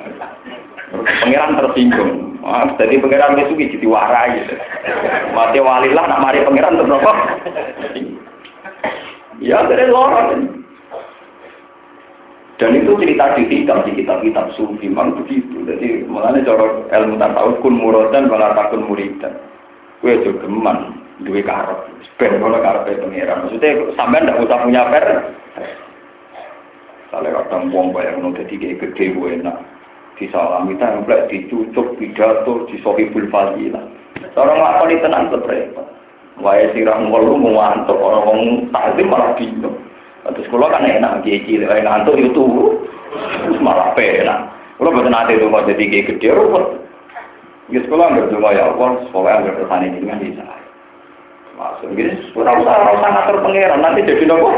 Pangeran 1.23 1.59
tersinggung. 1.59 2.41
Wah, 2.43 2.67
jadi 2.75 2.99
pangeran 2.99 3.39
itu 3.39 3.55
jadi 3.79 3.87
warai. 3.87 4.45
Mati 5.37 5.59
walilah 5.63 6.05
nak 6.09 6.23
mari 6.25 6.43
pangeran 6.43 6.79
terus 6.79 6.95
apa? 6.95 7.13
Ya, 9.39 9.63
dari 9.63 9.87
lorong. 9.87 10.61
Dan 12.61 12.77
itu 12.77 12.93
cerita 13.01 13.41
di 13.41 13.49
hikam 13.49 13.89
di 13.89 14.05
kitab-kitab 14.05 14.53
sufi 14.53 14.85
memang 14.85 15.17
begitu. 15.17 15.65
Jadi 15.65 16.05
mengenai 16.05 16.45
cara 16.45 16.85
ilmu 16.93 17.17
tasawuf 17.17 17.57
kun 17.65 17.81
muradan 17.81 18.29
wala 18.29 18.53
takun 18.53 18.85
muridan. 18.85 19.33
Kue 20.05 20.21
juga 20.21 20.45
geman, 20.45 21.01
duwe 21.25 21.41
karep. 21.41 21.89
Ben 22.21 22.37
kalau 22.37 22.61
karep 22.61 22.85
pangeran. 23.01 23.49
Maksudnya 23.49 23.97
sampean 23.97 24.29
ndak 24.29 24.45
usah 24.45 24.61
punya 24.61 24.93
per. 24.93 25.07
Kalau 27.11 27.27
kadang 27.27 27.75
wong 27.75 27.97
bayang 27.97 28.23
nang 28.23 28.37
dadi 28.37 28.55
gede 28.55 29.05
gue 29.17 29.29
enak. 29.41 29.57
Disalami 30.21 30.77
template, 30.77 31.33
dicucuk 31.33 31.97
pidato, 31.97 32.69
disohibul 32.69 33.27
fadilah. 33.33 33.83
Orang 34.37 34.61
lakoni 34.63 35.01
tenang 35.01 35.33
repot. 35.33 35.90
Wae 36.41 36.73
sirah 36.73 36.97
ngelu 36.97 37.37
ngantuk 37.37 38.01
orang 38.01 38.25
wong 38.25 38.41
takzim 38.73 39.13
malah 39.13 39.37
bingung. 39.37 39.77
Terus 40.25 40.49
kalau 40.49 40.73
kan 40.73 40.85
enak 40.85 41.21
kiai 41.25 41.61
lewat 41.61 41.85
ngantuk 41.85 42.17
itu 42.17 42.45
malah 43.61 43.93
penak. 43.93 44.49
Kalau 44.81 44.97
betul 44.97 45.13
nanti 45.13 45.37
itu 45.37 45.47
mau 45.53 45.65
jadi 45.69 45.85
kiai 45.85 46.09
gede 46.09 46.29
ruwet. 46.33 46.67
Ya 47.71 47.79
sekolah 47.85 48.07
nggak 48.11 48.35
cuma 48.35 48.51
ya 48.57 48.73
Allah, 48.73 48.99
sekolah 49.07 49.33
nggak 49.45 49.57
ke 49.61 49.65
sana 49.69 49.85
ini 49.87 50.09
kan 50.09 50.19
bisa. 50.19 50.45
Masuk 51.61 51.93
gini, 51.93 52.17
ora 52.33 52.57
usah 52.57 52.73
ora 52.73 52.93
usah 52.97 53.09
ngatur 53.13 53.37
pangeran 53.45 53.85
nanti 53.85 54.09
jadi 54.09 54.25
nopo. 54.25 54.49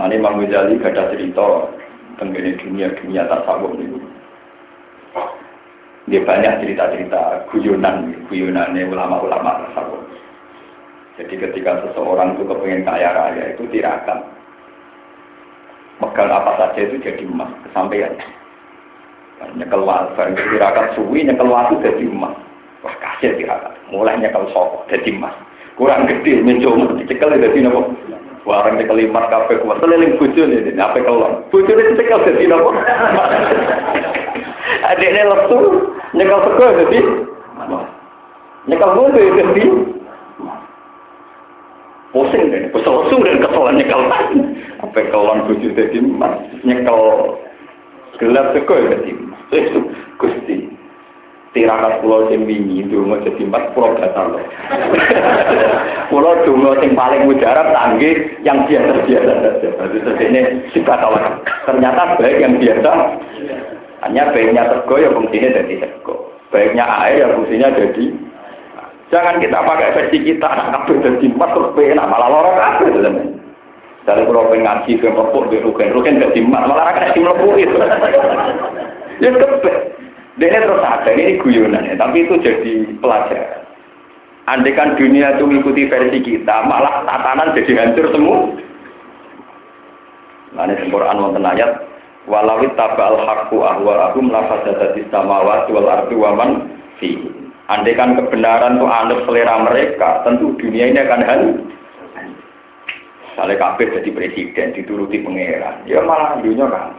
Nah 0.00 0.08
ini 0.08 0.16
Imam 0.16 0.40
Ghazali 0.40 0.80
gak 0.80 0.96
ada 0.96 1.12
cerita 1.12 1.72
tentang 2.16 2.32
dunia 2.36 2.88
dunia 2.96 3.28
tasawuf 3.28 3.76
ini. 3.76 4.00
Dia 6.06 6.22
banyak 6.22 6.62
cerita-cerita 6.62 7.50
guyonan, 7.50 8.14
guyonannya 8.30 8.86
ulama-ulama 8.86 9.66
tasawuf. 9.66 10.06
Jadi 11.18 11.34
ketika 11.34 11.82
seseorang 11.82 12.38
itu 12.38 12.46
kepengen 12.46 12.86
kaya 12.86 13.10
raya 13.10 13.44
itu 13.56 13.66
tirakat. 13.74 14.22
Megang 15.98 16.30
apa 16.30 16.52
saja 16.60 16.78
itu 16.78 17.02
jadi 17.02 17.24
emas, 17.26 17.50
kesampaian. 17.66 18.14
Nyekel 19.56 19.82
barang 19.82 20.36
tirakat 20.36 20.94
suwi, 20.94 21.26
nyekel 21.26 21.50
waktu 21.50 21.74
jadi 21.82 22.04
emas. 22.06 22.36
Wah 22.86 22.94
kasih 23.02 23.34
tirakat, 23.40 23.74
mulai 23.90 24.20
nyekel 24.20 24.46
sokok 24.54 24.86
jadi 24.92 25.10
emas. 25.10 25.34
Kurang 25.74 26.06
gede, 26.06 26.38
mencoba 26.38 27.02
dicekel 27.02 27.34
jadi 27.34 27.66
nopo. 27.66 27.90
Warang 28.46 28.78
nyekel 28.78 29.10
emas 29.10 29.26
kafe 29.26 29.58
kuat, 29.58 29.82
seliling 29.82 30.14
bucu 30.20 30.44
nih, 30.44 30.70
apa 30.78 31.02
kelon. 31.02 31.42
Bucu 31.50 31.72
itu 31.72 31.92
cekel 31.98 32.20
jadi 32.30 32.46
nopo. 32.46 32.70
Adiknya 34.92 35.32
lesu, 35.32 35.58
nyekel 36.16 36.40
sego 36.42 36.66
jadi. 36.84 36.98
Nyekel 38.66 38.90
mutu 38.96 39.20
jadi. 39.20 39.64
Pusing 42.16 42.48
deh, 42.48 42.72
pusing 42.72 43.20
dan 43.28 43.44
keselan 43.44 43.76
nyekel 43.76 44.00
apa 44.80 44.98
kelon 45.12 45.44
bujuk 45.46 45.76
jadi. 45.76 45.98
Mas 46.00 46.34
nyekel 46.64 47.00
gelap 48.16 48.56
sego 48.56 48.74
jadi. 48.74 49.10
Itu 49.52 49.80
gusti. 50.16 50.72
Tirakat 51.52 52.04
pulau 52.04 52.28
sing 52.32 52.48
wingi 52.48 52.88
dungo 52.88 53.20
jadi. 53.20 53.42
Mas 53.44 53.68
pulau 53.76 53.92
batal 54.00 54.40
pulau 56.08 56.38
dungo 56.46 56.78
sing 56.80 56.94
paling 56.94 57.26
mujarab 57.26 57.74
tanggi 57.74 58.40
yang 58.46 58.64
biasa 58.66 59.04
biasa 59.04 59.32
saja 59.42 59.68
berarti 59.74 60.26
sifat 60.70 61.00
awal 61.02 61.42
ternyata 61.66 62.14
baik 62.18 62.38
yang 62.38 62.54
biasa 62.62 62.90
hanya 64.04 64.28
baiknya 64.34 64.68
sego 64.68 64.94
ya 65.00 65.08
fungsinya 65.14 65.48
jadi 65.56 65.74
sego 65.80 66.34
baiknya 66.52 66.84
air 66.84 67.24
ya 67.24 67.32
fungsinya 67.32 67.70
jadi 67.72 68.06
Jangan 69.06 69.38
kita 69.38 69.62
pakai 69.62 69.94
versi 69.94 70.18
kita, 70.18 70.50
anak 70.50 70.82
kabel 70.82 70.98
dan 70.98 71.14
terus 71.22 71.94
malah 71.94 72.26
lorong 72.26 72.58
kabel. 72.58 73.06
Dari 74.06 74.22
kalau 74.22 74.50
pengen 74.50 74.66
ngaji 74.66 74.92
ke 75.02 75.08
mlepuk 75.10 75.50
di 75.50 75.58
rugen, 75.62 75.90
rugen 75.90 76.22
gak 76.22 76.34
dimak, 76.34 76.62
malah 76.66 76.94
kena 76.94 77.10
di 77.14 77.20
mlepuk 77.22 77.58
itu. 77.58 77.74
ya 79.22 79.30
kebet. 79.34 79.76
Dia 80.36 80.62
terus 80.62 80.84
ada, 80.84 81.10
ini 81.10 81.40
guyonan 81.42 81.96
tapi 81.96 82.22
itu 82.22 82.34
jadi 82.38 82.72
pelajaran. 83.02 83.66
Andai 84.46 84.78
kan 84.78 84.94
dunia 84.94 85.34
itu 85.34 85.42
mengikuti 85.42 85.90
versi 85.90 86.22
kita, 86.22 86.56
malah 86.70 87.02
tatanan 87.02 87.56
jadi 87.58 87.72
hancur 87.82 88.06
semua. 88.14 88.46
Nah, 90.54 90.70
ini 90.70 90.86
Quran 90.86 91.18
wonten 91.18 91.42
ayat 91.42 91.82
walawit 92.26 92.74
tabal 92.74 93.22
haqqu 93.22 93.58
ahwa'ahum 93.58 94.30
lafasadati 94.30 95.06
samawati 95.10 95.72
wal 95.72 95.88
ardi 95.88 96.16
wa 96.18 96.30
man 96.34 96.50
fi. 96.98 97.14
Andai 97.66 97.98
kan 97.98 98.14
kebenaran 98.14 98.78
itu 98.78 98.86
anut 98.86 99.26
selera 99.26 99.58
mereka, 99.58 100.22
tentu 100.22 100.54
dunia 100.54 100.86
ini 100.86 101.02
akan 101.02 101.26
hancur. 101.26 101.66
Misalnya 103.26 103.58
kabeh 103.58 103.90
jadi 103.90 104.10
presiden, 104.14 104.72
dituruti 104.72 105.20
pangeran, 105.20 105.82
ya 105.84 106.00
malah 106.06 106.38
dunia 106.38 106.70
kan. 106.70 106.94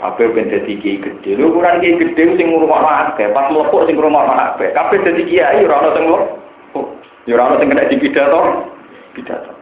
Kabeh 0.00 0.32
ben 0.36 0.52
dadi 0.52 0.76
kiai 0.80 1.00
gede. 1.00 1.36
Lho 1.36 1.52
ukuran 1.52 1.80
kiai 1.80 1.96
gede 1.96 2.36
sing 2.36 2.46
ngurungokno 2.52 2.88
akeh, 2.88 3.32
pas 3.32 3.48
mlepuk 3.52 3.88
sing 3.88 3.96
ngurungokno 3.96 4.32
akeh. 4.32 4.72
Kabeh 4.72 4.98
dadi 5.04 5.22
kiai 5.28 5.64
ora 5.64 5.80
ono 5.80 5.90
sing 5.96 6.04
mlepuk. 6.08 6.86
Ya 7.28 7.36
ora 7.36 7.56
ono. 7.56 9.59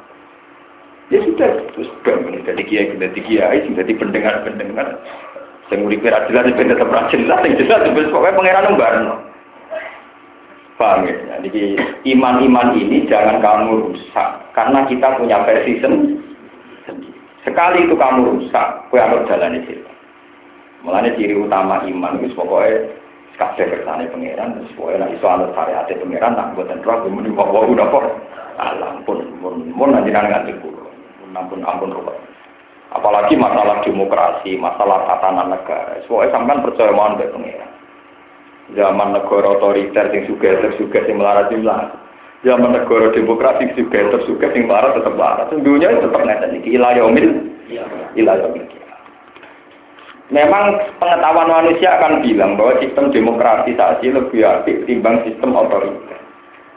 Ya 1.08 1.24
sudah, 1.24 1.50
terus 1.72 1.88
bang, 2.04 2.20
jadi 2.44 2.62
kiai, 2.68 2.92
jadi 2.92 3.20
kiai, 3.24 3.64
jadi 3.64 3.92
pendengar-pendengar, 3.96 5.00
sing 5.72 5.80
uripe 5.88 6.12
ra 6.12 6.28
jelas 6.28 6.52
tetep 6.52 6.84
ra 6.84 7.08
jelas, 7.08 7.40
sing 7.40 7.56
jelas 7.56 7.80
pokoknya 8.12 8.36
pangeran 8.36 8.64
nembarno. 8.68 9.14
Paham 10.76 11.08
ya? 11.08 11.40
Jadi 11.42 11.74
iman-iman 12.14 12.76
ini 12.78 13.08
jangan 13.10 13.42
kamu 13.42 13.90
rusak 13.90 14.28
karena 14.54 14.86
kita 14.86 15.18
punya 15.18 15.42
versi 15.42 15.80
sendiri. 15.82 16.22
Sekali 17.42 17.88
itu 17.88 17.98
kamu 17.98 18.28
rusak, 18.28 18.86
kue 18.92 19.02
anut 19.02 19.26
jalan 19.26 19.58
itu. 19.58 19.80
Mulanya 20.86 21.16
ciri 21.18 21.34
utama 21.34 21.82
iman 21.82 22.22
itu 22.22 22.30
pokoknya 22.38 22.94
kabeh 23.38 23.66
kersane 23.70 24.10
pangeran 24.10 24.54
terus 24.54 24.70
iso 25.14 25.26
anut 25.26 25.50
syariat 25.54 25.86
pangeran 25.86 26.38
tak 26.38 26.54
boten 26.54 26.82
roh 26.82 27.06
muni 27.06 27.30
wae 27.30 27.70
udah 27.70 27.86
kok 27.90 28.06
alam 28.58 29.06
pun 29.06 29.22
pun 29.38 29.62
pun 29.74 29.90
nanti 29.94 30.10
nganti 30.10 30.54
kulo. 30.62 30.77
Ampun 31.36 31.64
ampun 31.64 31.92
roh. 31.92 32.16
Apalagi 32.88 33.36
masalah 33.36 33.84
demokrasi, 33.84 34.56
masalah 34.56 35.04
tatanan 35.04 35.52
negara. 35.52 36.00
Pokoknya 36.08 36.32
sampean 36.32 36.64
percaya 36.64 36.92
mbek 36.92 37.32
pangeran 37.36 37.78
zaman 38.76 39.16
negara 39.16 39.56
otoriter 39.56 40.12
sing 40.12 40.28
suka 40.28 40.60
tersuka 40.60 41.00
sing 41.08 41.16
melarat 41.16 41.48
jumlah 41.48 41.88
zaman 42.44 42.76
negara 42.76 43.08
demokrasi 43.16 43.72
suka 43.72 44.12
tersuka 44.12 44.46
sing 44.52 44.68
melarat 44.68 44.92
tetap 44.92 45.14
melarat 45.16 45.48
dunia 45.52 45.88
tetap 45.88 46.20
ngeten 46.20 46.58
iki 46.60 46.76
ila 46.76 46.92
yaumil 46.92 47.28
ila 48.18 48.34
yaumil 48.36 48.66
Memang 50.28 50.76
pengetahuan 51.00 51.48
manusia 51.48 51.88
akan 51.88 52.20
bilang 52.20 52.60
bahwa 52.60 52.76
sistem 52.84 53.08
ini 53.16 54.12
lebih 54.12 54.44
apik 54.44 54.84
timbang 54.84 55.24
sistem 55.24 55.56
otoriter. 55.56 56.20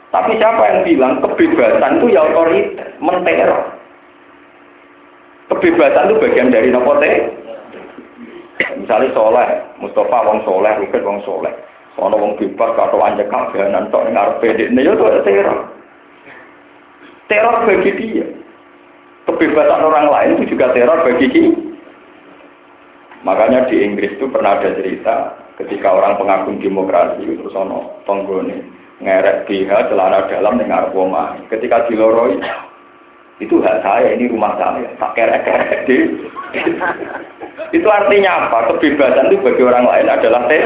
Tapi 0.08 0.40
siapa 0.40 0.62
yang 0.72 0.80
bilang 0.88 1.12
kebebasan 1.20 2.00
itu 2.00 2.16
ya 2.16 2.32
otoriter, 2.32 2.96
menteror. 3.04 3.76
Kebebasan 5.52 6.08
itu 6.08 6.16
bagian 6.16 6.48
dari 6.48 6.72
nopo 6.72 6.96
Misalnya 8.72 9.12
soleh, 9.12 9.48
Mustafa 9.84 10.24
wong 10.24 10.40
soleh, 10.48 10.72
Rukit 10.80 11.04
wong 11.04 11.20
soleh. 11.28 11.52
Ono 12.00 12.16
wong 12.16 12.40
bebas 12.40 12.72
atau 12.72 13.04
anjek 13.04 13.28
kabehanan 13.28 13.92
tok 13.92 14.08
ning 14.08 14.16
arepe 14.16 14.56
dekne 14.56 14.80
itu 14.80 15.04
teror. 15.28 15.68
Teror 17.28 17.56
bagi 17.68 17.90
dia. 18.00 18.26
Kebebasan 19.28 19.84
orang 19.84 20.08
lain 20.08 20.40
itu 20.40 20.56
juga 20.56 20.72
teror 20.72 21.04
bagi 21.04 21.28
kita. 21.28 21.52
Makanya 23.22 23.70
di 23.70 23.86
Inggris 23.86 24.18
itu 24.18 24.26
pernah 24.26 24.58
ada 24.58 24.74
cerita 24.74 25.38
ketika 25.60 25.94
orang 25.94 26.18
pengagum 26.18 26.58
demokrasi 26.58 27.22
terus 27.22 27.54
ono 27.54 28.02
tonggone 28.02 28.66
ngerek 28.98 29.46
BH 29.46 29.70
celana 29.94 30.26
dalam 30.26 30.58
dengan 30.58 30.90
arpoma. 30.90 31.38
Ketika 31.46 31.86
diloroi 31.86 32.40
itu 33.40 33.62
hak 33.64 33.80
saya, 33.80 34.12
ini 34.12 34.28
rumah 34.28 34.54
saya, 34.60 34.90
tak 35.00 35.14
kerek-kerek 35.16 35.88
itu 37.72 37.88
artinya 37.88 38.48
apa? 38.48 38.76
Kebebasan 38.76 39.32
itu 39.32 39.40
bagi 39.40 39.62
orang 39.64 39.88
lain 39.88 40.08
adalah 40.08 40.44
teh 40.48 40.62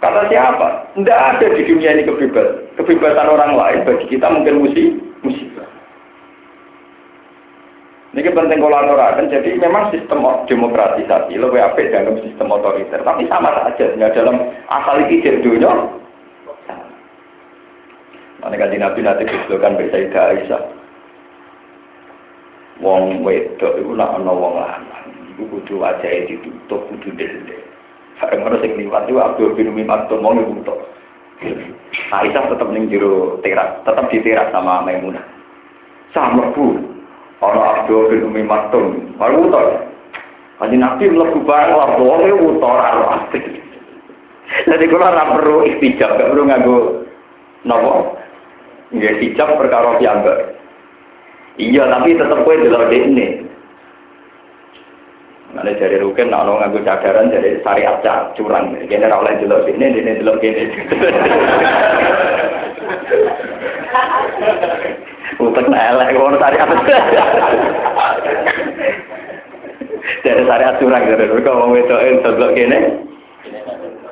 Kata 0.00 0.32
siapa? 0.32 0.96
Tidak 0.96 1.12
ada 1.12 1.46
di 1.52 1.62
dunia 1.68 1.92
ini 1.92 2.08
kebebasan. 2.08 2.72
Kebebasan 2.80 3.28
orang 3.28 3.52
lain 3.52 3.84
bagi 3.84 4.06
kita 4.08 4.32
mungkin 4.32 4.64
musibah. 4.64 5.68
Ini 8.16 8.32
penting 8.32 8.58
kolaborasi. 8.64 9.28
Jadi 9.28 9.60
memang 9.60 9.92
sistem 9.92 10.24
demokratisasi 10.48 11.36
lebih 11.36 11.60
apik 11.60 11.92
dalam 11.92 12.16
sistem 12.24 12.48
otoriter. 12.48 13.04
Tapi 13.04 13.28
sama 13.28 13.52
saja 13.54 13.86
ya, 13.92 14.08
dalam 14.10 14.40
asal 14.72 15.04
ini 15.04 15.20
dunia. 15.20 15.68
Mana 18.40 18.56
kan 18.56 18.72
Nabi 18.72 19.04
nanti 19.04 19.28
disebutkan 19.28 19.76
bersaidah 19.76 20.32
Aisyah. 20.32 20.79
Wong 22.80 23.20
wedok 23.20 23.76
itu 23.76 23.92
nak 23.92 24.16
ana 24.16 24.32
wong 24.32 24.56
lanang. 24.56 25.06
Iku 25.36 25.44
kudu 25.52 25.84
wajah 25.84 26.24
ditutup 26.24 26.80
kudu 26.88 27.12
dendek. 27.12 27.60
Bareng 28.20 28.44
ngono 28.44 28.56
sing 28.60 28.76
liwat 28.76 29.08
itu 29.08 29.16
Abdul 29.16 29.56
bin 29.56 29.72
Umi 29.72 29.84
Maktum 29.84 30.20
mau 30.20 30.36
ngebuto. 30.36 30.76
Aisyah 32.12 32.52
tetap 32.52 32.68
ning 32.68 32.92
jero 32.92 33.40
teras, 33.40 33.80
tetap 33.88 34.12
di 34.12 34.20
teras 34.20 34.52
sama 34.52 34.84
Maimunah. 34.84 35.24
Sama 36.12 36.52
bu, 36.52 36.76
orang 37.40 37.84
Abdul 37.84 38.12
bin 38.12 38.28
Umi 38.28 38.44
Maktum, 38.44 39.16
baru 39.16 39.48
utor. 39.48 39.88
Kaji 40.60 40.76
Nabi 40.76 41.08
mlebu 41.08 41.40
bareng 41.48 41.72
lah, 41.72 41.96
wong 41.96 42.20
e 42.28 42.32
utor 42.36 42.78
Jadi 44.68 44.84
kalau 44.84 45.08
ora 45.08 45.24
perlu 45.32 45.56
istijab, 45.64 46.20
gak 46.20 46.28
perlu 46.36 46.44
nganggo 46.44 46.78
nopo. 47.64 48.20
Nggak 48.92 49.16
istijab 49.16 49.56
perkara 49.56 49.96
piyambak. 49.96 50.59
Iya, 51.60 51.84
tapi 51.92 52.16
tetap 52.16 52.40
kowe 52.40 52.56
delok 52.56 52.88
ini. 52.88 53.44
Mana 55.52 55.76
dari 55.76 56.00
rukin, 56.00 56.32
nak 56.32 56.48
nganggo 56.48 56.80
cadaran 56.86 57.28
dari 57.28 57.60
syariat 57.60 58.00
cak 58.00 58.32
curang. 58.38 58.72
Kene 58.88 59.12
ora 59.12 59.20
oleh 59.20 59.36
delok 59.44 59.68
sini, 59.68 59.92
dene 59.92 60.16
delok 60.22 60.40
kene. 60.40 60.72
Utek 65.36 65.66
elek 65.68 66.08
ngono 66.16 66.40
syariat. 66.40 66.70
Dari 70.24 70.42
syariat 70.48 70.78
curang 70.80 71.02
dari 71.04 71.28
rukin 71.28 71.58
wong 71.60 71.76
wedoke 71.76 72.24
delok 72.24 72.54
kene. 72.56 72.78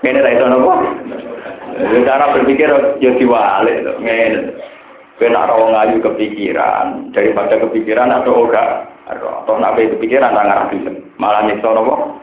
Kene 0.04 0.20
ra 0.20 0.36
iso 0.36 0.44
napa? 0.52 0.74
Cara 2.04 2.34
berpikir 2.34 2.68
yo 2.98 3.10
diwalik 3.16 3.86
to, 3.86 3.92
ngene. 4.02 4.57
Kena 5.18 5.50
rawang 5.50 5.74
ayu 5.74 5.98
kepikiran, 5.98 7.10
daripada 7.10 7.58
kepikiran 7.58 8.22
atau 8.22 8.46
enggak 8.46 8.86
atau 9.10 9.58
nabi 9.58 9.90
kepikiran 9.90 10.30
tak 10.30 10.70
bisa 10.70 10.94
malah 11.18 11.42
nyiksa 11.42 11.74
nopo 11.74 12.22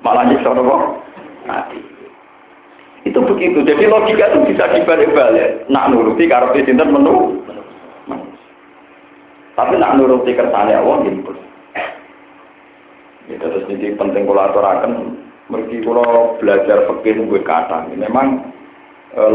malah 0.00 0.24
nyiksa 0.24 0.56
nopo 0.56 1.04
mati. 1.44 1.80
Itu 3.02 3.18
begitu. 3.18 3.66
Jadi 3.66 3.90
logika 3.90 4.30
itu 4.30 4.54
bisa 4.54 4.70
dibalik-balik. 4.72 5.66
Nak 5.66 5.90
nuruti 5.90 6.30
karena 6.30 6.54
sinten 6.54 6.94
menu? 6.94 7.44
Tapi 9.58 9.74
nak 9.76 9.98
nuruti 9.98 10.32
kersane 10.32 10.72
Allah 10.72 11.02
gitu 11.04 11.34
itu 13.30 13.38
terus 13.38 13.64
jadi 13.70 13.94
penting 13.94 14.26
kalau 14.26 14.44
aturakan 14.50 14.92
mergi 15.46 15.78
belajar 16.42 16.78
fikih 16.90 17.22
gue 17.22 17.40
kata. 17.46 17.86
Memang 17.94 18.50
eh, 19.16 19.28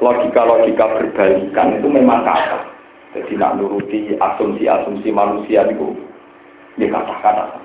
logika 0.00 0.42
logika 0.44 0.84
berbalikan 0.96 1.80
itu 1.80 1.88
memang 1.88 2.24
kata 2.24 2.76
jadi 3.16 3.32
nak 3.40 3.56
nuruti 3.56 4.12
asumsi-asumsi 4.20 5.08
manusia 5.08 5.64
itu 5.72 5.96
di 6.76 6.84
kata-kata. 6.84 7.56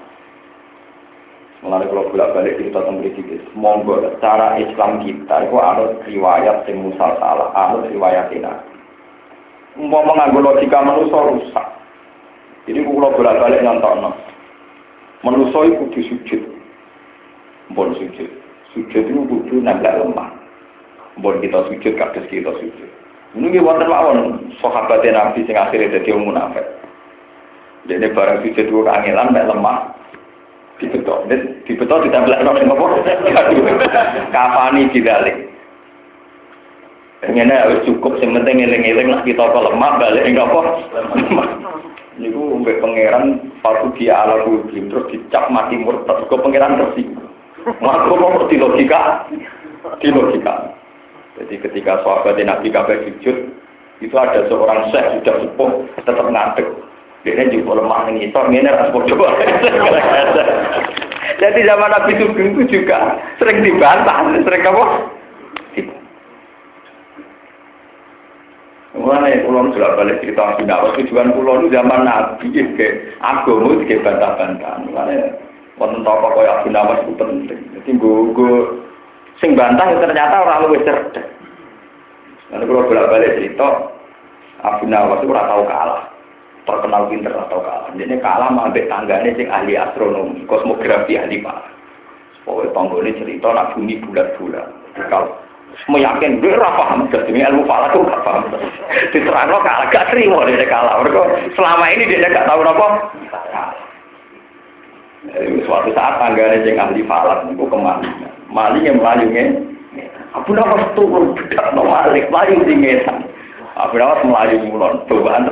Mengenai 1.59 1.91
kalau 1.91 2.07
bolak 2.09 2.31
balik 2.33 2.57
cerita 2.57 2.79
tentang 2.81 3.03
kritis, 3.03 3.43
monggo 3.53 3.99
cara 4.23 4.57
Islam 4.57 5.03
kita 5.03 5.45
itu 5.45 5.55
harus 5.59 5.91
riwayat 6.07 6.65
yang 6.65 6.89
musal 6.89 7.19
salah, 7.19 7.51
harus 7.53 7.85
riwayat 7.91 8.31
ini. 8.33 8.49
Mau 9.77 10.07
mengambil 10.07 10.55
logika 10.55 10.81
manusia 10.81 11.19
rusak. 11.19 11.67
Jadi 12.65 12.81
kalau 12.87 13.13
bolak 13.13 13.37
balik 13.43 13.61
nonton, 13.61 14.09
manusia 15.21 15.59
itu 15.67 15.75
kudu 15.85 16.01
sujud, 16.07 16.41
bon 17.75 17.93
sujud, 17.99 18.29
sujud 18.73 19.03
itu 19.03 19.21
kudu 19.27 19.55
nambah 19.61 20.01
lemah. 20.01 20.40
Bon 21.21 21.37
kita 21.37 21.69
sujud, 21.69 21.93
kades 22.01 22.25
kita 22.33 22.49
sujud. 22.57 22.89
Ini 23.37 23.61
wonten 23.63 23.87
mawon 23.87 24.51
sahabat 24.59 25.05
Nabi 25.05 25.45
sing 25.45 25.55
akhirnya 25.55 26.01
dadi 26.01 26.11
wong 26.11 26.33
munafik. 26.33 26.65
Jadi 27.85 28.11
barang 28.11 28.41
sujud 28.43 28.65
dua 28.67 28.89
kangelan 28.89 29.31
mek 29.31 29.47
lemah 29.47 29.93
dibetok, 30.81 31.29
dibetok 31.69 32.03
ditambah 32.09 32.41
nol 32.41 32.57
apa? 32.57 32.85
Kafani 34.33 34.89
didalik. 34.89 35.37
Ini 37.21 37.53
harus 37.53 37.85
cukup, 37.85 38.17
yang 38.17 38.33
penting 38.33 38.65
ngiling-ngiling 38.65 39.13
lah 39.13 39.21
kita 39.21 39.45
kok 39.45 39.61
lemah 39.61 40.01
balik 40.01 40.25
enggak 40.25 40.49
apa? 40.49 40.61
Niku 42.17 42.65
mbek 42.65 42.81
pangeran 42.81 43.53
waktu 43.61 43.87
dia 44.01 44.25
ala 44.25 44.41
kuwi 44.41 44.89
terus 44.89 45.05
dicap 45.13 45.45
mati 45.53 45.77
murtad 45.77 46.25
kok 46.25 46.41
pangeran 46.41 46.81
tersinggung. 46.81 47.29
Maka 47.77 48.09
mau 48.17 48.49
di 48.49 48.57
logika, 48.57 49.29
di 50.01 50.09
logika. 50.09 50.80
Jadi 51.39 51.63
ketika 51.63 52.03
sahabat 52.03 52.35
Nabi 52.41 52.73
kabeh 52.73 53.07
sujud, 53.07 53.37
itu 54.01 54.15
ada 54.17 54.49
seorang 54.49 54.89
syekh 54.89 55.21
sudah 55.21 55.35
sepuh 55.45 55.71
tetap 56.03 56.27
ngadeg. 56.27 56.67
Dia 57.21 57.45
juga 57.53 57.77
lemah 57.77 58.09
ini, 58.09 58.33
itu 58.33 58.39
ini 58.49 58.65
harus 58.65 58.89
coba. 58.89 59.37
Jadi 61.41 61.59
zaman 61.65 61.89
Nabi 61.93 62.17
Sugeng 62.17 62.57
itu 62.57 62.81
juga 62.81 63.21
sering 63.37 63.61
dibantah, 63.61 64.25
sering 64.41 64.65
apa? 64.65 64.85
Mulane 68.91 69.47
pulau 69.47 69.71
sudah 69.71 69.95
balik 69.95 70.19
cerita 70.19 70.59
Nabi 70.61 70.99
tujuan 71.01 71.31
pulau 71.31 71.63
itu 71.63 71.71
zaman 71.71 72.05
Nabi 72.05 72.53
ke 72.53 73.15
agama 73.23 73.79
ke 73.87 74.03
bantah-bantahan. 74.03 74.91
Wonten 75.81 76.05
tokoh 76.05 76.29
kaya 76.37 76.61
Abu 76.61 76.69
Nawas 76.69 77.01
itu 77.07 77.17
penting. 77.17 77.59
Jadi 77.73 77.89
gue 77.97 78.57
sing 79.41 79.57
bantah 79.57 79.89
ternyata 79.97 80.45
orang 80.45 80.69
luwih 80.69 80.81
cerdas. 80.85 81.25
Nanti 82.53 82.63
kalau 82.69 82.87
bolak 82.87 83.09
balik 83.09 83.35
cerita 83.41 83.67
Abu 84.61 84.85
Nawas 84.85 85.25
itu 85.25 85.33
tau 85.33 85.63
kalah. 85.65 86.03
Terkenal 86.61 87.09
pinter 87.09 87.33
atau 87.33 87.59
kalah. 87.59 87.89
Jadi 87.97 88.21
kalah 88.21 88.53
ambek 88.53 88.85
tanggane 88.85 89.33
sing 89.33 89.49
ahli 89.49 89.73
astronomi, 89.73 90.45
kosmografi 90.45 91.17
ahli 91.17 91.41
pak. 91.41 91.57
Pokoknya 92.45 92.75
tanggane 92.77 93.11
cerita 93.17 93.47
nak 93.49 93.73
bumi 93.73 93.97
bulat-bulat. 94.05 94.67
Kalau 95.09 95.33
meyakin 95.87 96.43
gue 96.43 96.51
ora 96.51 96.69
paham 96.75 97.07
jadi 97.09 97.31
ilmu 97.31 97.63
falak 97.63 97.95
tuh 97.95 98.03
gak 98.03 98.23
paham 98.27 98.43
kalah 99.63 99.87
gak 99.87 100.07
terima 100.11 100.43
dia 100.43 100.67
kalah 100.67 100.99
mereka 100.99 101.23
selama 101.55 101.85
ini 101.95 102.11
dia 102.11 102.27
gak 102.27 102.43
tahu 102.43 102.59
apa 102.59 102.87
suatu 105.69 105.89
saat 105.93 106.17
tanggane 106.17 106.65
sing 106.65 106.81
ahli 106.81 107.05
falak 107.05 107.45
niku 107.45 107.69
ke 107.69 107.77
mana? 107.77 108.09
Maling 108.49 108.83
yang 108.89 108.97
melayungnya 108.97 109.71
Abu 110.31 110.55
Nawas 110.55 110.87
turun 110.95 111.35
bedak 111.35 111.75
no 111.75 111.83
malik 111.83 112.31
melayu 112.31 112.63
di 112.63 112.75
ngetan. 112.79 113.27
Abu 113.75 113.99
Nawas 113.99 114.23
melayu 114.23 114.63
mulon 114.63 115.03
cobaan. 115.11 115.51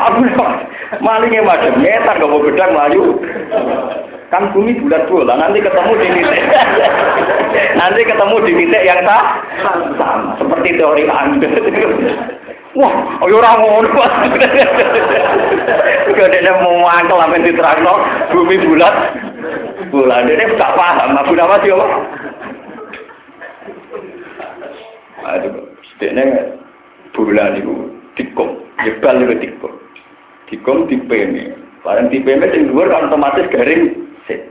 Abu 0.00 0.18
Nawas 0.24 0.64
malingnya 1.04 1.44
macam 1.44 1.76
ngetan 1.78 2.16
gak 2.16 2.30
mau 2.30 2.40
bedak 2.40 2.72
melayu. 2.72 3.20
Kan 4.30 4.54
bumi 4.54 4.78
bulat 4.78 5.10
bola 5.10 5.34
nanti 5.36 5.58
ketemu 5.60 5.92
di 6.00 6.06
titik. 6.16 6.42
Nanti 7.76 8.00
ketemu 8.06 8.36
di 8.46 8.52
titik 8.56 8.86
yang 8.86 9.00
tak 9.04 9.24
sama 10.00 10.38
seperti 10.38 10.70
teori 10.80 11.04
anda 11.10 11.48
wah 12.76 12.94
ayo 13.24 13.34
orang 13.40 13.56
ngono 13.62 13.88
dia 16.30 16.52
mau 16.60 16.76
mangkel 16.82 17.18
apa 17.18 17.36
diterangno 17.40 17.94
bumi 18.34 18.56
bulat 18.62 18.94
bola 19.90 20.22
dia 20.26 20.46
gak 20.54 20.74
paham 20.76 21.18
aku 21.18 21.32
nama 21.34 21.56
siapa 21.62 21.86
aduh 25.26 25.54
dia 25.98 26.24
bulan 27.14 27.58
itu 27.58 27.74
tikum 28.14 28.60
jebal 28.86 29.16
itu 29.24 29.34
tikum 29.42 29.72
tikum 30.46 30.76
tipe 30.86 31.14
ini 31.14 31.60
Barang 31.80 32.12
ini 32.12 32.28
yang 32.28 32.76
luar 32.76 32.92
kan 32.92 33.08
otomatis 33.08 33.48
garing 33.48 34.12
sik. 34.28 34.44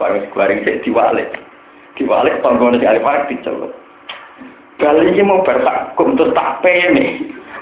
Barang 0.00 0.24
goreng 0.32 0.64
sik 0.64 0.80
diwalik. 0.80 1.28
Diwalik 2.00 2.40
tanggane 2.40 2.80
si 2.80 2.88
alif 2.88 3.04
arep 3.04 3.28
diceluk. 3.28 3.72
Bali 4.80 5.12
iki 5.12 5.20
mau 5.20 5.44
bertak 5.44 5.92
kum 6.00 6.16
terus 6.16 6.32
tak 6.32 6.64
pene. 6.64 7.20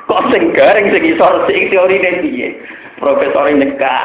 Kok 0.08 0.32
sing 0.32 0.56
garing 0.56 0.88
sing 0.88 1.04
isor 1.04 1.44
sing 1.44 1.68
teori 1.68 2.00
ne 2.00 2.10
piye? 2.24 2.48
Profesor 2.98 3.46
nyekak. 3.46 4.04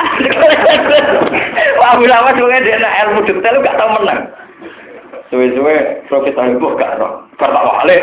Wah, 1.82 1.97
ulama 1.97 2.30
suwe 2.38 2.62
dia 2.62 2.78
ilmu 2.78 3.26
detail 3.26 3.58
gak 3.66 3.80
tau 3.82 3.89
menang. 3.97 4.30
Suwe-suwe 5.34 6.06
profesor 6.06 6.46
itu 6.46 6.62
gak 6.78 7.02
roh. 7.02 7.26
Bertak 7.42 7.66
wale. 7.66 7.98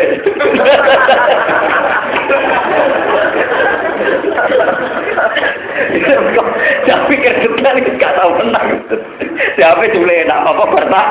Jangan 6.90 7.06
pikir 7.06 7.32
detail 7.38 7.78
gak 8.02 8.18
tau 8.18 8.34
menang. 8.34 8.82
Siapa 9.54 9.78
cuma 9.94 10.10
enak 10.10 10.42
apa 10.42 10.64
bertak? 10.74 11.06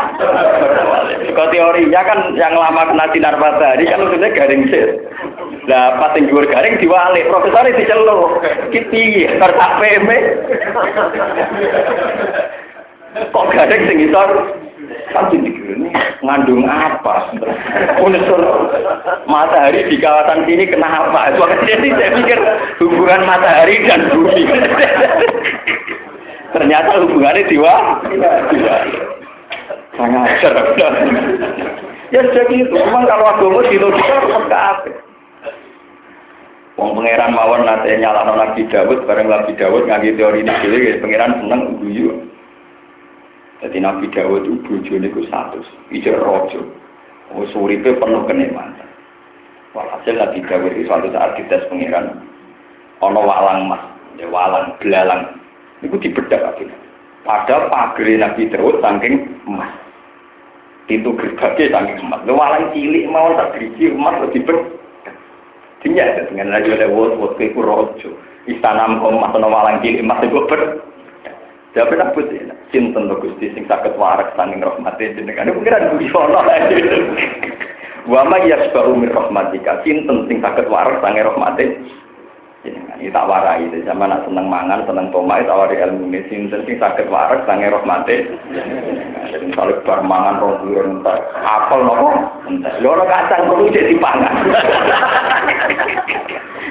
Kalau 1.32 1.52
teorinya 1.56 2.02
kan 2.04 2.36
yang 2.36 2.52
lama 2.52 2.92
kena 2.92 3.08
sinar 3.16 3.40
matahari 3.40 3.88
kan 3.88 4.04
maksudnya 4.04 4.36
garing 4.36 4.68
sih. 4.68 5.00
Lah 5.72 6.04
pas 6.04 6.20
yang 6.20 6.28
dhuwur 6.28 6.52
garing 6.52 6.84
diwalik, 6.84 7.32
profesor 7.32 7.64
diceluk. 7.64 8.44
Ki 8.76 8.84
piye 8.92 9.40
bertak 9.40 9.72
PM? 9.80 10.12
Kok 13.10 13.50
garing 13.54 13.84
sing 13.90 13.98
isor? 14.06 14.30
Kan 15.10 15.34
ini 15.34 15.50
ngandung 16.22 16.70
apa? 16.70 17.34
Unsur 18.02 18.42
matahari 19.26 19.90
di 19.90 19.98
kawasan 19.98 20.46
sini 20.46 20.70
kenapa? 20.70 21.34
Jadi 21.66 21.90
saya 21.98 22.14
pikir 22.14 22.40
hubungan 22.82 23.26
matahari 23.26 23.82
dan 23.90 24.10
bumi. 24.14 24.46
Ternyata 26.54 27.02
hubungannya 27.06 27.50
diwa. 27.50 27.76
Sangat 29.98 30.22
ajar. 30.38 30.54
Ya 32.10 32.22
jadi 32.26 32.56
itu. 32.66 32.74
Memang 32.74 33.06
kalau 33.06 33.26
agama 33.30 33.62
di 33.70 33.78
logika 33.78 34.18
tetap 34.26 34.50
apa? 34.50 34.92
Wong 36.80 36.96
pangeran 36.96 37.36
mawon 37.36 37.68
nate 37.68 37.92
nyalano 38.00 38.40
Nabi 38.40 38.64
Dawud 38.72 39.04
bareng 39.04 39.28
Nabi 39.28 39.52
Dawud 39.60 39.84
ngaji 39.84 40.16
teori 40.16 40.48
ini 40.48 41.02
pangeran 41.04 41.44
seneng 41.44 41.76
guyu. 41.84 42.24
Jadi 43.60 43.78
Nabi 43.84 44.08
Dawud 44.08 44.48
itu 44.48 44.56
bojone 44.64 45.08
ku 45.12 45.22
satu, 45.28 45.60
ijo 45.92 46.16
rojo. 46.16 46.64
Oh 47.36 47.44
suripe 47.52 47.92
penuh 48.00 48.24
kenikmatan. 48.24 48.88
Walhasil 49.76 50.16
Nabi 50.16 50.40
Dawud 50.48 50.72
itu 50.74 50.88
suatu 50.88 51.12
saat 51.12 51.36
dites 51.36 51.68
pangeran 51.68 52.24
ana 53.04 53.20
walang 53.20 53.68
mas, 53.68 53.84
ya 54.16 54.32
walang 54.32 54.76
belalang. 54.80 55.36
Niku 55.84 56.00
dibedak 56.00 56.44
akhirnya. 56.44 56.76
Padahal 57.28 57.68
pagere 57.68 58.16
Nabi 58.20 58.48
Dawud 58.48 58.80
saking 58.80 59.28
emas. 59.48 59.72
Pintu 60.88 61.16
gerbangnya 61.20 61.72
saking 61.72 61.98
emas. 62.00 62.24
Lu 62.24 62.40
walang 62.40 62.72
cilik 62.72 63.12
mau 63.12 63.36
tak 63.36 63.60
geriji 63.60 63.92
emas 63.92 64.24
lebih 64.24 64.44
ber. 64.48 64.58
Dinya 65.80 66.28
dengan 66.28 66.52
lagi 66.52 66.76
ada 66.76 66.92
wot 66.92 67.16
wot 67.20 67.36
keku 67.36 67.60
rojo. 67.60 68.12
Istana 68.48 68.88
emas 68.88 69.36
ana 69.36 69.48
walang 69.52 69.84
cilik 69.84 70.04
emas 70.04 70.24
itu 70.24 70.40
ber. 70.48 70.80
Jawab 71.78 72.02
nak 72.02 72.18
putih, 72.18 72.42
cinten 72.74 73.06
to 73.06 73.14
Gusti 73.22 73.54
sing 73.54 73.70
saged 73.70 73.94
warak 73.94 74.34
saking 74.34 74.58
rahmate 74.58 75.14
jenengan. 75.14 75.54
Niku 75.54 75.62
kira 75.62 75.78
guyono. 75.94 76.42
Wa 78.10 78.26
ma 78.26 78.42
yasbahu 78.42 78.98
min 78.98 79.14
rahmatika, 79.14 79.86
cinten 79.86 80.26
sing 80.26 80.42
saged 80.42 80.66
warak 80.66 80.98
saking 81.06 81.30
rahmate 81.30 81.66
jenengan. 82.66 82.98
Iki 82.98 83.14
tak 83.14 83.30
warai 83.30 83.70
itu 83.70 83.86
zaman 83.86 84.10
nak 84.10 84.26
seneng 84.26 84.50
mangan, 84.50 84.82
seneng 84.90 85.14
tomai, 85.14 85.46
tak 85.46 85.62
warai 85.62 85.78
ilmu 85.78 86.10
ini 86.10 86.26
sinten 86.26 86.66
sing 86.66 86.82
saged 86.82 87.06
warak 87.06 87.46
saking 87.46 87.70
rahmate. 87.70 88.18
Jadi 89.30 89.54
misalnya 89.54 89.86
bar 89.86 90.02
mangan 90.02 90.42
rong 90.42 90.58
bulan 90.66 91.06
entar 91.06 91.22
apel 91.38 91.86
nopo 91.86 92.10
entar. 92.50 92.82
Lho 92.82 92.98
ora 92.98 93.06
kacang 93.06 93.46
jadi 93.70 93.94
pangan. 94.02 94.36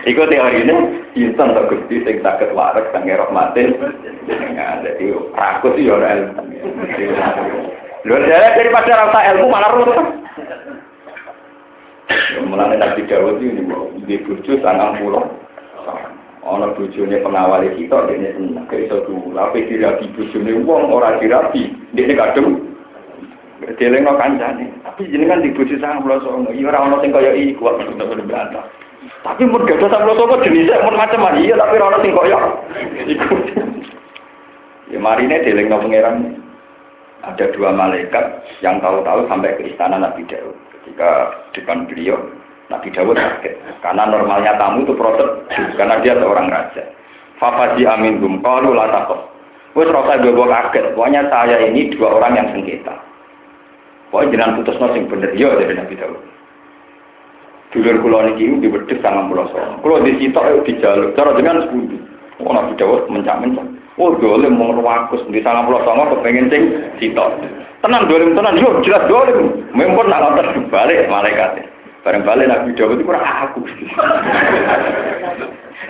Iku 0.09 0.25
teorine 0.25 1.05
sinten 1.13 1.53
to 1.53 1.63
Gusti 1.69 2.01
sing 2.01 2.25
saged 2.25 2.57
warak 2.57 2.89
saking 2.97 3.13
rahmate 3.13 3.77
jenengan. 4.25 4.81
Jadi 4.81 5.13
rakus 5.37 5.77
yo 5.77 6.01
ora 6.01 6.17
ilmu. 6.17 6.49
Lho 8.09 8.17
daripada 8.25 9.05
rasa 9.05 9.37
ilmu 9.37 9.53
malah 9.53 9.71
rusak. 9.77 10.01
Mulane 12.49 12.81
Nabi 12.81 13.05
Dawud 13.05 13.37
ini 13.45 13.69
di 14.09 14.17
bojo 14.25 14.53
sangang 14.65 14.97
pulau. 14.97 15.29
Ana 16.41 16.73
bojone 16.73 17.21
pengawal 17.21 17.69
kita 17.77 18.09
dene 18.09 18.33
seneng 18.33 18.65
iso 18.65 19.05
dulu. 19.05 19.37
Tapi 19.37 19.69
dirabi 19.69 20.09
bojone 20.17 20.65
wong 20.65 20.89
ora 20.89 21.21
dirabi, 21.21 21.69
dene 21.93 22.17
kadung 22.17 22.65
Deleng 23.77 24.09
no 24.09 24.17
kancane. 24.17 24.73
Tapi 24.89 25.13
jenengan 25.13 25.45
di 25.45 25.53
bojo 25.53 25.77
sangang 25.77 26.01
pulau 26.01 26.25
sono. 26.25 26.49
Iya 26.49 26.73
ora 26.73 26.89
ana 26.89 26.97
sing 27.05 27.13
kaya 27.13 27.37
iku 27.37 27.69
kok 27.77 27.85
bener 28.01 28.25
bantah. 28.25 28.65
Tapi 29.25 29.43
mun 29.45 29.67
gadah 29.67 29.89
sangang 29.91 30.15
pulau 30.15 30.19
sono 30.25 30.45
jenisnya 30.45 30.85
mun 30.85 30.97
macam-macam. 30.97 31.43
Iya 31.43 31.55
tapi 31.59 31.75
ora 31.77 31.87
ana 31.91 31.99
sing 32.01 32.13
kaya 32.15 32.39
iku. 33.07 33.37
Ya 34.89 34.99
marine 34.99 35.37
deleng 35.45 35.69
no 35.69 35.83
pangeran. 35.83 36.17
Ada 37.19 37.51
dua 37.51 37.75
malaikat 37.75 38.25
yang 38.63 38.79
tahu-tahu 38.79 39.27
sampai 39.27 39.59
ke 39.59 39.75
istana 39.75 39.99
Nabi 39.99 40.23
Daud. 40.31 40.55
Ketika 40.71 41.35
depan 41.51 41.85
beliau, 41.91 42.15
Nabi 42.71 42.95
Dawud 42.95 43.19
kaget. 43.19 43.59
Karena 43.83 44.07
normalnya 44.07 44.55
tamu 44.55 44.87
itu 44.87 44.95
proses, 44.95 45.27
karena 45.75 45.99
dia 45.99 46.15
seorang 46.15 46.47
raja. 46.47 46.87
Fafaji 47.43 47.85
amin 47.91 48.23
gum, 48.23 48.39
kalau 48.39 48.71
latakot. 48.71 49.19
Wes 49.75 49.91
rasa 49.91 50.23
gue 50.23 50.31
kaget. 50.31 50.95
Pokoknya 50.95 51.27
saya 51.27 51.59
ini 51.67 51.91
dua 51.91 52.23
orang 52.23 52.39
yang 52.39 52.49
sengketa. 52.55 52.95
Pokoknya 54.15 54.47
jangan 54.47 54.57
putus 54.63 54.79
sing 54.95 55.05
bener. 55.11 55.35
Yo 55.35 55.59
dari 55.59 55.75
Nabi 55.75 55.99
Dawud. 55.99 56.38
Dulur 57.79 58.03
kulo 58.03 58.19
niki 58.27 58.59
di 58.59 58.67
wedhus 58.67 58.99
sama 58.99 59.31
pulau 59.31 59.47
sono. 59.55 59.79
Kulo 59.79 60.03
di 60.03 60.19
sitok 60.19 60.67
di 60.67 60.75
jalur. 60.83 61.15
Cara 61.15 61.31
sepundi. 61.39 61.95
Oh 62.43 62.51
Nabi 62.51 62.75
Dawud 62.75 63.07
mencak-mencak. 63.07 63.67
Oh 64.03 64.19
dolim 64.19 64.59
mau 64.59 64.75
ngeruakus 64.75 65.23
di 65.31 65.39
sana 65.47 65.63
pulau 65.63 65.87
songo 65.87 66.19
kepengen 66.19 66.51
sing 66.51 66.63
sitok. 66.99 67.39
Tenang 67.87 68.11
dolim 68.11 68.35
tenang, 68.35 68.59
yo 68.59 68.83
jelas 68.83 69.07
dolim. 69.07 69.63
Mempun 69.79 70.11
nak 70.11 70.35
ngotot 70.35 70.67
balik 70.75 71.07
malaikat. 71.07 71.71
Bareng 72.03 72.27
balik 72.27 72.51
Nabi 72.51 72.75
Dawud 72.75 72.99
itu 72.99 73.07
aku. 73.15 73.61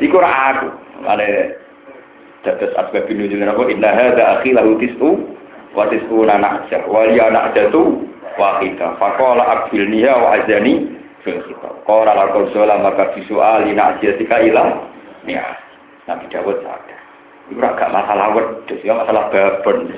Ora 0.20 0.30
aku. 0.52 0.68
Mane 1.08 1.56
dados 2.44 2.76
asbab 2.76 3.08
nuzul 3.08 3.40
napa 3.40 3.64
inna 3.72 3.96
hadza 3.96 4.36
akhi 4.36 4.52
lahu 4.52 4.76
tisu 4.76 5.24
wa 5.72 5.88
tisuna 5.88 6.36
na'jah 6.36 6.84
wa 6.84 7.08
ya 7.08 7.32
na'jatu 7.32 8.04
wahida. 8.36 8.92
Faqala 9.00 9.40
akbilniha 9.56 10.12
wa 10.12 10.36
azani 10.36 10.98
fil 11.28 11.44
khitab. 11.44 11.84
Qala 11.84 12.16
laqad 12.16 12.48
maka 12.80 13.12
bisuali 13.12 13.76
na'jatika 13.76 14.40
ila 14.48 14.64
ya. 15.28 15.44
Nabi 16.08 16.24
Dawud 16.32 16.64
sadar. 16.64 17.00
Itu 17.52 17.60
agak 17.60 17.92
masalah 17.92 18.32
wedus, 18.32 18.80
ya 18.80 18.96
masalah 18.96 19.28
babon. 19.28 19.92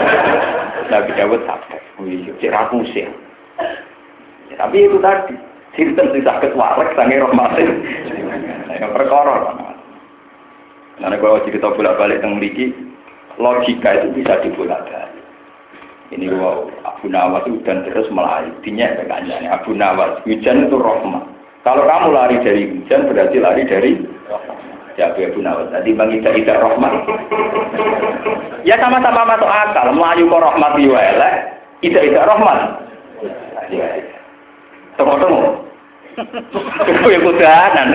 Nabi 0.92 1.10
Dawud 1.12 1.44
sadar. 1.44 1.82
Wih, 2.00 2.32
cek 2.40 2.48
rakusnya. 2.48 3.12
Ya, 4.48 4.54
tapi 4.56 4.88
itu 4.88 4.96
tadi, 5.04 5.36
sinten 5.76 6.12
sing 6.16 6.24
saged 6.24 6.56
warek 6.56 6.96
sange 6.96 7.20
rahmatin. 7.20 7.70
Ya 8.74 8.90
perkara. 8.90 9.54
Nah, 10.98 11.14
kalau 11.14 11.38
cerita 11.46 11.70
bolak-balik 11.70 12.18
tentang 12.18 12.42
logika 13.38 13.90
itu 14.02 14.18
bisa 14.18 14.42
dibolak-balik. 14.42 15.13
Ini 16.14 16.30
wow, 16.30 16.70
Abu 16.86 17.10
Nawas 17.10 17.42
itu 17.50 17.58
dan 17.66 17.82
terus 17.82 18.06
melayu, 18.06 18.54
dinyak 18.62 19.02
kancane 19.02 19.50
Abu 19.50 19.74
Nawas, 19.74 20.22
hujan 20.22 20.70
itu 20.70 20.78
rahmat. 20.78 21.26
Kalau 21.66 21.82
kamu 21.82 22.14
lari 22.14 22.36
dari 22.38 22.70
hujan 22.70 23.10
berarti 23.10 23.36
lari 23.42 23.62
dari 23.66 23.90
rahmat. 24.30 24.58
Ya 24.94 25.10
Abu 25.10 25.42
Nawas, 25.42 25.74
tadi 25.74 25.90
bang 25.90 26.14
tidak 26.22 26.38
tidak 26.38 26.62
rahmat. 26.62 26.92
ya 28.68 28.78
sama-sama 28.78 29.26
masuk 29.26 29.50
akal, 29.50 29.90
melayu 29.90 30.30
kok 30.30 30.44
rahmat 30.46 30.72
diwalek, 30.78 31.34
tidak 31.82 32.02
tidak 32.06 32.26
rahmat. 32.30 32.58
Tunggu-tunggu. 34.94 35.50
Itu 36.86 37.06
ya 37.10 37.18
kudanan. 37.26 37.86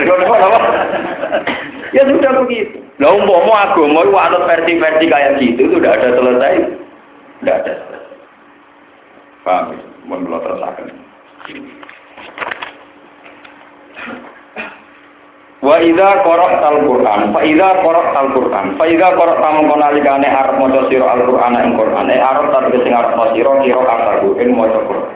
ya 1.95 2.03
sudah 2.03 2.31
begitu. 2.43 2.83
Lah 2.99 3.15
umpama 3.15 3.71
agama 3.71 4.03
itu 4.03 4.11
atau 4.11 4.43
versi-versi 4.43 5.05
kayak 5.07 5.39
gitu 5.39 5.71
itu 5.71 5.79
ada 5.79 6.19
selesai. 6.19 6.67
Tidak 7.39 7.55
ada 7.63 7.88
Paham? 9.49 9.73
Mohon 10.05 10.21
belum 10.29 10.41
terusakan. 10.45 10.87
Wa 15.59 15.75
idza 15.81 16.09
qara'tal 16.21 16.77
Qur'an, 16.85 17.33
fa 17.33 17.41
idza 17.41 17.69
qara'tal 17.81 18.29
Qur'an, 18.37 18.65
fa 18.77 18.85
idza 18.85 19.09
qara'ta 19.17 19.47
mongko 19.57 19.75
nalikane 19.75 20.29
arep 20.29 20.55
maca 20.61 20.85
sira 20.87 21.17
Al-Qur'an 21.17 21.57
ing 21.65 21.73
Qur'an, 21.75 22.07
eh 22.13 22.21
arep 22.21 22.47
ta 22.53 22.59
sing 22.69 22.93
arep 22.93 23.13
maca 23.17 23.33
sira 23.33 23.51
kira 23.65 24.13
ing 24.37 24.49
maca 24.53 24.79
Qur'an. 24.85 25.13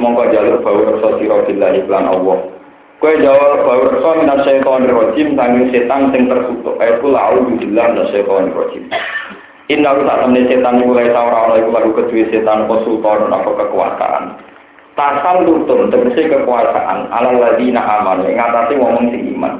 Mongko 0.00 0.22
jalur 0.32 0.56
bau 0.64 0.80
rasa 0.80 1.08
sira 1.20 1.36
billahi 1.44 1.84
lan 1.86 2.08
Allah. 2.08 2.38
Kowe 2.96 3.14
jawab 3.20 3.60
bau 3.62 3.82
rasa 3.92 4.10
minas 4.24 4.40
syaitonir 4.42 4.90
rajim 4.90 5.36
sanging 5.36 5.68
setan 5.68 6.16
sing 6.16 6.32
terkutuk. 6.32 6.80
Aku 6.80 7.12
lau 7.12 7.44
billah 7.60 7.86
minas 7.92 8.08
syaitonir 8.10 8.56
rajim. 8.56 8.88
Inna 9.66 9.98
tak 9.98 10.22
temne 10.22 10.46
setan 10.46 10.78
mulai 10.78 11.10
ora 11.10 11.50
ana 11.50 11.58
iku 11.58 11.74
lagu 11.74 11.90
kedue 11.90 12.30
setan 12.30 12.70
apa 12.70 12.86
sultan 12.86 13.26
apa 13.26 13.50
kekuasaan. 13.50 14.24
Tasal 14.94 15.42
lutun 15.42 15.90
tegese 15.90 16.30
kekuasaan 16.30 17.10
ala 17.10 17.34
ladina 17.34 17.82
aman 17.82 18.22
ing 18.30 18.38
atase 18.38 18.78
wong 18.78 19.10
sing 19.10 19.34
iman. 19.34 19.58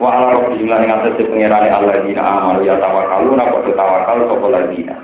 Wa 0.00 0.16
ala 0.16 0.40
rabbihim 0.40 0.64
lan 0.64 0.88
ing 0.88 0.96
atase 0.96 1.28
pangerane 1.28 1.68
alladzina 1.68 2.24
amanu 2.24 2.64
ya 2.64 2.80
tawakkalu 2.80 3.36
napa 3.36 3.68
tawakal 3.68 4.18
sapa 4.32 4.46
ladina. 4.48 4.96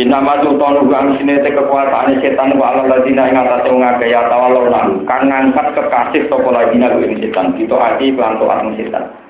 Inna 0.00 0.18
ma 0.24 0.40
sultan 0.40 0.80
uga 0.88 1.00
sine 1.20 1.36
te 1.44 1.52
kekuasaan 1.52 2.16
setan 2.24 2.56
wa 2.56 2.72
ala 2.72 2.88
ladina 2.88 3.28
ing 3.28 3.36
atase 3.36 3.68
wong 3.68 3.84
akeh 3.84 4.16
ya 4.16 4.32
tawallu 4.32 4.72
kang 5.04 5.28
ngangkat 5.28 5.76
kekasih 5.76 6.24
sapa 6.32 6.48
ladina 6.56 6.88
ing 7.04 7.20
setan. 7.20 7.52
Kita 7.52 7.76
ati 7.76 8.16
lan 8.16 8.40
toat 8.40 8.64
setan. 8.80 9.25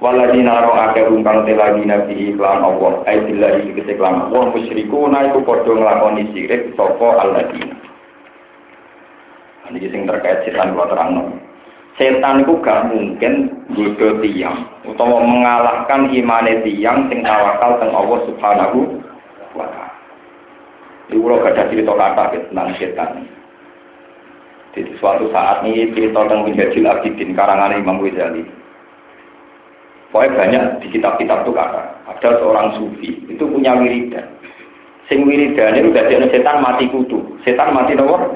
Waladina 0.00 0.64
ro 0.64 0.72
akeh 0.74 1.04
ungkang 1.12 1.44
telagi 1.44 1.84
nabi 1.84 2.32
iklan 2.32 2.64
Allah. 2.64 3.04
Ai 3.04 3.20
billahi 3.20 3.76
keseklan 3.76 4.32
Allah. 4.32 4.48
Musyriku 4.48 5.06
na 5.12 5.28
iku 5.28 5.44
padha 5.44 5.72
nglakoni 5.76 6.32
syirik 6.32 6.72
sapa 6.72 7.20
alladzina 7.20 7.80
ini 9.70 9.86
sing 9.90 10.02
terkait 10.06 10.42
setan 10.42 10.74
kalau 10.74 10.90
terang 10.90 11.12
setan 11.94 12.42
itu 12.42 12.54
gak 12.64 12.90
mungkin 12.90 13.34
bodoh 13.70 14.18
tiang 14.18 14.66
utawa 14.82 15.22
mengalahkan 15.22 16.10
imane 16.10 16.64
tiang 16.66 17.06
sing 17.06 17.22
tawakal 17.22 17.78
teng 17.78 17.94
Allah 17.94 18.18
subhanahu 18.26 18.78
wa 19.54 19.66
ta'ala. 19.68 19.94
Gak 21.10 21.54
ada 21.54 21.62
cerita 21.70 21.92
kata 21.94 22.24
tentang 22.34 22.70
setan. 22.78 23.10
Jadi 24.70 24.90
suatu 25.02 25.26
saat 25.34 25.66
ini 25.66 25.90
cerita 25.94 26.22
tentang 26.26 26.46
menjadi 26.46 26.78
abidin 26.86 27.34
karangan 27.34 27.74
Imam 27.74 27.98
Ghazali 27.98 28.46
Pokoknya 30.10 30.34
banyak 30.34 30.62
di 30.82 30.86
kitab-kitab 30.98 31.46
itu 31.46 31.54
kata 31.54 31.82
ada 32.10 32.28
seorang 32.42 32.74
sufi 32.74 33.14
itu 33.30 33.44
punya 33.46 33.78
wiridan. 33.78 34.26
Sing 35.06 35.22
wiridan 35.22 35.78
itu 35.78 35.94
dari 35.94 36.18
setan 36.34 36.58
mati 36.62 36.90
kutu. 36.90 37.38
Setan 37.46 37.70
mati 37.70 37.94
nomor 37.94 38.34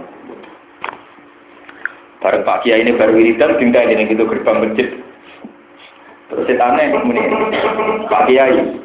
Bareng 2.24 2.40
Pak 2.40 2.64
Kiai 2.64 2.80
ini 2.80 2.96
baru 2.96 3.20
wiridan, 3.20 3.60
tinggal 3.60 3.84
ini 3.84 4.08
gitu 4.08 4.24
gerbang 4.24 4.64
masjid. 4.64 4.88
Terus 6.32 6.48
setannya 6.48 6.88
ini, 6.88 7.20
Pak 8.08 8.24
Kiai. 8.24 8.80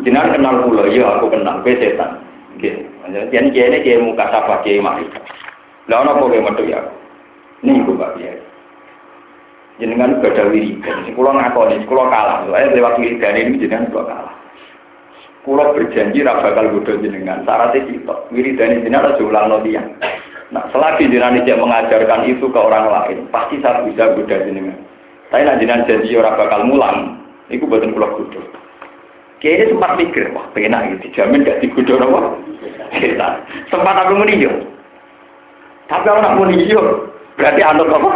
Jenengan 0.00 0.32
kenal 0.32 0.64
pulau, 0.64 0.88
iya 0.88 1.20
aku 1.20 1.28
kenal, 1.28 1.60
gue 1.60 1.76
setan. 1.76 2.24
Gitu. 2.56 2.88
Jadi 3.04 3.52
Kiai 3.52 3.68
ini 3.68 3.84
Kiai 3.84 4.00
muka 4.00 4.32
sapa 4.32 4.64
Kiai 4.64 4.80
mari. 4.80 5.04
Lah 5.92 6.08
ono 6.08 6.24
kok 6.24 6.32
metu 6.32 6.64
ya. 6.64 6.80
Nih 7.60 7.84
gue 7.84 7.92
Pak 7.92 8.16
Kiai. 8.16 8.47
Jenengan 9.78 10.18
gada 10.18 10.50
wiridan, 10.50 11.06
si 11.06 11.14
kulo 11.14 11.30
ngakoni, 11.30 11.86
kulo 11.86 12.10
kalah. 12.10 12.42
Soalnya 12.50 12.74
lewat 12.74 12.98
wiridan 12.98 13.38
ini 13.38 13.62
jenengan 13.62 13.86
kulo 13.94 14.10
kalah. 14.10 14.34
Kulo 15.46 15.70
berjanji 15.70 16.26
ra 16.26 16.42
bakal 16.42 16.74
bodoh 16.74 16.98
jenengan. 16.98 17.46
Syaratnya 17.46 17.86
kita, 17.86 18.14
wiridan 18.34 18.74
ini 18.74 18.82
jenengan 18.82 19.14
harus 19.14 19.22
ulang 19.22 19.62
dia. 19.62 19.82
Nah, 20.50 20.66
selagi 20.74 21.06
jenengan 21.06 21.38
tidak 21.46 21.62
mengajarkan 21.62 22.26
itu 22.26 22.46
ke 22.50 22.58
orang 22.58 22.90
lain, 22.90 23.18
pasti 23.30 23.62
saya 23.62 23.86
bisa 23.86 24.18
goda 24.18 24.36
jenengan. 24.42 24.78
Tapi 25.30 25.46
nak 25.46 25.62
jenengan 25.62 25.86
janji 25.86 26.18
orang 26.18 26.34
bakal 26.34 26.60
mulang, 26.66 26.96
itu 27.46 27.62
buatan 27.62 27.94
pulau 27.94 28.18
kudu. 28.18 28.40
Kayaknya 29.38 29.70
sempat 29.70 29.94
mikir, 29.94 30.34
wah 30.34 30.50
pengen 30.50 30.98
gitu, 30.98 31.14
dijamin 31.14 31.46
gak 31.46 31.62
digoda 31.62 32.02
apa? 32.02 32.20
Kita 32.98 33.28
sempat 33.70 33.94
aku 34.02 34.18
meniyo. 34.18 34.50
Tapi 35.86 36.10
aku 36.10 36.18
nak 36.18 36.34
berarti 37.38 37.62
anut 37.62 37.86
apa? 37.86 38.10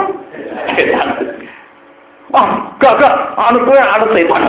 Wah, 2.32 2.48
gak, 2.80 2.96
gak, 2.96 3.14
anut 3.36 3.68
gue 3.68 3.76
anut 3.76 4.08
setan. 4.16 4.40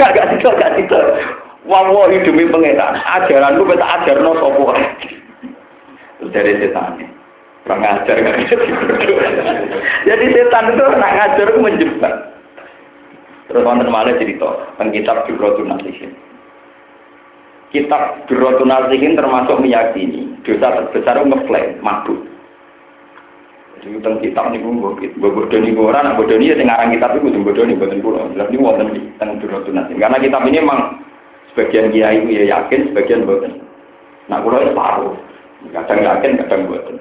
Gak, 0.00 0.10
gak, 0.16 0.26
gak, 0.40 0.72
gak. 0.88 1.04
Wah, 1.68 1.84
wah, 1.92 2.08
demi 2.08 2.48
pengetan. 2.48 2.96
Ajaran 2.96 3.60
gue 3.60 3.68
beta 3.68 3.86
ajar 4.00 4.16
no 4.24 4.32
sopo. 4.40 4.72
Dari 6.32 6.58
setan 6.58 6.96
Orang 7.66 7.82
ngajar 7.82 8.16
kan. 8.22 8.36
Jadi 10.06 10.24
setan 10.30 10.64
itu 10.70 10.84
nak 10.86 11.12
ngajar 11.18 11.48
menjebak. 11.58 12.14
Terus 13.50 13.62
wonten 13.66 13.90
malih 13.90 14.14
cerita 14.22 14.70
tentang 14.78 14.94
kitab 14.94 15.16
Jurotun 15.26 15.74
Nasihin. 15.74 16.14
Kitab 17.74 18.26
Jurotun 18.30 18.70
Nasihin 18.70 19.18
termasuk 19.18 19.58
meyakini 19.58 20.30
dosa 20.46 20.78
terbesar 20.78 21.18
ngeklaim 21.26 21.82
mabuk. 21.82 22.22
Jadi 23.76 24.00
tentang 24.00 24.16
kitab 24.24 24.44
niku 24.50 24.68
mbok 24.72 25.04
bodoni 25.20 25.70
ora 25.76 26.00
nak 26.00 26.16
bodoni 26.16 26.48
ya 26.48 26.56
sing 26.56 26.66
aran 26.66 26.96
kitab 26.96 27.12
iku 27.12 27.28
kudu 27.28 27.44
bodoni 27.44 27.76
boten 27.76 28.00
kula. 28.00 28.24
Jelas 28.32 28.48
niku 28.48 28.64
wonten 28.64 28.88
di 28.96 29.00
tentang 29.20 29.36
Jurotun 29.44 29.76
Nasihin. 29.76 30.00
Karena 30.00 30.16
kitab 30.16 30.42
ini 30.48 30.58
memang 30.64 30.80
sebagian 31.52 31.92
kiai 31.92 32.24
itu 32.24 32.30
ya 32.40 32.44
yakin, 32.56 32.80
sebagian 32.90 33.28
boten. 33.28 33.52
Nah, 34.32 34.40
kula 34.40 34.64
itu 34.64 34.72
paruh. 34.72 35.14
Kadang 35.76 36.00
yakin, 36.02 36.40
kadang 36.40 36.60
boten. 36.72 36.96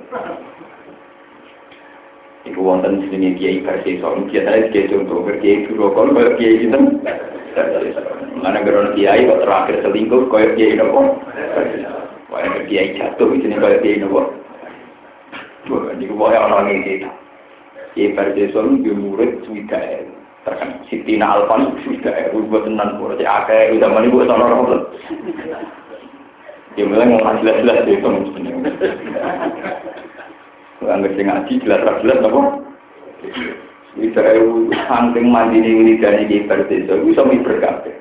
Iku 2.46 2.60
wonten 2.62 3.08
sini 3.10 3.34
kiai 3.40 3.64
versi 3.64 3.98
soal 3.98 4.28
biasanya 4.30 4.70
kiai 4.70 4.92
contoh 4.92 5.26
kiai 5.42 5.66
dulu 5.66 5.90
kon 5.98 6.14
kalau 6.14 6.38
kiai 6.38 6.62
itu 6.62 6.78
mana 8.38 8.62
geron 8.62 8.94
kiai 8.94 9.26
kok 9.26 9.42
terakhir 9.42 9.76
selingkuh 9.82 10.30
kau 10.30 10.44
kiai 10.54 10.78
nopo, 10.78 11.24
kau 12.30 12.62
kiai 12.70 12.94
jatuh 12.94 13.32
di 13.34 13.42
sini 13.42 13.58
kau 13.58 13.74
kiai 13.82 13.98
nopo. 13.98 14.45
Ini 15.66 16.06
kau 16.10 16.30
orang 16.30 16.70
ini. 16.70 17.06
Kiai 17.96 18.12
versi 18.12 18.52
soal 18.52 18.76
dia 18.84 18.92
murid 18.92 19.40
sudah 19.48 20.04
terkenal 20.44 20.84
Sitina 20.92 21.40
Alfan 21.40 21.80
sudah 21.88 22.28
buat 22.36 22.68
tenan 22.68 23.00
kau 23.00 23.08
jadi 23.16 23.24
akeh 23.24 23.80
zaman 23.80 24.04
ini 24.04 24.14
buat 24.14 24.28
orang 24.28 24.68
orang 24.68 24.84
Ya 26.76 26.84
mulai 26.84 27.08
ngomong 27.08 27.40
jelas-jelas 27.40 27.88
itu 27.88 28.04
mestinya. 28.04 28.52
Anggap 30.84 31.12
sing 31.16 31.26
ngaji 31.32 31.54
jelas-jelas 31.64 32.20
apa? 32.20 32.42
ewu 33.96 34.68
saking 34.76 35.26
mandine 35.32 35.72
wiridane 35.72 36.28
iki 36.28 36.44
berdesa 36.44 37.00
iku 37.00 37.16
iso 37.16 37.24
miber 37.24 37.64
kabeh. 37.64 37.96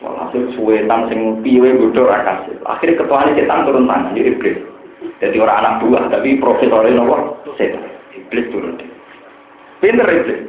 Walhasil 0.00 0.56
suwetan 0.56 1.12
sing 1.12 1.44
piwe 1.44 1.76
bodho 1.76 2.08
ra 2.08 2.24
kasil. 2.24 2.56
Akhire 2.64 2.96
ketuane 2.96 3.36
setan 3.36 3.68
turun 3.68 3.84
tangan 3.84 4.16
ya 4.16 4.32
iblis. 4.32 4.69
Jadi 5.00 5.36
orang 5.40 5.60
anak 5.64 5.74
buah 5.84 6.04
tapi 6.12 6.36
profesornya 6.36 6.96
nopo 6.96 7.40
setan. 7.56 7.84
Iblis 8.12 8.48
turun. 8.52 8.76
Pinter 9.80 10.08
iblis. 10.08 10.40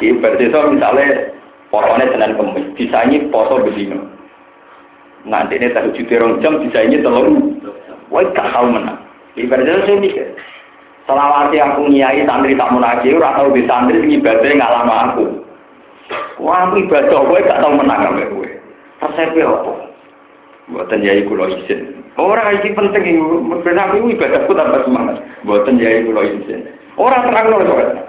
Ibadah 0.00 0.40
itu 0.40 0.60
misalnya 0.76 1.06
potongnya 1.68 2.12
senin 2.12 2.36
kemis, 2.36 2.66
disaingi 2.76 3.28
poso 3.32 3.64
bedino. 3.64 4.00
Nanti 5.24 5.60
ini 5.60 5.72
tak 5.72 5.92
juta 5.92 6.20
rong 6.20 6.40
jam 6.40 6.60
disaingi 6.64 7.04
telur. 7.04 7.28
Wah, 8.08 8.24
gak 8.32 8.50
tahu 8.50 8.66
menang. 8.72 8.98
Itu 9.36 9.52
saya 9.52 9.94
mikir. 9.96 10.34
Selawati 11.06 11.58
aku 11.62 11.90
nyai 11.90 12.26
santri 12.26 12.58
tak 12.58 12.70
munajat, 12.70 13.14
ora 13.14 13.38
tau 13.38 13.54
di 13.54 13.62
santri 13.66 14.02
ngibadahnya 14.02 14.58
nggak 14.58 14.74
lama 14.74 14.94
aku. 15.10 15.24
Wah, 16.42 16.70
aku 16.70 16.86
ibadah 16.86 17.20
gue 17.28 17.46
gak 17.46 17.60
tau 17.60 17.72
menang 17.76 18.00
sampai 18.08 18.30
gue. 18.30 18.50
Resepnya 19.00 19.48
apa? 19.48 19.72
Buatan 20.70 21.04
yai 21.06 21.24
kulo 21.24 21.48
izin. 21.50 21.99
Orang 22.20 22.60
ini 22.60 22.76
penting, 22.76 23.16
benar 23.64 23.96
aku 23.96 24.12
ibadahku 24.12 24.52
tambah 24.52 24.84
semangat. 24.84 25.24
Buatan 25.40 25.80
yai 25.80 26.04
kulo 26.04 26.20
izin. 26.20 26.68
Orang 27.00 27.24
terang 27.24 27.48
loh 27.48 27.64
soalnya. 27.64 28.04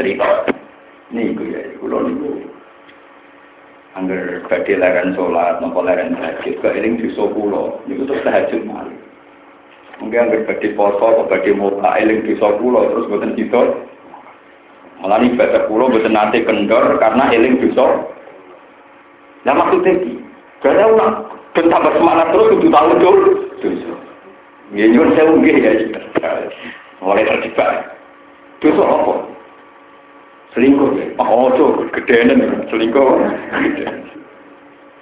Cerita. 0.00 0.48
Nih 1.12 1.36
gue 1.36 1.52
ya, 1.52 1.60
kulo 1.84 2.08
nih 2.08 2.48
Angger 3.98 4.46
badhe 4.48 4.78
leren 4.78 5.12
salat, 5.18 5.60
napa 5.60 5.84
leren 5.84 6.16
tahajud, 6.16 6.62
kok 6.64 6.72
eling 6.72 6.96
dosa 6.96 7.26
kula. 7.34 7.62
Niku 7.84 8.08
terus 8.08 8.24
tahajud 8.24 8.62
malih. 8.64 8.96
Mungkin 10.00 10.30
angger 10.30 10.46
badhe 10.48 10.68
poso, 10.72 11.06
kok 11.20 11.28
badhe 11.28 11.50
muka 11.52 12.00
eling 12.00 12.24
dosa 12.24 12.56
kula 12.56 12.88
terus 12.88 13.10
boten 13.10 13.36
kita. 13.36 13.62
Malah 15.04 15.20
ibadah 15.26 15.68
kula 15.68 15.92
boten 15.92 16.14
nate 16.16 16.40
kendor 16.46 16.96
karena 17.02 17.34
eling 17.34 17.60
dosa. 17.60 18.08
Lah 19.44 19.54
maksudnya 19.58 19.92
iki, 19.98 20.12
gak 20.64 20.76
ulang 21.50 21.66
ben 21.66 21.66
tambah 21.66 21.92
semangat 21.98 22.26
terus 22.30 22.50
kudu 22.54 22.68
tahu 22.70 22.90
dul 23.02 23.16
dosa. 23.58 23.94
Nggih 24.70 24.86
nyuwun 24.94 25.10
sewu 25.18 25.32
nggih 25.42 25.56
ya. 25.58 25.70
Mulai 27.02 27.26
terjebak. 27.26 27.70
Dosa 28.60 28.84
apa? 28.84 29.14
selingkuh 30.50 30.98
ya 30.98 31.06
oh 31.22 31.46
tuh 31.54 31.86
gedean 31.94 32.34
selingkuh 32.70 33.22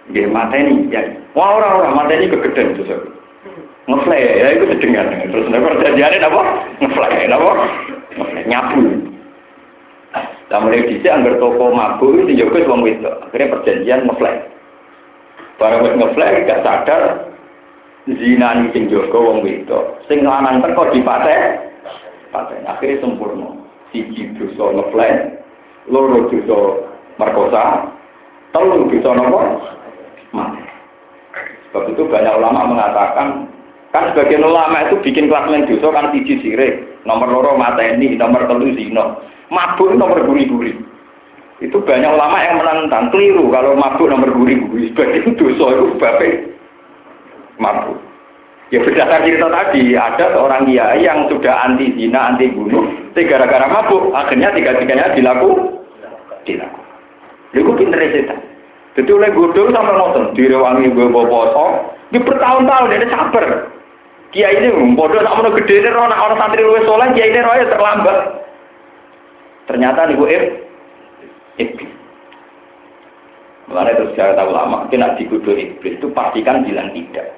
Nggih 0.09 0.24
mateni 0.32 0.88
ya. 0.88 1.05
Wah 1.36 1.61
ora 1.61 1.68
ora 1.84 1.90
mateni 1.92 2.32
itu. 2.32 2.36
Ngeflay 3.88 4.20
ya 4.20 4.57
itu 4.57 4.64
sedengar. 4.68 5.09
Terus 5.09 5.49
nek 5.49 5.64
perjanjiane 5.64 6.20
apa? 6.20 6.42
Ngeflay 6.80 7.28
apa? 7.28 7.51
Nyapu. 8.49 8.80
Lah 10.49 10.64
mulai 10.64 10.88
dhisik 10.88 11.12
anggar 11.12 11.36
toko 11.36 11.68
mabuk 11.76 12.24
itu 12.24 12.40
juga 12.40 12.64
wong 12.64 12.80
wedok. 12.80 13.28
Akhirnya 13.28 13.53
perjanjian 13.53 14.09
ngeflay. 14.09 14.36
Barang 15.59 15.82
wis 15.82 15.98
ngeflay 15.98 16.46
gak 16.46 16.62
sadar 16.62 17.02
zina 18.06 18.62
sing 18.70 18.86
jaga 18.86 19.18
wong 19.18 19.42
wedok. 19.42 20.00
Sing 20.06 20.22
lanang 20.22 20.62
teko 20.62 20.94
dipateh. 20.94 21.66
Pateh. 22.30 22.62
Akhirnya 22.64 23.02
sempurna. 23.02 23.59
Siji 23.88 24.36
dosa 24.36 24.68
ngeflay, 24.68 25.12
loro 25.88 26.28
dosa 26.28 26.59
merkosa, 27.16 27.88
telu 28.52 28.84
dosa 28.92 29.11
nopo 29.16 29.40
mati. 30.36 30.61
Sebab 31.68 31.96
itu 31.96 32.04
banyak 32.04 32.36
ulama 32.36 32.68
mengatakan 32.68 33.48
kan 33.88 34.12
sebagian 34.12 34.44
ulama 34.44 34.84
itu 34.84 35.00
bikin 35.00 35.32
klasemen 35.32 35.64
dosa 35.64 35.88
kan 35.88 36.12
siji 36.12 36.36
sirik, 36.44 36.84
nomor 37.09 37.32
loro 37.32 37.56
mateni, 37.56 38.12
nomor 38.12 38.44
telu 38.44 38.76
zino, 38.76 39.24
mabuk 39.48 39.96
nomor 39.96 40.20
guri-guri. 40.28 40.76
Itu 41.59 41.82
banyak 41.82 42.06
ulama 42.14 42.38
yang 42.38 42.62
menentang 42.62 43.11
keliru 43.11 43.50
kalau 43.50 43.74
mabuk 43.74 44.06
nomor 44.06 44.30
guri-guri. 44.30 44.94
Sebagian 44.94 45.34
dosa 45.38 45.66
itu 45.74 45.84
sebabnya 45.98 46.28
mabuk. 47.59 47.98
Ya 48.68 48.84
berdasar 48.84 49.24
cerita 49.24 49.48
tadi, 49.48 49.96
ada 49.96 50.28
seorang 50.36 50.68
kiai 50.68 51.00
yang 51.00 51.24
sudah 51.32 51.64
anti 51.64 51.88
zina, 51.96 52.36
anti 52.36 52.52
bunuh, 52.52 52.84
gara-gara 53.16 53.64
mabuk, 53.64 54.12
akhirnya 54.12 54.52
tiga-tiganya 54.52 55.16
dilaku, 55.16 55.80
dilaku. 56.44 56.80
Lalu 57.56 57.72
pinter 57.80 58.00
setan. 58.12 58.38
Jadi 58.92 59.09
oleh 59.09 59.32
godol 59.32 59.72
sampai 59.72 59.94
nonton, 59.96 60.36
direwangi 60.36 60.92
gue 60.92 61.06
bawa 61.09 61.30
poso, 61.32 61.64
di 62.12 62.20
bertahun-tahun 62.20 62.92
dia 62.92 63.09
sabar. 63.09 63.72
Kiai 64.36 64.61
ini 64.61 64.92
bodoh 64.92 65.24
tak 65.24 65.32
mau 65.40 65.48
gede 65.56 65.80
ini 65.80 65.88
orang 65.88 66.36
santri 66.36 66.61
luwes 66.61 66.84
soleh, 66.84 67.09
kiai 67.16 67.32
ini 67.32 67.40
roya 67.40 67.64
terlambat. 67.72 68.18
Ternyata 69.64 70.12
nih 70.12 70.16
gue 70.20 70.36
iblis. 71.59 71.92
Mulai 73.68 74.00
terus 74.00 74.16
tahu 74.16 74.50
lama, 74.50 74.88
kena 74.88 75.12
digudur 75.20 75.52
iblis 75.52 76.00
itu 76.00 76.09
pastikan 76.16 76.64
bilang 76.64 76.88
tidak. 76.96 77.36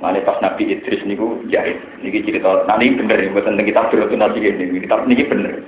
Mana 0.00 0.16
pas 0.24 0.40
Nabi 0.40 0.72
Idris 0.72 1.04
niku 1.04 1.44
jahit, 1.52 1.76
niki 2.00 2.24
cerita, 2.24 2.64
nanti 2.64 2.88
bener 2.96 3.20
ya, 3.20 3.28
buatan 3.36 3.60
kita 3.60 3.84
berarti 3.92 4.16
nanti 4.16 4.40
ini, 4.40 4.80
kita 4.80 5.04
niki 5.04 5.28
bener. 5.28 5.60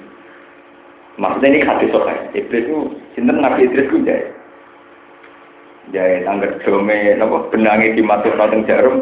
Maksudnya 1.20 1.53
ini 1.53 1.61
hadis 1.61 1.93
sokai, 1.93 2.32
Idris 2.32 2.64
itu, 2.64 2.97
sinten 3.12 3.45
Nabi 3.45 3.68
Idris 3.68 3.93
itu 3.93 4.01
jahit. 4.09 4.32
Jahit, 5.93 6.24
anggar 6.24 6.57
dome, 6.64 7.12
nopo 7.20 7.53
benangi 7.53 7.93
dimasuk 7.93 8.32
nonton 8.32 8.64
jarum, 8.64 8.97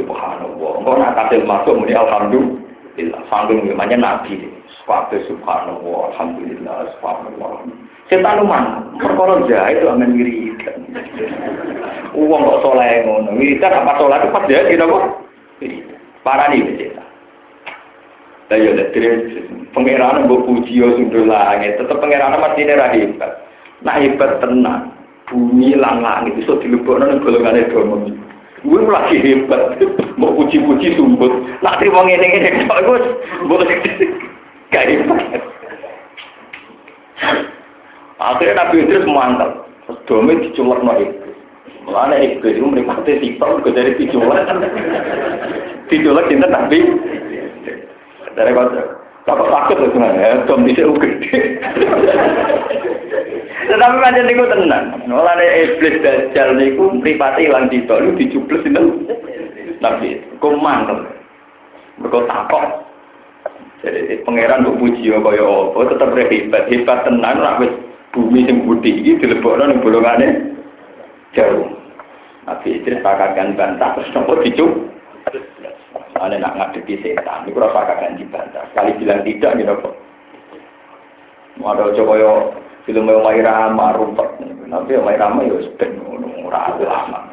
subhanallah. 0.00 0.72
Engkau 0.80 0.96
nak 0.96 1.12
kasil 1.18 1.44
masuk, 1.44 1.76
muni 1.76 1.92
alhamdulillah, 1.92 3.20
sanggung 3.28 3.60
namanya 3.68 3.96
Nabi. 4.00 4.48
Sepatu 4.80 5.20
subhanallah, 5.28 6.16
alhamdulillah, 6.16 6.88
subhanallah. 6.96 7.68
Setan 8.08 8.40
luman, 8.40 8.96
perkara 8.96 9.44
jahit 9.44 9.84
itu 9.84 9.86
aman 9.86 10.16
wiridan. 10.16 10.78
Uang 12.16 12.42
kok 12.48 12.60
soleh 12.64 13.04
ngono, 13.04 13.36
wiridan 13.36 13.76
apa 13.76 14.00
soleh 14.00 14.16
itu 14.18 14.32
pas 14.32 14.48
jahit 14.48 14.72
gitu 14.72 14.84
kok. 14.88 15.04
Parah 16.24 16.48
nih 16.48 16.64
setan. 16.80 17.08
Lah 18.50 18.58
ya 18.58 18.72
dari 18.74 19.06
pangeran 19.70 20.26
mbok 20.26 20.42
puji 20.48 20.80
yo 20.80 20.96
sundul 20.96 21.28
langit, 21.28 21.78
tetep 21.78 22.00
pangeran 22.00 22.40
mesti 22.40 22.66
ora 22.66 22.88
hebat. 22.90 23.32
Nah 23.84 24.00
hebat 24.00 24.40
tenan. 24.42 24.96
Bumi 25.30 25.78
lan 25.78 26.02
langit 26.02 26.42
iso 26.42 26.58
dilebokno 26.58 27.06
ning 27.06 27.22
golongane 27.22 27.70
domo. 27.70 28.02
Gue 28.66 28.82
lagi 28.90 29.22
hebat, 29.22 29.78
mau 30.18 30.34
puji-puji 30.34 30.98
sumbut. 30.98 31.30
Nak 31.62 31.78
terima 31.78 32.02
ngene-ngene 32.02 32.66
gue 32.66 32.98
boleh 33.46 33.78
hebat. 34.78 35.50
Akhirnya 38.20 38.54
Nabi 38.60 38.84
Idris 38.84 39.08
mantap. 39.08 39.66
Dome 40.06 40.38
diculak 40.38 40.84
no 40.84 40.92
iblis. 41.00 41.34
Mulanya 41.88 42.16
iblis 42.20 42.54
itu 42.54 42.66
menikmati 42.68 43.18
sipel 43.18 43.58
ke 43.64 43.72
dari 43.74 43.96
diculak. 43.96 44.46
diculak 45.90 46.28
cinta 46.28 46.46
Nabi. 46.46 46.78
Dari 48.36 48.52
kota. 48.54 49.00
Kalau 49.28 49.46
takut 49.52 49.76
loh 49.76 49.88
sebenarnya, 49.92 50.48
dom 50.48 50.64
bisa 50.64 50.88
gede. 50.96 51.60
Tetapi 53.68 53.96
macam 54.00 54.26
itu 54.32 54.44
tenang. 54.48 54.84
Mulanya 55.06 55.46
iblis 55.60 56.00
dajjal 56.00 56.56
niku 56.56 56.84
mripate 56.98 57.44
ilang 57.44 57.68
dito, 57.68 57.94
lu 58.00 58.16
dicubles 58.16 58.64
itu. 58.64 58.84
Nabi, 59.80 60.20
kok 60.40 60.56
mantap. 60.60 61.08
Mereka 62.00 62.28
takut. 62.28 62.89
Jadi 63.80 64.20
pangeran 64.28 64.60
mbok 64.60 64.76
puji 64.76 65.08
ya 65.08 65.18
kaya 65.24 65.40
apa 65.40 65.78
tetep 65.88 66.12
hebat, 66.12 66.68
hebat 66.68 66.98
tenan 67.08 67.40
ora 67.40 67.56
wis 67.64 67.72
bumi 68.12 68.44
sing 68.44 68.68
putih 68.68 68.92
iki 68.92 69.24
dilebokno 69.24 69.72
ning 69.72 69.80
bolongane 69.80 70.28
jauh. 71.32 71.64
Nabi 72.44 72.76
Idris 72.76 73.00
pakaian 73.00 73.56
bantah 73.56 73.96
terus 73.96 74.12
nopo 74.12 74.36
dicup. 74.44 74.68
Ane 76.20 76.36
nak 76.36 76.52
ngadepi 76.52 77.00
setan, 77.00 77.48
itu 77.48 77.56
rasa 77.56 77.88
kakak 77.88 78.20
dibantah. 78.20 78.68
Sekali 78.68 78.92
bilang 79.00 79.24
tidak 79.24 79.56
gitu 79.56 79.72
kok. 79.80 79.94
Ada 81.64 81.96
coba 81.96 82.12
yo 82.20 82.32
film 82.84 83.08
yo 83.08 83.24
Mai 83.24 83.40
Rama 83.40 83.96
rumput. 83.96 84.28
Tapi 84.68 84.92
yo 84.92 85.00
Mai 85.00 85.16
Rama 85.16 85.40
yo 85.48 85.64
sepen 85.64 85.96
ora 86.44 86.76
lama. 86.76 87.32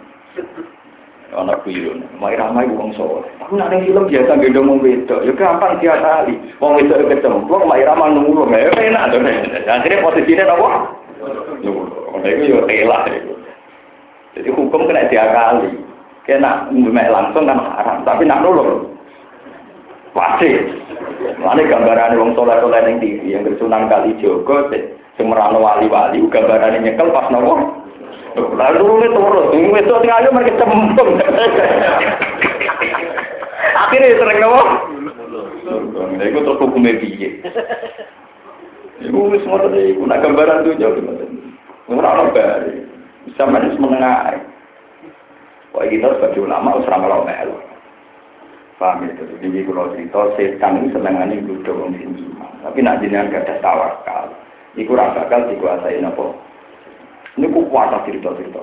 Ana 1.37 1.53
kuyon, 1.61 2.01
Mai 2.17 2.33
Rama 2.33 2.65
iku 2.65 2.81
wong 2.81 2.91
soleh. 2.97 3.29
Aku 3.45 3.53
nak 3.53 3.69
film 3.69 4.09
biasa 4.09 4.41
gendong 4.41 4.73
wong 4.73 4.79
wedok, 4.81 5.21
yo 5.21 5.37
gampang 5.37 5.77
dia 5.77 5.93
kali. 6.01 6.33
Wong 6.57 6.81
wedok 6.81 7.13
kecemplung, 7.13 7.69
Mai 7.69 7.85
Rama 7.85 8.09
nulung, 8.09 8.49
ya 8.49 8.73
enak 8.73 9.13
to. 9.13 9.21
Akhirnya 9.69 10.01
posisinya 10.01 10.49
apa? 10.49 10.69
Nulung. 11.61 12.25
Itu 12.25 12.43
yo 12.49 12.65
telah 12.65 13.05
itu. 13.13 13.33
Jadi 14.33 14.49
hukum 14.49 14.89
kena 14.89 15.05
diakali. 15.13 15.77
Kena 16.25 16.73
ngemek 16.73 17.13
langsung 17.13 17.45
kan 17.45 17.61
haram, 17.61 18.01
tapi 18.01 18.25
nak 18.25 18.41
nulung. 18.41 18.97
Pasti. 20.17 20.57
Mana 21.37 21.61
gambaran 21.69 22.17
wong 22.17 22.33
soleh 22.33 22.57
soleh 22.65 22.81
yang 22.81 22.97
TV 22.97 23.21
yang 23.37 23.45
bersunan 23.45 23.85
kali 23.85 24.17
Joko, 24.17 24.73
sing 24.73 25.25
merano 25.29 25.61
wali-wali, 25.61 26.17
gambaran 26.33 26.81
nyekel 26.81 27.13
pas 27.13 27.29
nopo. 27.29 27.85
Lalu 28.37 29.09
itu 29.09 29.17
terus, 29.17 29.47
ini 29.57 29.69
itu 29.73 29.93
tinggal 30.01 30.19
aja 30.21 30.29
mereka 30.29 30.61
cembung. 30.61 31.11
Akhirnya 33.77 34.17
sering 34.17 34.39
nopo. 34.41 34.61
Nah, 36.17 36.25
itu 36.25 36.39
terus 36.41 36.61
hukumnya 36.61 36.97
piye. 37.01 37.29
Iku 38.97 39.29
wis 39.29 39.45
ngoten 39.45 39.77
iku 39.77 40.09
nak 40.09 40.25
gambaran 40.25 40.65
dunya 40.65 40.89
ngoten. 40.89 41.31
Ora 41.89 42.17
ono 42.17 42.33
bare. 42.33 42.73
Sama 43.37 43.61
wis 43.61 43.77
menengah. 43.77 44.41
Kok 45.73 45.85
kita 45.89 46.17
sebagai 46.17 46.45
ulama 46.45 46.81
wis 46.81 46.89
melo 46.89 47.21
melo. 47.21 47.57
Paham 48.77 49.09
itu. 49.09 49.25
Jadi 49.41 49.65
kalau 49.65 49.93
cerita 49.93 50.21
setan 50.37 50.81
ini 50.81 50.93
senengannya 50.93 51.41
gudo 51.45 51.73
wong 51.77 51.97
sing 51.97 52.13
iman. 52.13 52.53
Tapi 52.61 52.79
nak 52.85 53.01
jenengan 53.01 53.33
gak 53.33 53.49
ada 53.49 53.55
tawakal. 53.61 54.25
Iku 54.77 54.93
ora 54.93 55.17
bakal 55.17 55.49
dikuasai 55.49 56.01
napa. 56.01 56.33
Ini 57.37 57.53
ku 57.53 57.69
kuasa 57.69 58.01
cerita-cerita. 58.09 58.59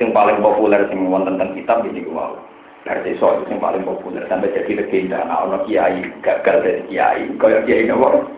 Sing 0.00 0.10
paling 0.10 0.40
populer 0.40 0.88
sing 0.88 1.06
wonten 1.06 1.36
tentang 1.36 1.54
kitab 1.54 1.84
ini 1.84 2.02
ku 2.02 2.16
wow. 2.16 2.34
Dari 2.84 3.16
so 3.16 3.32
itu 3.40 3.48
yang 3.48 3.64
paling 3.64 3.84
populer 3.84 4.28
sampai 4.28 4.52
jadi 4.52 4.76
legenda. 4.76 5.24
Nah, 5.24 5.48
ono 5.48 5.64
kiai 5.64 6.04
gagal 6.20 6.60
dari 6.60 6.82
kiai, 6.92 7.24
kaya 7.40 7.64
kiai 7.64 7.88
nopo. 7.88 8.28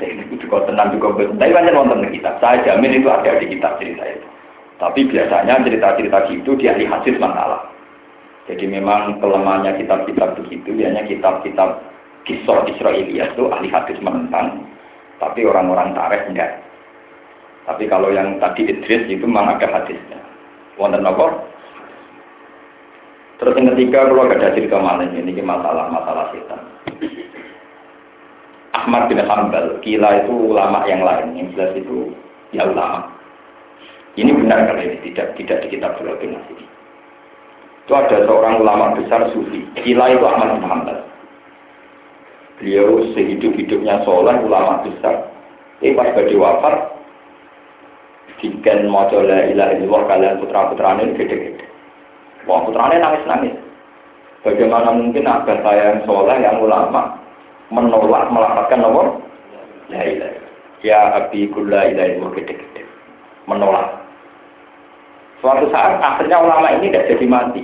Itu 0.00 0.34
juga 0.40 0.64
tenang 0.64 0.96
juga. 0.96 1.20
Tapi 1.20 1.52
banyak 1.52 1.76
nonton 1.76 2.08
di 2.08 2.16
kitab. 2.16 2.40
Saya 2.40 2.64
jamin 2.64 2.96
itu 2.96 3.12
ada 3.12 3.36
di 3.36 3.52
kitab 3.52 3.76
cerita 3.76 4.08
itu. 4.08 4.28
Tapi 4.80 5.04
biasanya 5.04 5.60
cerita-cerita 5.60 6.18
gitu 6.32 6.56
di 6.56 6.64
ahli 6.70 6.88
hadis 6.88 7.20
masalah. 7.20 7.68
Jadi 8.48 8.64
memang 8.64 9.20
kelemahannya 9.20 9.76
kitab-kitab 9.76 10.40
begitu, 10.40 10.72
biasanya 10.72 11.04
kitab-kitab 11.04 11.84
kisah 12.24 12.64
Israelia 12.64 13.28
itu 13.28 13.44
ahli 13.52 13.68
hadis 13.68 14.00
menentang, 14.00 14.64
tapi 15.20 15.44
orang-orang 15.44 15.92
tarikh 15.92 16.24
enggak. 16.32 16.64
Tapi 17.68 17.84
kalau 17.84 18.08
yang 18.08 18.40
tadi 18.40 18.64
Idris 18.64 19.04
itu 19.12 19.28
memang 19.28 19.60
ada 19.60 19.68
hadisnya. 19.68 20.16
Wonten 20.80 21.04
apa? 21.04 21.44
Terus 23.38 23.54
yang 23.60 23.76
ketiga, 23.76 24.08
kalau 24.08 24.24
ada 24.24 24.50
cerita 24.56 24.80
malah 24.80 25.04
ini 25.04 25.36
masalah-masalah 25.36 26.32
setan. 26.32 26.60
Ahmad 28.72 29.12
bin 29.12 29.20
Hanbal, 29.20 29.78
kila 29.84 30.24
itu 30.24 30.32
ulama 30.32 30.88
yang 30.88 31.04
lain, 31.04 31.36
yang 31.36 31.52
jelas 31.52 31.76
itu 31.76 32.16
ya 32.56 32.64
ulama. 32.64 33.04
Ini 34.16 34.32
benar 34.32 34.66
kali 34.66 34.88
ini 34.88 34.98
tidak 35.12 35.36
tidak 35.38 35.62
di 35.62 35.78
kitab 35.78 35.94
Sulaiman 36.00 36.40
ini. 36.50 36.66
Itu 37.84 37.92
ada 37.94 38.26
seorang 38.26 38.64
ulama 38.64 38.96
besar 38.96 39.28
sufi, 39.30 39.62
kila 39.84 40.18
itu 40.18 40.24
Ahmad 40.24 40.58
bin 40.58 40.66
Hanbal. 40.66 40.98
Beliau 42.58 43.06
sehidup-hidupnya 43.14 44.02
soleh, 44.02 44.34
ulama 44.42 44.82
besar. 44.82 45.30
Ini 45.78 45.94
pas 45.94 46.10
badi 46.10 46.34
wafat, 46.34 46.97
Diken 48.38 48.86
mojo 48.86 49.26
la 49.26 49.50
ilaha 49.50 49.74
illallah 49.74 50.02
kalian 50.06 50.38
putra-putranya 50.38 51.02
ini 51.02 51.18
gede-gede. 51.18 51.66
Wah 52.46 52.62
putranya 52.62 53.02
nangis-nangis. 53.02 53.54
Bagaimana 54.46 54.94
mungkin 54.94 55.26
abah 55.26 55.58
saya 55.66 55.98
yang 55.98 56.06
soleh, 56.06 56.38
yang 56.38 56.62
ulama, 56.62 57.18
menolak 57.74 58.30
melaporkan 58.30 58.80
nomor 58.86 59.18
la 59.90 60.06
ilaha 60.06 60.38
Ya 60.86 61.18
abi 61.18 61.50
kulla 61.50 61.90
ilaha 61.90 62.14
illallah 62.14 62.32
gede-gede. 62.38 62.86
Menolak. 63.50 63.98
Suatu 65.42 65.66
saat 65.74 65.98
akhirnya 65.98 66.38
ulama 66.38 66.70
ini 66.78 66.94
tidak 66.94 67.10
jadi 67.10 67.26
mati. 67.26 67.62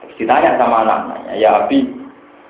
Terus 0.00 0.14
ditanya 0.16 0.56
sama 0.56 0.84
anaknya, 0.88 1.36
ya 1.36 1.50
abi, 1.64 1.84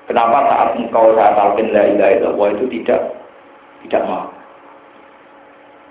kenapa 0.07 0.47
saat 0.47 0.69
engkau 0.79 1.11
saat 1.15 1.35
talqin 1.35 1.75
la 1.75 1.83
ilaha 1.91 2.11
illallah 2.15 2.47
itu 2.55 2.65
tidak 2.79 3.01
tidak 3.83 4.03
mau? 4.07 4.38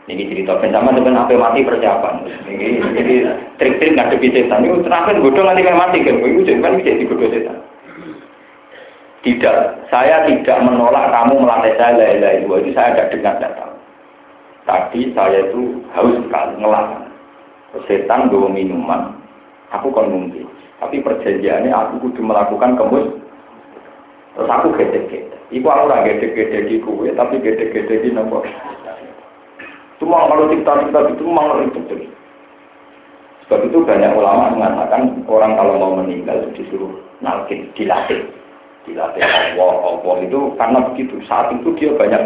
Ini 0.09 0.25
cerita 0.25 0.57
bersama 0.57 0.97
dengan 0.97 1.29
apa 1.29 1.37
mati 1.37 1.61
persiapan. 1.61 2.25
Ini 2.49 2.81
jadi 2.97 3.15
trik-trik 3.61 3.93
ngadepi 3.93 4.33
setan. 4.33 4.65
Ini 4.65 4.81
terakhir 4.81 5.21
bodoh 5.21 5.45
nanti 5.45 5.61
kan 5.61 5.77
mati 5.77 6.01
kan. 6.01 6.25
Itu 6.25 6.49
kan 6.65 6.81
bisa 6.81 6.97
dibodoh 6.97 7.29
setan. 7.29 7.61
Tidak, 9.21 9.57
saya 9.93 10.25
tidak 10.25 10.65
menolak 10.65 11.13
kamu 11.13 11.45
melatih 11.45 11.75
saya 11.77 12.01
la 12.01 12.07
ilaha 12.17 12.63
itu 12.65 12.71
saya 12.73 12.97
tidak 12.97 13.09
dengar 13.13 13.35
datang. 13.37 13.73
Tadi 14.65 15.13
saya 15.13 15.53
itu 15.53 15.85
haus 15.93 16.17
sekali 16.25 16.55
ngelak. 16.57 16.87
Setan 17.85 18.33
bawa 18.33 18.49
minuman, 18.49 19.13
aku 19.69 19.93
kon 19.93 20.09
mungkin. 20.09 20.49
Tapi 20.81 21.05
perjanjiannya 21.05 21.69
aku 21.69 22.09
kudu 22.09 22.25
melakukan 22.25 22.81
kemus. 22.81 23.13
Terus 24.33 24.49
aku 24.49 24.73
gede-gede. 24.73 25.29
Iku 25.53 25.67
aku 25.69 25.91
ora 25.91 26.07
gede-gede 26.07 26.65
di 26.65 26.81
kue, 26.81 27.13
tapi 27.13 27.43
gede-gede 27.43 28.07
di 28.07 28.09
nomor. 28.15 28.47
Cuma 29.99 30.31
kalau 30.31 30.47
cipta-cipta 30.51 31.11
itu 31.11 31.25
itu 31.27 31.81
terus. 31.91 32.09
Sebab 33.49 33.61
itu 33.65 33.79
banyak 33.81 34.13
ulama 34.13 34.53
mengatakan 34.55 35.25
orang 35.25 35.57
kalau 35.57 35.75
mau 35.81 35.93
meninggal 35.99 36.47
disuruh 36.55 36.93
nalkin, 37.25 37.67
dilatih. 37.75 38.29
Dilatih 38.85 39.21
Allah, 39.25 39.75
Allah 39.85 40.17
itu 40.23 40.53
karena 40.61 40.79
begitu. 40.93 41.17
Saat 41.27 41.57
itu 41.57 41.73
dia 41.81 41.91
banyak 41.97 42.23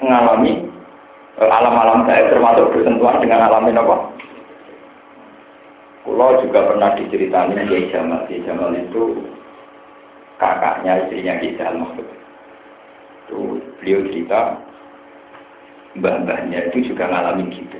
mengalami 0.00 0.66
alam-alam 1.38 2.04
gaib 2.04 2.28
termasuk 2.32 2.72
bersentuhan 2.72 3.20
dengan 3.22 3.48
alamin 3.48 3.80
apa? 3.80 3.96
Kulo 6.02 6.42
juga 6.42 6.66
pernah 6.66 6.98
diceritani 6.98 7.54
Kiai 7.70 7.92
Jamal. 7.94 8.26
Kiai 8.26 8.42
Jamal 8.42 8.74
itu 8.74 9.22
kakaknya 10.42 11.06
istrinya 11.06 11.38
Kiai 11.38 11.56
Jamal 11.56 11.86
maksudnya. 11.86 12.18
Itu 13.22 13.38
beliau 13.78 14.00
cerita 14.10 14.40
mbah-mbahnya 15.98 16.72
itu 16.72 16.92
juga 16.92 17.08
ngalamin 17.08 17.52
gitu. 17.52 17.78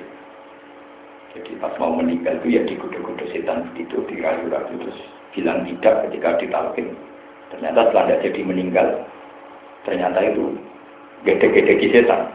Jadi 1.33 1.57
pas 1.57 1.73
mau 1.81 1.97
meninggal 1.97 2.37
itu 2.45 2.61
ya 2.61 2.63
digoda-goda 2.69 3.25
setan 3.33 3.65
itu 3.81 4.05
dirayu-rayu 4.05 4.75
terus 4.77 4.99
bilang 5.33 5.65
tidak 5.65 6.09
ketika 6.09 6.37
ditalkin. 6.37 6.93
Ternyata 7.49 7.89
setelah 7.89 8.05
tidak 8.09 8.21
jadi 8.29 8.41
meninggal, 8.45 8.87
ternyata 9.89 10.19
itu 10.25 10.57
gede-gede 11.25 11.75
di 11.81 11.89
setan. 11.93 12.29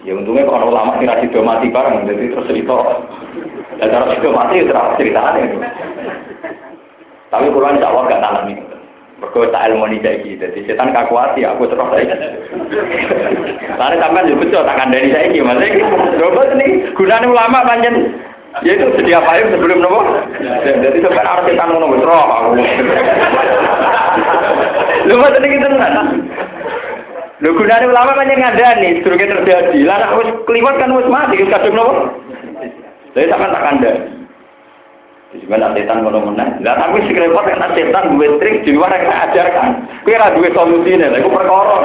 Ya 0.00 0.16
untungnya 0.16 0.48
kalau 0.48 0.72
ulama 0.72 0.96
kira 0.96 1.20
sido 1.20 1.44
mati 1.44 1.68
bareng, 1.68 2.08
jadi 2.08 2.32
terus 2.32 2.48
cerita. 2.48 2.76
Dan 3.76 3.88
kalau 3.92 4.06
sido 4.16 4.30
mati, 4.32 4.64
terus 4.64 4.96
ceritanya. 4.96 5.44
Tapi 7.30 7.46
kurang 7.54 7.78
insya 7.78 7.92
Allah 7.92 8.02
gak 8.08 8.22
tanam 8.24 8.44
ini. 8.50 8.64
Mereka 9.20 9.52
tak 9.52 9.64
ilmu 9.68 9.84
ini. 9.92 10.00
Jadi 10.40 10.64
setan 10.64 10.96
kakuati, 10.96 11.44
aku 11.44 11.68
terus 11.68 11.92
lagi. 11.92 12.08
Lalu 13.76 13.96
sampai 14.00 14.26
juga 14.32 14.40
betul, 14.40 14.62
tak 14.64 14.78
kandani 14.80 15.12
saya 15.12 15.28
ini. 15.28 15.44
Maksudnya, 15.44 15.84
coba 16.16 16.42
ini 16.56 16.66
gunanya 16.96 17.26
ulama 17.28 17.68
panjang. 17.68 17.96
Ya 18.66 18.74
itu 18.74 18.90
sedia 18.98 19.22
payung 19.22 19.52
sebelum 19.54 19.78
nopo. 19.84 20.00
Jadi 20.64 20.98
sampai 21.04 21.22
harus 21.22 21.46
setan 21.52 21.68
nopo 21.76 21.96
terus 22.00 22.16
aku. 22.16 22.48
Lu 25.04 25.14
maksudnya 25.20 25.48
gitu 25.52 25.66
kan? 25.76 25.94
Lu 27.44 27.50
gunanya 27.56 27.86
ulama 27.92 28.16
panjang 28.16 28.40
ngandani, 28.40 29.04
durungnya 29.04 29.36
terjadi. 29.36 29.78
Lalu 29.84 30.04
harus 30.08 30.28
keliwat 30.48 30.74
kan 30.80 30.92
harus 30.96 31.12
mati, 31.12 31.44
kadung 31.44 31.76
nopo. 31.76 32.08
Jadi 33.12 33.28
sampai 33.28 33.52
tak 33.52 33.64
kandani. 33.68 34.19
Sebenarnya 35.30 35.86
setan 35.86 36.02
ngono 36.02 36.26
menang. 36.26 36.58
Lah 36.66 36.74
tapi 36.74 37.06
sing 37.06 37.14
repot 37.14 37.46
karena 37.46 37.70
setan 37.70 38.18
duwe 38.18 38.34
trik 38.42 38.66
di 38.66 38.74
luar 38.74 38.90
yang 38.90 39.14
ajarkan. 39.30 39.86
Kuwi 40.02 40.18
ora 40.18 40.34
duwe 40.34 40.50
solusine, 40.50 41.06
lha 41.06 41.22
iku 41.22 41.30
perkara. 41.30 41.76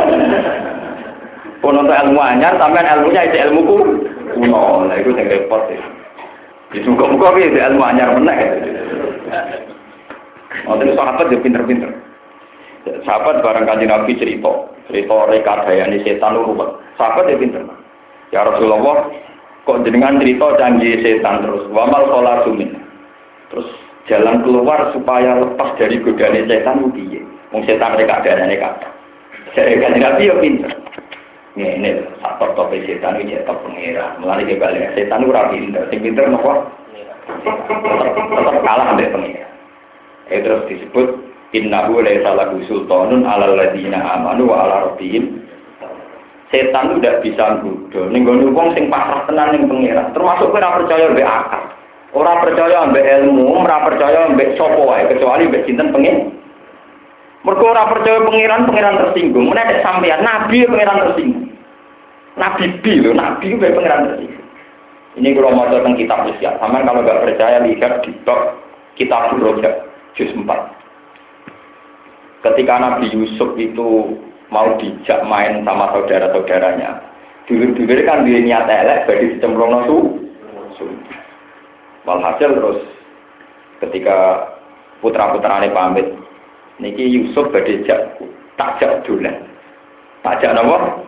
Ono 1.62 1.82
ilmu 1.86 2.22
anyar 2.22 2.58
sampean 2.58 2.90
ilmunya 2.90 3.30
itu 3.30 3.38
ilmuku 3.46 3.76
kuno. 4.34 4.90
Lah 4.90 4.98
iku 4.98 5.14
sing 5.14 5.30
repot. 5.30 5.62
Disuka-muka 6.74 7.38
piye 7.38 7.54
ilmu 7.54 7.86
anyar 7.86 8.18
meneh. 8.18 8.38
Wonten 10.66 10.98
sahabat 10.98 11.30
yo 11.30 11.38
pinter-pinter. 11.46 11.94
Sahabat 13.06 13.46
barang 13.46 13.66
kanjeng 13.70 13.94
Nabi 13.94 14.18
cerita, 14.18 14.74
cerita 14.90 15.30
rekadayane 15.30 16.02
setan 16.02 16.34
ruwet. 16.34 16.82
Sahabat 16.98 17.30
yo 17.30 17.38
pinter. 17.38 17.62
Ya 18.34 18.42
Rasulullah, 18.42 19.06
kok 19.70 19.86
jenengan 19.86 20.18
cerita 20.18 20.58
janji 20.58 20.98
setan 21.06 21.46
terus. 21.46 21.70
Wamal 21.70 22.10
salatu 22.10 22.58
min. 22.58 22.85
Terus 23.56 23.70
jalan 24.12 24.44
keluar 24.44 24.92
supaya 24.92 25.40
lepas 25.40 25.80
dari 25.80 26.04
godaan 26.04 26.44
setan 26.44 26.84
itu 26.84 26.90
piye? 26.92 27.22
Wong 27.56 27.64
setan 27.64 27.96
mereka 27.96 28.20
ada 28.20 28.44
ane 28.44 28.60
kata. 28.60 28.88
Saya 29.56 29.80
kan 29.80 29.96
nabi 29.96 30.28
yo 30.28 30.36
pinter. 30.44 30.76
Ya 31.56 31.72
ini 31.72 32.04
faktor 32.20 32.52
topik 32.60 32.84
setan 32.84 33.24
ini 33.24 33.40
cetok 33.40 33.64
pengira. 33.64 34.20
Mulai 34.20 34.44
ke 34.44 34.60
balik 34.60 34.92
setan 35.00 35.24
itu 35.24 35.32
rapi 35.32 35.64
pinter. 35.64 35.88
Sing 35.88 36.04
pinter 36.04 36.28
nopo? 36.28 36.68
Tetap 38.36 38.56
kalah 38.60 38.92
ambek 38.92 39.16
pengira. 39.16 39.48
Eh 40.28 40.44
terus 40.44 40.68
disebut 40.68 41.16
innahu 41.56 42.04
laisa 42.04 42.36
lahu 42.36 42.60
sultanun 42.68 43.24
alal 43.24 43.56
ladina 43.56 44.04
amanu 44.20 44.52
wa 44.52 44.68
ala 44.68 44.76
rabbihim 44.92 45.40
setan 46.52 47.00
tidak 47.00 47.24
bisa 47.24 47.60
nggodho 47.60 48.12
ning 48.12 48.28
gone 48.28 48.76
sing 48.76 48.92
pasrah 48.92 49.24
tenan 49.26 49.56
ning 49.56 49.64
pengira 49.72 50.12
termasuk 50.12 50.52
kowe 50.52 50.60
percaya 50.60 51.12
mbek 51.12 51.26
akal 51.26 51.64
Orang 52.16 52.48
percaya 52.48 52.88
ambek 52.88 53.04
ilmu, 53.04 53.60
ora 53.60 53.84
percaya 53.84 54.32
ambek 54.32 54.56
sapa 54.56 54.80
wae 54.80 55.04
kecuali 55.12 55.52
ambek 55.52 55.68
sinten 55.68 55.92
pengen. 55.92 56.32
Mergo 57.44 57.76
ora 57.76 57.92
percaya 57.92 58.24
pangeran, 58.24 58.72
pangeran 58.72 59.00
tersinggung. 59.04 59.52
Menek 59.52 59.84
sampean 59.84 60.24
nabi 60.24 60.64
pangeran 60.64 61.12
tersinggung. 61.12 61.52
Nabi 62.40 62.64
bi 62.80 63.04
nabi 63.12 63.46
ku 63.52 63.58
pangeran 63.60 64.08
tersinggung. 64.08 64.48
Ini 65.16 65.32
kalau 65.32 65.56
mau 65.56 65.68
tentang 65.72 65.96
kitab 65.96 66.28
usia, 66.28 66.60
sama 66.60 66.84
kalau 66.84 67.00
nggak 67.00 67.24
percaya 67.24 67.64
lihat 67.64 68.04
di 68.04 68.12
top 68.28 68.60
kitab 69.00 69.32
Roja, 69.40 69.88
juz 70.16 70.28
4. 70.36 70.44
ketika 72.44 72.78
Nabi 72.78 73.10
Yusuf 73.10 73.56
itu 73.56 74.20
mau 74.52 74.76
dijak 74.78 75.24
main 75.26 75.64
sama 75.64 75.90
saudara-saudaranya, 75.96 77.00
dulu-dulu 77.48 77.96
kan 78.06 78.28
dia 78.28 78.44
niat 78.44 78.68
elek, 78.70 79.08
bagi 79.08 79.40
dicemplung 79.40 79.72
nasu. 79.72 79.98
Walhasil 82.06 82.54
terus 82.54 82.80
ketika 83.82 84.48
putra-putrane 85.02 85.74
pamit, 85.74 86.06
niki 86.78 87.10
Yusuf 87.10 87.50
badhe 87.50 87.82
jak 87.84 88.18
tak 88.56 88.78
jak 88.78 89.02
dolan. 89.04 89.42
Tak 90.22 90.42
jak 90.42 90.54
napa? 90.54 91.02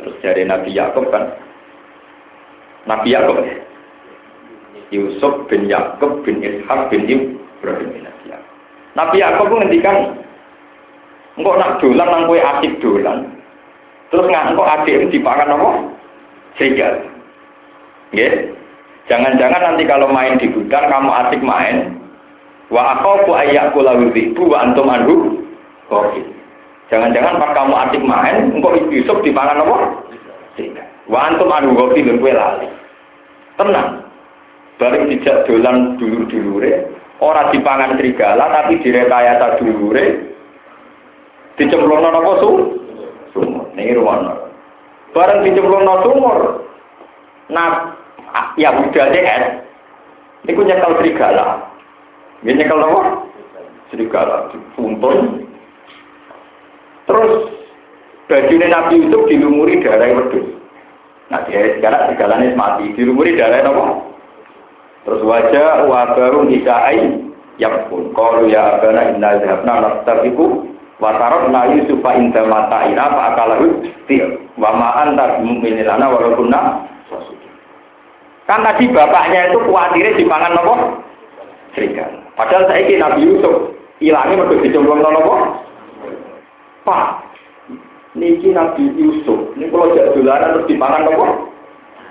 Terus 0.00 0.14
dari 0.20 0.42
Nabi 0.44 0.74
Yakub 0.74 1.08
kan 1.08 1.32
Nabi 2.84 3.14
Yakub 3.14 3.40
ya. 3.40 3.56
Yusuf 4.92 5.48
bin 5.48 5.70
Yakub 5.70 6.20
bin 6.26 6.44
Ishak 6.44 6.92
bin 6.92 7.08
Ibrahim 7.08 7.88
bin 7.92 8.02
Nabi 8.04 8.24
Yakub. 8.28 8.52
Nabi 8.98 9.16
Yakub 9.22 9.48
ngendikan 9.48 9.96
engkau 11.40 11.56
nak 11.56 11.80
dolan 11.80 12.08
nang 12.08 12.28
kowe 12.28 12.36
asik 12.36 12.76
dolan. 12.84 13.32
Terus 14.12 14.28
nggak 14.28 14.48
engkau 14.52 14.68
adik 14.68 15.08
dipakan 15.08 15.54
apa? 15.56 15.68
Serigala. 16.60 17.00
Nggih. 18.12 18.61
Jangan-jangan 19.10 19.62
nanti 19.62 19.82
kalau 19.86 20.06
main 20.10 20.38
di 20.38 20.46
gudang 20.50 20.86
kamu 20.86 21.10
asik 21.10 21.42
main. 21.42 21.98
Wa 22.70 23.00
aku 23.00 23.34
ayyaku 23.34 23.82
lawu 23.82 24.08
ibu 24.14 24.42
wa 24.48 24.62
antum 24.62 24.88
anhu 24.88 25.42
Oke. 25.92 26.22
Jangan-jangan 26.88 27.40
pas 27.40 27.52
kamu 27.56 27.74
asik 27.88 28.02
main, 28.04 28.52
engkau 28.52 28.76
Yusuf 28.92 29.18
dipangan 29.24 29.64
apa? 29.64 29.76
Serigala. 30.56 30.92
Wa 31.08 31.18
antum 31.28 31.48
anhu 31.52 31.72
dan 31.76 32.20
kue 32.20 32.32
lali. 32.32 32.68
Tenang. 33.56 33.88
Bareng 34.80 35.08
dijak 35.12 35.46
dolan 35.46 36.00
dulur-dulure, 36.00 36.90
ora 37.22 37.52
dipangan 37.54 37.94
serigala 38.00 38.50
tapi 38.50 38.82
direkayasa 38.82 39.60
dulure 39.60 40.32
dicemplungno 41.54 42.08
napa 42.08 42.32
su? 42.40 42.50
Sumur. 43.36 43.68
Niki 43.76 43.94
rumono. 43.94 44.50
Bareng 45.12 45.44
dicemplungno 45.44 45.94
sumur. 46.02 46.38
Nah, 47.52 47.94
ya 48.56 48.70
budaya 48.76 49.20
es. 49.20 49.44
Niku 50.42 50.66
nyekel 50.66 50.98
serigala. 50.98 51.62
Nggih 52.42 52.54
nyekel 52.58 52.78
napa? 52.82 53.00
Serigala 53.94 54.50
dituntun. 54.50 55.46
Terus 57.06 57.34
bajunya 58.26 58.66
Nabi 58.70 59.06
Yusuf 59.06 59.22
dilumuri 59.30 59.82
darah 59.82 60.10
wedhus. 60.10 60.46
Nah, 61.30 61.46
dia 61.46 61.78
sekarang 61.78 62.12
segalanya 62.12 62.56
mati. 62.58 62.90
Dilumuri 62.98 63.38
darah 63.38 63.62
apa? 63.62 63.84
Terus 65.02 65.22
wajah 65.26 65.86
wa 65.90 66.14
baru 66.14 66.46
nisa'ai 66.46 67.26
yang 67.58 67.86
pun. 67.90 68.14
Kalau 68.14 68.46
ya 68.46 68.78
abana 68.78 69.14
inna 69.14 69.38
zahabna 69.42 69.74
nastafiku 69.82 70.66
wa 71.02 71.10
tarabna 71.18 71.74
yusufa 71.74 72.10
inda 72.18 72.46
mata'ina 72.46 73.04
fa 73.10 73.22
akalahu 73.34 73.82
til. 74.06 74.42
Wa 74.58 74.74
ma'an 74.74 75.18
tak 75.18 75.42
mu'minilana 75.42 76.06
walaupun 76.06 76.50
Kan 78.52 78.68
tadi 78.68 78.84
bapaknya 78.92 79.48
itu 79.48 79.64
khawatirnya 79.64 80.20
dipangan 80.20 80.60
apa? 80.60 81.00
Serigala. 81.72 82.20
Padahal 82.36 82.68
saya 82.68 82.84
ini 82.84 83.00
Nabi 83.00 83.24
Yusuf 83.24 83.72
hilangnya 83.96 84.44
mereka 84.44 84.60
dicemplung 84.60 85.00
apa? 85.00 85.36
Pak, 86.84 87.08
niki 88.12 88.52
Nabi 88.52 88.92
Yusuf, 89.00 89.56
ini 89.56 89.72
kalau 89.72 89.96
jadi 89.96 90.12
dolaran 90.12 90.52
terus 90.52 90.68
dipangan 90.68 91.08
apa? 91.08 91.26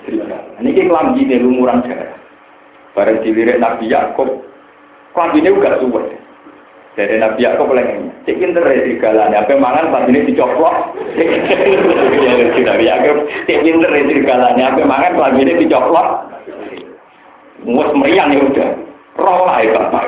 Serigala. 0.01 0.41
Niki 0.65 0.89
kelambi 0.89 1.30
ini 1.30 1.45
lumuran 1.45 1.85
darah. 1.85 2.18
Bareng 2.97 3.22
dilirik 3.22 3.61
Nabi 3.61 3.93
Yakub, 3.93 4.41
kelambi 5.13 5.45
ini 5.45 5.53
juga 5.53 5.77
suwe. 5.77 6.09
Jadi 6.97 7.22
Nabi 7.22 7.45
Yakub 7.45 7.69
lagi, 7.69 8.01
cek 8.26 8.38
pinter 8.38 8.64
ya 8.64 8.81
serigalanya, 8.85 9.38
apa 9.41 9.53
mangan 9.57 9.89
kelambi 9.89 10.11
ini 10.14 10.30
dicoplok. 10.34 10.76
Ya 11.18 12.34
Nabi 12.69 12.85
Yakub, 12.85 13.18
cek 13.49 13.61
pinter 13.65 13.89
ya 13.89 14.03
serigalanya, 14.06 14.65
apa 14.73 14.81
mangan 14.85 15.11
kelambi 15.18 15.41
ini 15.45 15.53
dicoplok. 15.65 16.07
Mus 17.61 17.89
meriang 17.93 18.34
ya 18.34 18.41
udah, 18.41 18.69
roh 19.22 19.45
lah 19.45 19.57
ya 19.61 19.69
bapak. 19.77 20.06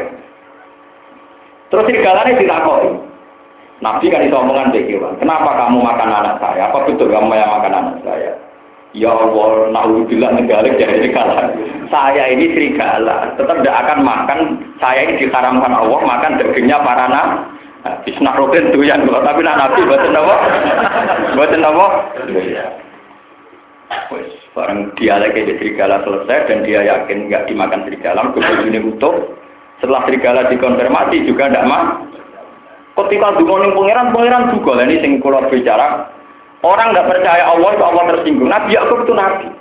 Terus 1.69 1.85
serigalanya 1.89 2.37
ditakoi. 2.37 2.89
Nabi 3.83 4.07
kan 4.07 4.23
itu 4.23 4.37
omongan 4.37 4.71
Dewan, 4.71 5.19
kenapa 5.19 5.59
kamu 5.59 5.83
makan 5.83 6.09
anak 6.09 6.39
saya? 6.39 6.71
Apa 6.71 6.87
betul 6.87 7.11
kamu 7.11 7.35
yang 7.35 7.51
makan 7.51 7.73
anak 7.73 7.97
saya? 8.07 8.31
Ya 8.93 9.09
Allah, 9.09 9.73
naudzubillah 9.73 10.37
negara 10.37 10.69
jadi 10.69 11.01
serigala. 11.01 11.49
Saya 11.89 12.29
ini 12.29 12.53
serigala, 12.53 13.33
tetap 13.33 13.57
tidak 13.59 13.75
akan 13.83 13.99
makan. 14.05 14.39
Saya 14.77 15.09
ini 15.09 15.25
diharamkan 15.25 15.73
Allah 15.73 15.99
makan 16.05 16.37
dagingnya 16.37 16.77
para 16.85 17.09
anak. 17.09 17.27
Robin 18.39 18.71
tuh 18.71 18.83
yang 18.83 19.03
tapi 19.03 19.43
nak 19.43 19.59
Nabi 19.59 19.83
buatan 19.83 20.15
apa? 20.15 20.35
Buatan 21.35 21.61
apa? 21.67 21.85
Wes, 24.09 24.31
barang 24.55 24.95
dia 24.97 25.19
lagi 25.19 25.43
jadi 25.43 25.59
serigala 25.59 26.01
selesai 26.01 26.49
dan 26.49 26.63
dia 26.63 26.81
yakin 26.81 27.29
nggak 27.29 27.45
dimakan 27.51 27.83
serigala, 27.85 28.31
kemudian 28.31 28.89
utuh. 28.89 29.35
Setelah 29.83 30.07
serigala 30.07 30.47
dikonfirmasi 30.47 31.27
juga 31.27 31.51
tidak 31.51 31.67
mah. 31.67 31.83
Ketika 32.93 33.35
dungo 33.35 33.57
pangeran, 33.73 34.13
pangeran 34.15 34.43
juga. 34.53 34.85
Ini 34.85 35.01
sing 35.01 35.11
kula 35.17 35.49
bicara 35.49 36.13
Orang 36.63 36.95
nggak 36.95 37.09
percaya 37.11 37.43
Allah 37.43 37.75
Allah 37.75 38.03
tersinggung. 38.15 38.47
Nabi 38.47 38.71
Yakub 38.71 39.03
itu 39.03 39.11
nabi. 39.11 39.51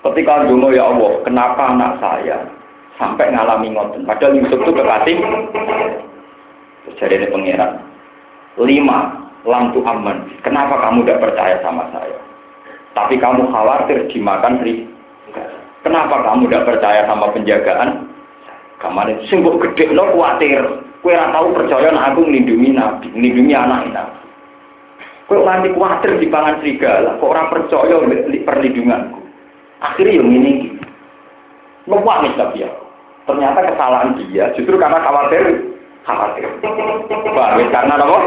Ketika 0.00 0.48
dungo 0.48 0.72
ya 0.72 0.88
Allah, 0.88 1.20
kenapa 1.28 1.76
anak 1.76 2.00
saya 2.00 2.40
sampai 2.96 3.28
ngalami 3.36 3.76
ngoten? 3.76 4.08
Padahal 4.08 4.40
Yusuf 4.40 4.64
itu 4.64 4.72
kekasih. 4.72 5.16
Jadi 6.94 7.14
ini 7.18 7.26
pangeran. 7.28 7.72
Lima, 8.62 8.98
lampu 9.42 9.82
aman. 9.82 10.30
Kenapa 10.46 10.78
kamu 10.86 11.02
tidak 11.04 11.22
percaya 11.30 11.56
sama 11.60 11.90
saya? 11.90 12.18
Tapi 12.96 13.20
kamu 13.20 13.50
khawatir 13.52 14.08
dimakan 14.08 14.62
ri. 14.64 14.86
Kenapa 15.84 16.24
kamu 16.24 16.48
tidak 16.48 16.66
percaya 16.66 17.04
sama 17.04 17.30
penjagaan? 17.30 18.10
Kamar 18.80 19.08
itu 19.08 19.22
sungguh 19.32 19.60
gede 19.60 19.92
lo 19.92 20.16
khawatir. 20.16 20.62
Kue 21.04 21.14
tahu 21.14 21.54
percaya 21.54 21.92
aku 21.92 22.26
melindungi 22.26 22.74
nabi, 22.74 23.06
melindungi 23.14 23.54
anak 23.54 23.94
nabi. 23.94 24.18
Kok 25.26 25.42
nanti 25.42 25.68
khawatir 25.74 26.18
di 26.18 26.26
pangan 26.30 26.58
serigala, 26.62 27.18
kok 27.18 27.30
orang 27.30 27.50
percaya 27.50 27.94
perlindunganku. 28.42 29.20
Akhirnya 29.82 30.18
yang 30.18 30.30
ini, 30.32 30.52
nih 31.86 32.32
tapi 32.38 32.62
ya. 32.64 32.70
Ternyata 33.26 33.58
kesalahan 33.74 34.18
dia 34.22 34.54
justru 34.54 34.78
karena 34.78 35.02
khawatir, 35.02 35.75
khawatir. 36.06 36.46
Wah, 37.34 37.58
karena 37.58 37.94
apa? 37.98 38.18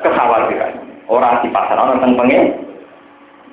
Kekhawatiran. 0.00 0.72
Orang 1.10 1.42
di 1.42 1.48
pasar 1.50 1.76
orang 1.76 1.98
tentang 1.98 2.14
pengen. 2.24 2.42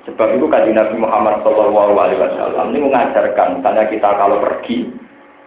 Sebab 0.08 0.38
itu 0.38 0.46
kaji 0.48 0.72
Nabi 0.72 0.96
Muhammad 0.96 1.44
Shallallahu 1.44 1.92
Alaihi 1.92 2.22
Wasallam 2.24 2.72
ini 2.72 2.88
mengajarkan, 2.88 3.60
misalnya 3.60 3.84
kita 3.92 4.08
kalau 4.16 4.40
pergi, 4.40 4.88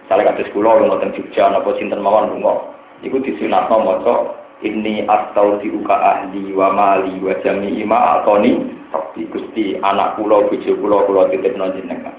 misalnya 0.06 0.30
kados 0.30 0.52
kula 0.54 0.78
lunga 0.78 1.02
teng 1.02 1.18
Jogja 1.18 1.50
napa 1.50 1.74
sinten 1.74 2.06
mawon 2.06 2.38
lunga, 2.38 2.62
iku 3.02 3.18
disunatno 3.18 3.82
maca 3.82 4.44
ini 4.64 5.04
atau 5.10 5.60
diuka 5.60 5.94
ahli 5.94 6.56
wa 6.56 6.72
mali 6.72 7.20
wa 7.20 7.36
jami 7.44 7.84
ima 7.84 8.20
atoni 8.20 8.64
tapi 8.96 9.28
gusti 9.28 9.76
anak 9.84 10.16
pulau 10.16 10.48
bojo 10.48 10.72
pulau 10.80 11.04
pulau 11.04 11.28
titip 11.28 11.54
jenengan 11.58 12.16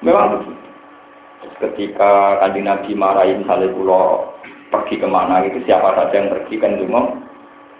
memang 0.00 0.48
ketika 1.60 2.40
kanjeng 2.40 2.64
nabi 2.64 2.96
marahi 2.96 3.36
misalnya 3.36 3.68
pulau 3.76 4.32
pergi 4.68 5.00
ke 5.00 5.08
mana 5.08 5.44
itu 5.44 5.60
siapa 5.64 5.96
saja 5.96 6.14
yang 6.14 6.32
pergi 6.32 6.54
kan 6.60 6.76
cuma 6.80 7.00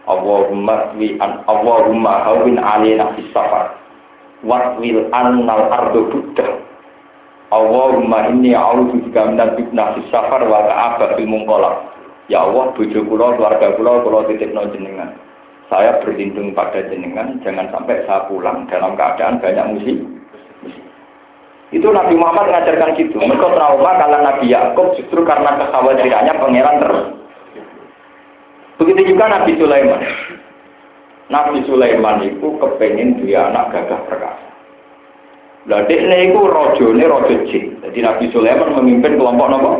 Allahumma 0.09 0.97
wi 0.97 1.20
an 1.20 1.44
Allahumma 1.44 2.24
hawin 2.24 2.56
alina 2.56 3.12
fis 3.12 3.28
safar. 3.36 3.77
Waswil 4.40 5.12
annal 5.12 5.69
ardu 5.69 6.09
buddha. 6.09 6.65
Allahumma 7.52 8.32
inni 8.32 8.56
a'udzu 8.56 9.05
bika 9.09 9.28
minal 9.28 9.52
fitnah 9.56 10.01
fis 10.01 10.09
safar 10.09 10.48
wa 10.48 10.65
ta'aba 10.65 11.16
fil 11.16 11.28
Ya 12.28 12.44
Allah, 12.44 12.77
bojo 12.77 13.01
kula, 13.09 13.40
keluarga 13.40 13.73
kula, 13.73 14.05
kula 14.05 14.28
titipno 14.28 14.69
jenengan. 14.69 15.16
Saya 15.73 15.97
berlindung 16.05 16.52
pada 16.52 16.85
jenengan, 16.85 17.40
jangan 17.40 17.73
sampai 17.73 18.05
saya 18.05 18.28
pulang. 18.28 18.69
Dalam 18.69 19.01
keadaan 19.01 19.40
banyak 19.40 19.66
musik. 19.81 19.97
Itu 21.69 21.93
Nabi 21.93 22.16
Muhammad 22.16 22.49
mengajarkan 22.49 22.97
gitu. 22.97 23.20
Mereka 23.20 23.53
trauma 23.53 23.90
kalau 24.01 24.19
Nabi 24.24 24.49
Yakub 24.49 24.97
justru 24.97 25.20
karena 25.28 25.61
kekhawatirannya 25.61 26.40
pangeran 26.40 26.77
terus. 26.81 27.03
Begitu 28.81 29.12
juga 29.12 29.28
Nabi 29.28 29.53
Sulaiman. 29.61 30.01
Nabi 31.28 31.59
Sulaiman 31.69 32.24
itu 32.24 32.57
kepengen 32.57 33.20
dia 33.20 33.53
anak 33.53 33.69
gagah 33.77 34.01
perkasa. 34.09 34.49
Lah 35.69 35.85
dekne 35.85 36.32
iku 36.32 36.49
rajane 36.49 37.05
raja 37.05 37.36
jin. 37.53 37.77
Jadi 37.85 37.99
Nabi 38.01 38.24
Sulaiman 38.32 38.73
memimpin 38.81 39.20
kelompok 39.20 39.49
nopo? 39.53 39.70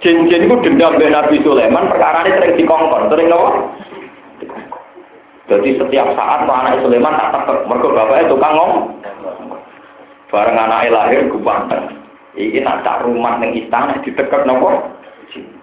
Jin-jin 0.00 0.48
itu 0.48 0.56
dendam 0.66 0.98
dari 0.98 1.14
Nabi 1.14 1.36
Sulaiman, 1.46 1.86
perkara 1.86 2.26
ini 2.26 2.34
sering 2.34 2.58
dikongkon, 2.58 3.06
sering 3.06 3.30
apa? 3.30 3.50
Jadi 5.46 5.68
setiap 5.78 6.08
saat 6.18 6.42
anak 6.42 6.82
Sulaiman 6.82 7.14
tak 7.14 7.30
tetap, 7.38 7.58
mereka 7.70 7.86
bapaknya 7.94 8.30
tukang 8.32 8.54
ngomong. 8.56 8.82
Bareng 10.32 10.56
anaknya 10.56 10.96
lahir, 10.96 11.28
gue 11.28 11.44
banteng. 11.44 11.92
Ini 12.32 12.64
nak 12.64 13.04
rumah 13.04 13.36
yang 13.44 13.52
istana, 13.52 14.00
ditekak 14.00 14.48
nopo. 14.48 14.80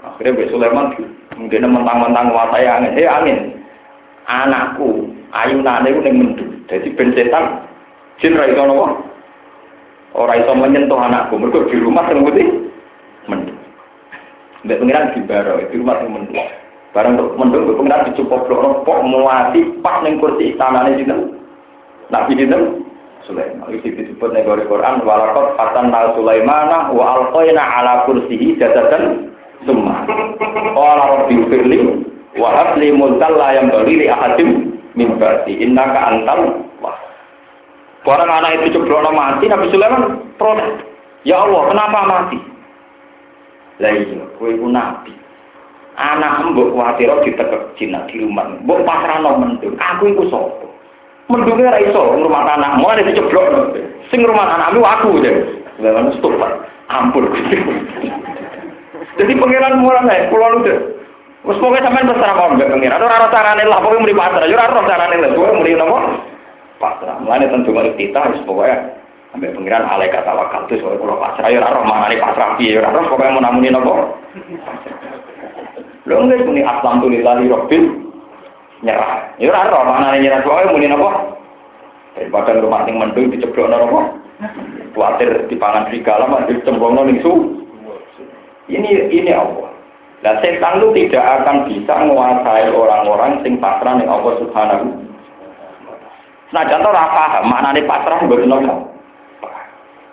Akhirnya 0.06 0.38
Mbak 0.38 0.50
Sulaiman 0.54 0.88
Mungkin 1.40 1.72
mentang-mentang 1.72 2.34
nguasai 2.34 2.68
angin. 2.68 2.98
Eh 3.00 3.08
angin. 3.08 3.40
Anakku 4.28 5.08
ayunane 5.32 5.94
ku 5.96 6.02
ning 6.04 6.16
mendung. 6.20 6.52
Dadi 6.68 6.92
ben 6.94 7.16
setan 7.16 7.64
jin 8.20 8.36
ra 8.36 8.50
iso 8.50 8.66
napa? 8.68 9.00
Ora 10.20 10.36
iso 10.36 10.52
menyentuh 10.52 11.00
anakku. 11.00 11.40
Mergo 11.40 11.70
di 11.72 11.80
rumah 11.80 12.12
sing 12.12 12.28
putih 12.28 12.46
mendung. 13.32 13.58
Mbak 14.68 14.80
pengiran 14.84 15.14
di 15.16 15.20
baro, 15.24 15.64
di 15.64 15.76
rumah 15.80 15.96
sing 16.04 16.12
mendung. 16.12 16.38
Barang 16.92 17.14
mendung, 17.40 17.64
mbak 17.64 17.78
pengiran 17.80 18.06
dicukup 18.12 18.42
blok 18.50 18.84
pok 18.84 19.00
muati 19.08 19.62
pas 19.80 20.04
ning 20.04 20.20
kursi 20.20 20.52
istanane 20.52 21.00
sinten? 21.00 21.40
Nabi 22.12 22.36
sinten? 22.36 22.89
Sulaiman. 23.28 23.68
Itu 23.72 23.92
disebut 23.92 24.30
ning 24.32 24.46
Quran 24.46 25.04
walaqad 25.04 25.56
fatanna 25.60 26.16
Sulaimana 26.16 26.92
wa 26.94 27.04
alqaina 27.20 27.60
ala 27.62 28.08
kursihi 28.08 28.56
jadatan 28.56 29.34
summa. 29.64 30.08
Qala 30.76 31.04
rabbi 31.20 31.40
firli 31.48 31.80
wa 32.40 32.50
habli 32.56 32.94
mulkan 32.96 33.34
la 33.36 33.60
yanbaghi 33.60 33.94
li 34.00 34.08
ahadin 34.08 34.50
min 34.96 35.20
ba'di 35.20 35.60
innaka 35.60 36.00
antal 36.16 36.64
wah. 36.80 36.96
Barang 38.08 38.32
anak 38.32 38.64
itu 38.64 38.80
ceblono 38.80 39.12
mati 39.12 39.46
Nabi 39.52 39.68
Sulaiman 39.72 40.34
protes. 40.40 40.88
Ya 41.28 41.44
Allah, 41.44 41.68
kenapa 41.68 42.00
mati? 42.08 42.40
Lah 43.80 43.92
iya, 43.96 44.24
kowe 44.36 44.48
iku 44.52 44.68
nabi. 44.68 45.12
Anak 46.00 46.56
mbok 46.56 46.72
kuwatir 46.72 47.12
ditekek 47.28 47.76
jinak 47.76 48.08
di 48.08 48.24
rumah. 48.24 48.48
Mbok 48.64 48.88
pasrahno 48.88 49.36
mendung. 49.36 49.76
Aku 49.76 50.08
iku 50.08 50.32
sapa? 50.32 50.68
Mendungnya 51.30 51.78
ra 51.78 51.80
iso 51.86 52.02
rumah 52.18 52.58
anak. 52.58 52.82
Mau 52.82 52.90
ada 52.90 53.06
diceblok. 53.06 53.78
Sing 54.10 54.26
rumah 54.26 54.50
anakmu 54.50 54.82
aku 54.82 55.22
ya. 55.22 55.34
Sulaiman 55.78 56.10
stop. 56.18 56.34
Ampun. 56.90 57.30
Jadi 59.20 59.34
pangeran 59.38 59.78
mulai 59.78 60.26
pulau 60.34 60.58
lu 60.58 60.74
Wes 61.40 61.56
pokoke 61.56 61.80
sampean 61.80 62.04
terserah 62.04 62.36
mawon 62.36 62.60
mbek 62.60 62.68
pengiran. 62.68 63.00
Ora 63.00 63.16
ora 63.16 63.30
carane 63.32 63.64
lah 63.64 63.80
pokoke 63.80 64.04
muni 64.04 64.18
pasrah. 64.18 64.44
Yo 64.50 64.60
ora 64.60 64.76
ora 64.76 64.84
carane 64.90 65.16
lah. 65.24 65.30
Pokoke 65.32 65.56
muni 65.56 65.78
napa? 65.78 65.98
Pasrah. 66.82 67.16
Mulane 67.24 67.48
tentu 67.48 67.72
mari 67.72 67.96
kita 67.96 68.36
wis 68.36 68.44
pokoke 68.44 68.76
ambek 69.38 69.54
pengiran 69.56 69.88
alai 69.88 70.12
kata 70.12 70.34
wakal 70.36 70.68
itu 70.68 70.84
soal 70.84 71.00
kula 71.00 71.16
pasrah. 71.16 71.48
Yo 71.48 71.64
ora 71.64 71.80
ora 71.80 71.88
manane 71.88 72.20
pasrah 72.20 72.60
piye. 72.60 72.76
Yo 72.76 72.84
ora 72.84 72.92
ora 72.92 73.08
pokoke 73.08 73.32
mun 73.32 73.44
namuni 73.46 73.70
napa? 73.72 73.94
Lho 76.10 76.16
nggih 76.26 76.44
muni 76.44 76.62
aslam 76.66 77.06
lillahi 77.08 77.48
rabbil 77.48 78.09
nyerah. 78.84 79.36
Yo 79.40 79.52
ora 79.52 79.84
manane 79.84 80.24
nyerah 80.24 80.44
pokoke 80.44 80.72
muni 80.72 80.88
napa? 80.88 81.36
Daripada 82.16 82.60
rumah 82.60 82.84
sing 82.88 82.96
mendung 83.00 83.32
diceblokno 83.32 83.76
napa? 83.76 84.02
Kuatir 84.96 85.48
dipangan 85.52 85.92
serigala 85.92 86.26
mah 86.28 86.48
dicemplungno 86.48 87.04
ning 87.06 87.20
su. 87.20 87.32
Ini 88.70 89.12
ini 89.12 89.32
Allah. 89.34 89.70
Nah, 90.20 90.36
setan 90.44 90.84
itu 90.84 91.08
tidak 91.08 91.24
akan 91.24 91.64
bisa 91.64 91.94
menguasai 91.96 92.68
orang-orang 92.76 93.40
sing 93.40 93.56
pasrah 93.64 93.96
ning 93.96 94.12
Allah 94.12 94.36
Subhanahu. 94.44 94.88
Nah, 96.52 96.64
contoh 96.68 96.92
ora 96.92 97.06
paham 97.14 97.44
maknane 97.48 97.88
pasrah 97.88 98.20
mboten 98.28 98.52
nopo. 98.52 98.76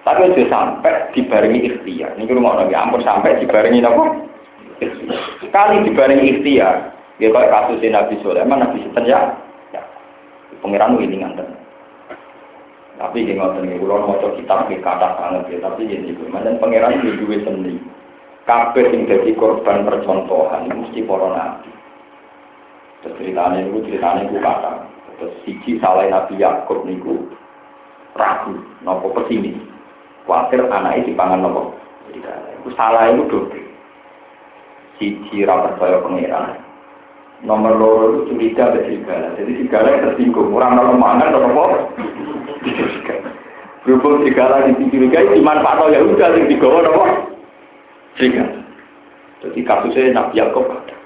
Tapi 0.07 0.31
itu 0.31 0.47
sampai 0.47 1.11
dibarengi 1.19 1.67
ikhtiar. 1.67 2.15
Ini 2.15 2.31
rumah 2.31 2.63
nabi 2.63 2.79
ampun 2.79 3.03
sampai 3.03 3.43
dibarengi 3.43 3.83
nopo. 3.83 4.31
Sekali 5.43 5.83
dibarengi 5.91 6.39
ikhtiar, 6.39 6.96
ya 7.23 7.29
kayak 7.33 7.53
kasus 7.53 7.83
Nabi 7.87 8.15
Sulaiman, 8.21 8.63
Nabi 8.63 8.83
Sulaiman 8.85 9.05
ya, 9.09 9.21
ya. 9.73 9.83
Pengiran 10.61 10.99
ini 11.01 11.21
nganten. 11.21 11.49
Tapi 12.97 13.29
ini 13.29 13.37
ngoten 13.37 13.69
nih, 13.69 13.77
kalau 13.77 14.09
mau 14.09 14.33
kitab 14.41 14.73
di 14.73 14.81
kata 14.81 15.21
banget 15.21 15.53
ya, 15.53 15.69
tapi 15.69 15.85
ini 15.85 16.17
juga, 16.17 16.41
dan 16.41 16.57
pangeran 16.57 16.97
ini 16.97 17.21
juga 17.21 17.45
sendiri 17.45 17.77
kabeh 18.47 18.95
sing 18.95 19.11
dadi 19.11 19.35
korban 19.35 19.83
percontohan 19.83 20.71
mesti 20.71 21.03
para 21.03 21.29
nabi. 21.35 21.71
Terus 23.03 23.15
ceritanya 23.19 23.59
itu 23.67 23.79
ceritanya 23.91 24.23
itu 24.31 24.39
kata. 24.39 24.73
Terus 25.19 25.35
siji 25.43 25.83
salah 25.83 26.07
Nabi 26.07 26.39
Yakub 26.39 26.87
niku 26.87 27.27
ragu, 28.15 28.55
nopo 28.87 29.11
pesimis. 29.19 29.59
Khawatir 30.25 30.63
anaknya 30.71 31.11
dipangan 31.11 31.43
nopo. 31.43 31.75
Itu 32.15 32.71
salah 32.79 33.11
itu 33.11 33.27
dobe. 33.27 33.61
Siji 34.97 35.45
ra 35.45 35.67
percaya 35.67 36.01
pangeran. 36.01 36.66
Nomor 37.45 37.73
loro 37.77 38.05
itu 38.09 38.33
curiga 38.33 38.73
ada 38.73 38.81
serigala. 38.81 39.37
Jadi 39.37 39.51
serigala 39.61 39.89
yang 39.93 40.03
tersinggung. 40.09 40.49
Orang 40.57 40.81
kalau 40.81 40.97
mangan 40.97 41.37
atau 41.37 41.45
apa? 41.45 41.65
Berhubung 43.85 44.25
serigala 44.25 44.65
yang 44.65 44.81
dicurigai 44.81 45.37
dimanfaatkan 45.37 45.93
ya 45.93 46.01
udah 46.01 46.29
yang 46.33 46.49
digawa 46.49 46.81
nopo. 46.81 47.05
Sehingga, 48.17 48.49
jadi 49.45 49.61
kasusnya 49.69 50.17
Nabi 50.17 50.41
Yakob 50.41 50.73
ada. 50.73 50.97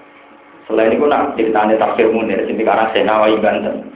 Selain 0.71 0.95
itu 0.95 1.03
nak 1.11 1.35
ceritanya 1.35 1.75
tafsir 1.83 2.07
munir, 2.15 2.47
sini 2.47 2.63
karena 2.63 2.87
Senawai 2.95 3.35
Banten. 3.43 3.91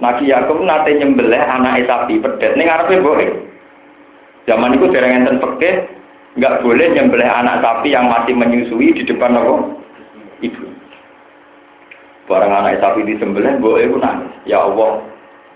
Nabi 0.00 0.32
Yakob 0.32 0.64
nate 0.64 0.96
nyembelih 0.96 1.36
anak 1.36 1.84
sapi 1.84 2.16
pedet, 2.16 2.56
ini 2.56 2.64
ngarepe 2.64 3.04
boleh. 3.04 3.28
Zaman 4.48 4.80
itu 4.80 4.88
dereng 4.88 5.20
enten 5.20 5.36
pekeh, 5.36 5.84
nggak 6.40 6.64
boleh 6.64 6.86
nyembelih 6.96 7.28
anak 7.28 7.60
sapi 7.60 7.92
yang 7.92 8.08
masih 8.08 8.32
menyusui 8.32 8.96
di 8.96 9.04
depan 9.04 9.36
apa? 9.36 9.76
Ibu. 10.40 10.77
Barang 12.28 12.52
anak 12.52 12.84
sapi 12.84 13.08
disembelih, 13.08 13.56
boleh 13.56 13.88
itu 13.88 13.96
nangis. 13.96 14.28
Ya 14.44 14.60
Allah, 14.60 15.00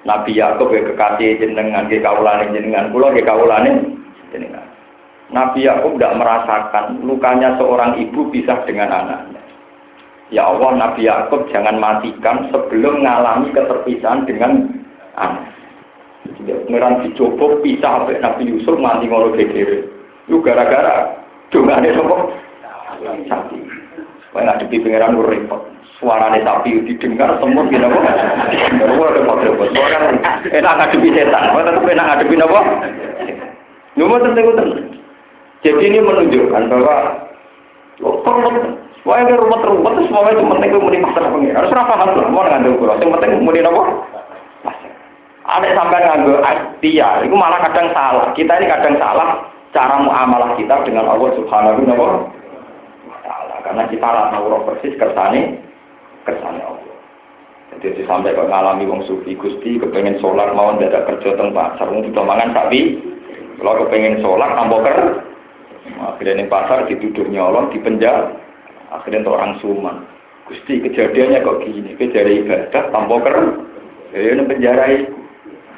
Nabi 0.09 0.41
Yakob 0.41 0.73
ya 0.73 0.81
kekasih 0.89 1.37
jenengan, 1.37 1.85
ke 1.87 2.01
kaulane 2.01 2.49
jenengan, 2.57 2.89
pulau 2.89 3.13
ke 3.13 3.21
kaulane 3.21 3.77
jenengan. 4.33 4.65
Nabi 5.33 5.65
Yakub 5.65 5.97
tidak 5.97 6.17
merasakan 6.21 6.85
lukanya 7.05 7.57
seorang 7.57 7.97
ibu 8.01 8.29
pisah 8.29 8.65
dengan 8.69 8.89
anaknya. 8.93 9.41
Ya 10.33 10.49
Allah, 10.49 10.77
Nabi 10.77 11.09
Yakub 11.09 11.49
jangan 11.53 11.77
matikan 11.77 12.49
sebelum 12.53 13.01
mengalami 13.05 13.53
keterpisahan 13.53 14.25
dengan 14.29 14.69
anak. 15.17 15.53
Pengiran 16.43 17.05
dicoba 17.05 17.61
pisah 17.61 18.05
sampai 18.05 18.21
Nabi 18.21 18.43
Yusuf 18.49 18.77
mati 18.81 19.09
ngono 19.09 19.37
gegere. 19.37 19.89
Itu 20.29 20.41
gara-gara 20.41 21.21
dongane 21.53 21.93
sapa? 21.93 22.17
Sapi. 23.29 23.59
Wah 24.33 24.41
ngadepi 24.41 24.81
pengiran 24.81 25.21
repot. 25.21 25.72
Suarane 26.03 26.43
sapi 26.43 26.83
didengar 26.83 27.39
semua 27.39 27.63
gila 27.71 27.87
kok. 27.87 28.03
Ora 28.99 29.11
repot-repot. 29.15 29.71
Kan 29.71 30.19
enak 30.51 30.75
ngadepi 30.83 31.15
setan. 31.15 31.55
Wah 31.55 31.63
tetep 31.63 31.87
enak 31.87 32.07
ngadepi 32.11 32.35
napa? 32.35 32.61
Lu 33.95 34.11
mau 34.11 34.19
tentu 34.19 34.43
jadi 35.63 35.79
ini 35.79 35.99
menunjukkan 36.03 36.63
bahwa 36.67 36.95
oh, 38.03 38.19
perlu 38.27 38.51
Wah, 39.03 39.19
ini 39.19 39.35
rumah-rumah 39.35 39.99
itu 39.99 40.07
semuanya 40.07 40.39
itu 40.39 40.47
penting 40.47 40.79
muni 40.79 41.03
pasar 41.03 41.27
pengen. 41.27 41.59
Harus 41.59 41.75
apa 41.75 41.91
hal 41.99 42.23
mau 42.31 42.47
ngandung 42.47 42.79
kurang. 42.79 43.03
Yang 43.03 43.19
penting 43.19 43.43
muni 43.43 43.59
apa? 43.59 43.83
Ada 45.43 45.75
sampai 45.75 46.07
nganggo 46.07 46.39
dia, 46.79 47.19
itu 47.27 47.35
malah 47.35 47.67
kadang 47.67 47.91
salah. 47.91 48.31
Kita 48.31 48.63
ini 48.63 48.71
kadang 48.71 48.95
salah 49.03 49.43
cara 49.75 50.07
muamalah 50.07 50.55
kita 50.55 50.87
dengan 50.87 51.11
Allah 51.11 51.35
Subhanahu 51.35 51.83
wa 51.83 53.19
taala. 53.27 53.59
Karena 53.67 53.83
kita 53.91 54.07
rasa 54.07 54.39
tahu 54.39 54.71
persis 54.71 54.95
kersane 54.95 55.59
kersane 56.29 56.63
Allah. 56.63 56.93
Jadi 57.81 58.05
sampai 58.05 58.37
kok 58.37 58.53
ngalami 58.53 58.85
wong 58.85 59.03
sufi 59.09 59.33
Gusti 59.33 59.81
kepengen 59.81 60.21
sholat 60.21 60.53
mau 60.53 60.77
dadak 60.77 61.09
kerja 61.09 61.35
teng 61.41 61.57
pasar 61.57 61.89
wong 61.89 62.05
mangan 62.13 62.53
tapi 62.53 63.01
kalau 63.57 63.81
kepengen 63.87 64.21
sholat 64.21 64.53
tambah 64.55 64.81
ker 64.85 65.01
Akhirnya 65.83 66.43
ini 66.43 66.51
pasar 66.51 66.87
dituduh 66.87 67.27
nyolong, 67.27 67.75
di 67.75 67.79
penjara. 67.83 68.35
Akhirnya 68.91 69.27
untuk 69.27 69.37
orang 69.39 69.55
suman. 69.63 69.97
Gusti 70.47 70.83
kejadiannya 70.83 71.43
kok 71.43 71.63
gini, 71.63 71.95
kejadian 71.95 72.47
ibadah 72.47 72.83
tanpa 72.91 73.17
keren. 73.23 73.47
Ya 74.15 74.35
ini 74.35 74.43
penjara. 74.47 74.87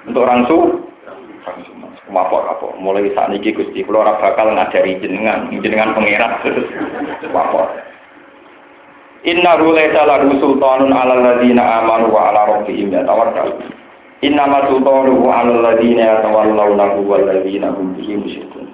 Untuk 0.05 0.25
orang 0.25 0.45
su, 0.49 0.59
orang 1.45 1.61
suman. 1.69 1.91
Apa 2.13 2.37
apa. 2.57 2.67
Mulai 2.81 3.13
saat 3.17 3.33
ini 3.33 3.53
Gusti, 3.53 3.85
kalau 3.85 4.05
bakal 4.05 4.53
ngajari 4.53 5.01
jenengan, 5.01 5.49
jenengan 5.61 5.97
pengerat 5.97 6.41
terus. 6.45 6.69
Inna 9.25 9.57
laysa 9.57 10.05
lahu 10.05 10.37
sultanun 10.37 10.93
'alal 10.93 11.25
ladzina 11.25 11.81
amanu 11.81 12.13
wa 12.13 12.29
'ala 12.29 12.41
rabbihim 12.45 12.93
yatawakkalun. 12.93 13.73
Inna 14.21 14.45
ma 14.45 14.69
sultanuhu 14.69 15.25
'alal 15.33 15.65
ladzina 15.65 16.21
yatawallawnahu 16.21 17.09
wal 17.09 17.25
ladzina 17.25 17.73
hum 17.73 17.97
bihi 17.97 18.21
musyrikun. 18.21 18.69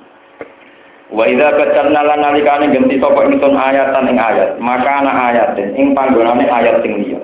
Wa 1.14 1.26
idza 1.30 1.54
batalna 1.54 2.02
lan 2.02 2.18
nalikane 2.22 2.70
ganti 2.74 2.98
sapa 2.98 3.30
ingsun 3.30 3.54
ayatan 3.54 4.10
ing 4.10 4.18
ayat, 4.18 4.58
maka 4.58 4.90
ana 4.90 5.10
ayatin 5.30 5.74
ing 5.78 5.94
panggonane 5.94 6.46
ayat 6.46 6.82
sing 6.82 6.98
liya. 6.98 7.22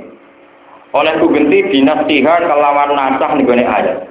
Oleh 0.95 1.19
ku 1.19 1.27
ganti 1.27 1.67
dinasiha 1.71 2.35
kelawan 2.47 2.95
nasah 2.95 3.31
ning 3.35 3.47
ayat. 3.47 4.07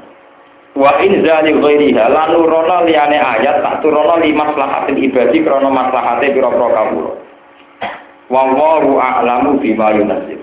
Wa 0.75 0.99
in 0.99 1.23
zali 1.23 1.55
ghairiha 1.55 2.11
lan 2.11 2.35
nurono 2.35 2.83
liyane 2.83 3.15
ayat 3.15 3.63
tak 3.63 3.79
turono 3.79 4.19
li 4.19 4.35
maslahatil 4.35 4.99
ibadi 4.99 5.39
krana 5.39 5.71
maslahate 5.71 6.35
pira-pira 6.35 6.67
kawula. 6.75 7.24
Wa 8.25 8.41
wallahu 8.49 8.97
a'lamu 8.97 9.61
bima 9.61 9.93
yunzil. 9.93 10.41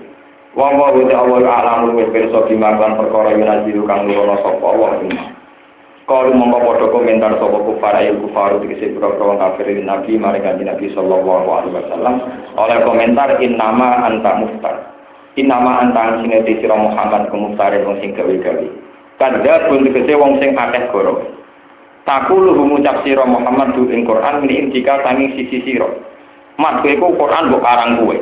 Wa 0.55 0.71
wallahu 0.71 1.03
ta'ala 1.11 1.43
a'lamu 1.43 1.99
wa 1.99 2.05
pirsa 2.15 2.39
bima 2.47 2.79
kan 2.79 2.95
perkara 2.95 3.35
yunzil 3.35 3.83
kang 3.83 4.07
nurono 4.07 4.39
sapa 4.39 4.63
Allah 4.63 4.91
Kalau 6.03 6.35
mongko 6.35 6.59
padha 6.67 6.85
komentar 6.91 7.31
sapa 7.39 7.57
kufar 7.63 7.95
ayu 7.95 8.19
kufar 8.27 8.59
tegese 8.59 8.91
pira-pira 8.91 9.23
wong 9.23 9.39
kafir 9.39 9.71
Nabi 9.87 10.19
maring 10.19 10.43
kanjeng 10.43 10.67
Nabi 10.67 10.91
sallallahu 10.91 11.47
alaihi 11.47 11.75
wasallam 11.79 12.15
oleh 12.59 12.77
komentar 12.83 13.29
innama 13.39 14.03
anta 14.03 14.31
muftar. 14.35 14.75
Innama 15.39 15.79
anta 15.79 16.19
sing 16.19 16.29
sira 16.59 16.75
Muhammad 16.75 17.31
kumuftare 17.31 17.87
wong 17.87 18.03
sing 18.03 18.11
gawe-gawe. 18.19 18.67
Kadha 19.15 19.55
pun 19.71 19.87
tegese 19.87 20.13
wong 20.19 20.43
sing 20.43 20.51
akeh 20.59 20.91
goro. 20.91 21.23
Takulu 22.03 22.51
ngucap 22.51 23.07
sira 23.07 23.23
Muhammad 23.23 23.71
du 23.71 23.87
ing 23.87 24.03
Quran 24.03 24.43
ini 24.43 24.59
indika 24.67 24.99
sanging 25.07 25.39
sisi 25.39 25.63
sira. 25.63 25.87
Mat 26.61 26.85
kowe 26.85 27.13
Quran 27.17 27.49
mbok 27.49 27.63
karang 27.65 27.91
kowe. 28.01 28.17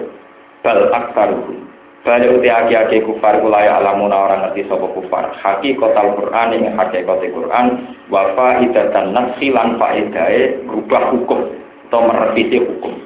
Bal 0.61 0.79
aktaruhum. 0.93 1.71
Bali 2.01 2.25
uti 2.33 2.49
aki-aki 2.49 3.05
kufar 3.05 3.37
kulaya 3.45 3.77
alamuna 3.77 4.25
orang 4.25 4.41
ngerti 4.49 4.65
sapa 4.65 4.89
kufar. 4.89 5.37
Hakikatul 5.37 6.17
Quran 6.17 6.49
ing 6.57 6.73
hakikate 6.73 7.29
Quran 7.29 7.65
wa 8.09 8.33
faidatan 8.33 9.13
nafsi 9.13 9.53
lan 9.53 9.77
faidahe 9.77 10.65
rubah 10.65 11.13
hukum 11.13 11.45
atau 11.91 12.01
merevisi 12.09 12.57
hukum. 12.57 12.97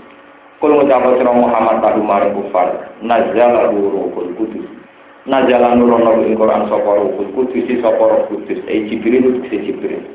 Kul 0.64 0.72
ngucap 0.80 1.19
sira 1.19 1.34
Muhammad 1.35 1.84
tahu 1.84 1.99
maring 2.06 2.39
kufar, 2.39 2.95
nazala 3.03 3.68
ruhul 3.76 4.31
kudus. 4.39 4.64
Nazala 5.27 5.76
nurono 5.76 6.23
ing 6.23 6.39
Quran 6.39 6.69
sapa 6.72 6.91
ruhul 6.95 7.35
kudus 7.35 7.68
sapa 7.84 7.99
roh 7.99 8.23
kudus, 8.31 8.64
e 8.64 8.88
Jibril 8.88 9.43
uti 9.43 9.60
Jibril. 9.60 10.06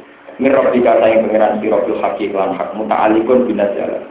Mirab 0.41 0.73
dikata 0.73 1.05
yang 1.05 1.28
pengiran 1.28 1.61
sirabul 1.61 2.01
haki 2.01 2.32
lan 2.32 2.57
hak 2.57 2.73
muta'alikun 2.73 3.45
binazala. 3.45 4.09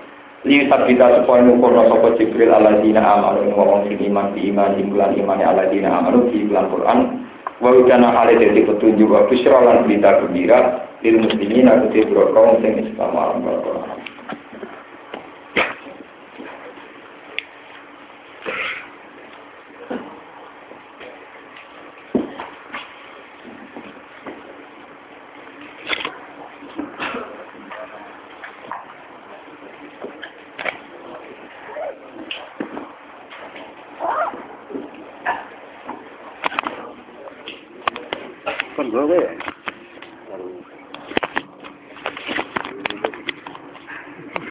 Li 0.47 0.71
sabita 0.71 1.19
supaya 1.19 1.43
nukono 1.43 1.83
sapa 1.91 2.15
Jibril 2.15 2.47
ala 2.47 2.79
dina 2.79 3.03
amanu 3.03 3.43
ing 3.43 3.51
wong 3.59 3.91
sing 3.91 3.99
iman 4.07 4.31
di 4.31 4.47
iman 4.47 4.71
jimlan 4.79 5.11
imane 5.19 5.43
ala 5.43 5.67
dina 5.67 5.99
amanu 5.99 6.31
di 6.31 6.47
iklan 6.47 6.71
Quran 6.71 6.99
wa 7.59 7.75
kana 7.83 8.07
hale 8.15 8.39
dadi 8.39 8.63
petunjuk 8.63 9.11
wa 9.11 9.27
bisyra 9.27 9.59
lan 9.59 9.83
berita 9.83 10.23
gembira 10.23 10.87
lil 11.03 11.27
muslimin 11.27 11.67
aku 11.67 11.91
te 11.91 12.07
kaum 12.07 12.55
sing 12.63 12.87
Islam 12.87 13.11
alam 13.19 13.43
Quran. 13.43 13.88
Kan 38.79 38.87
gue 38.95 39.19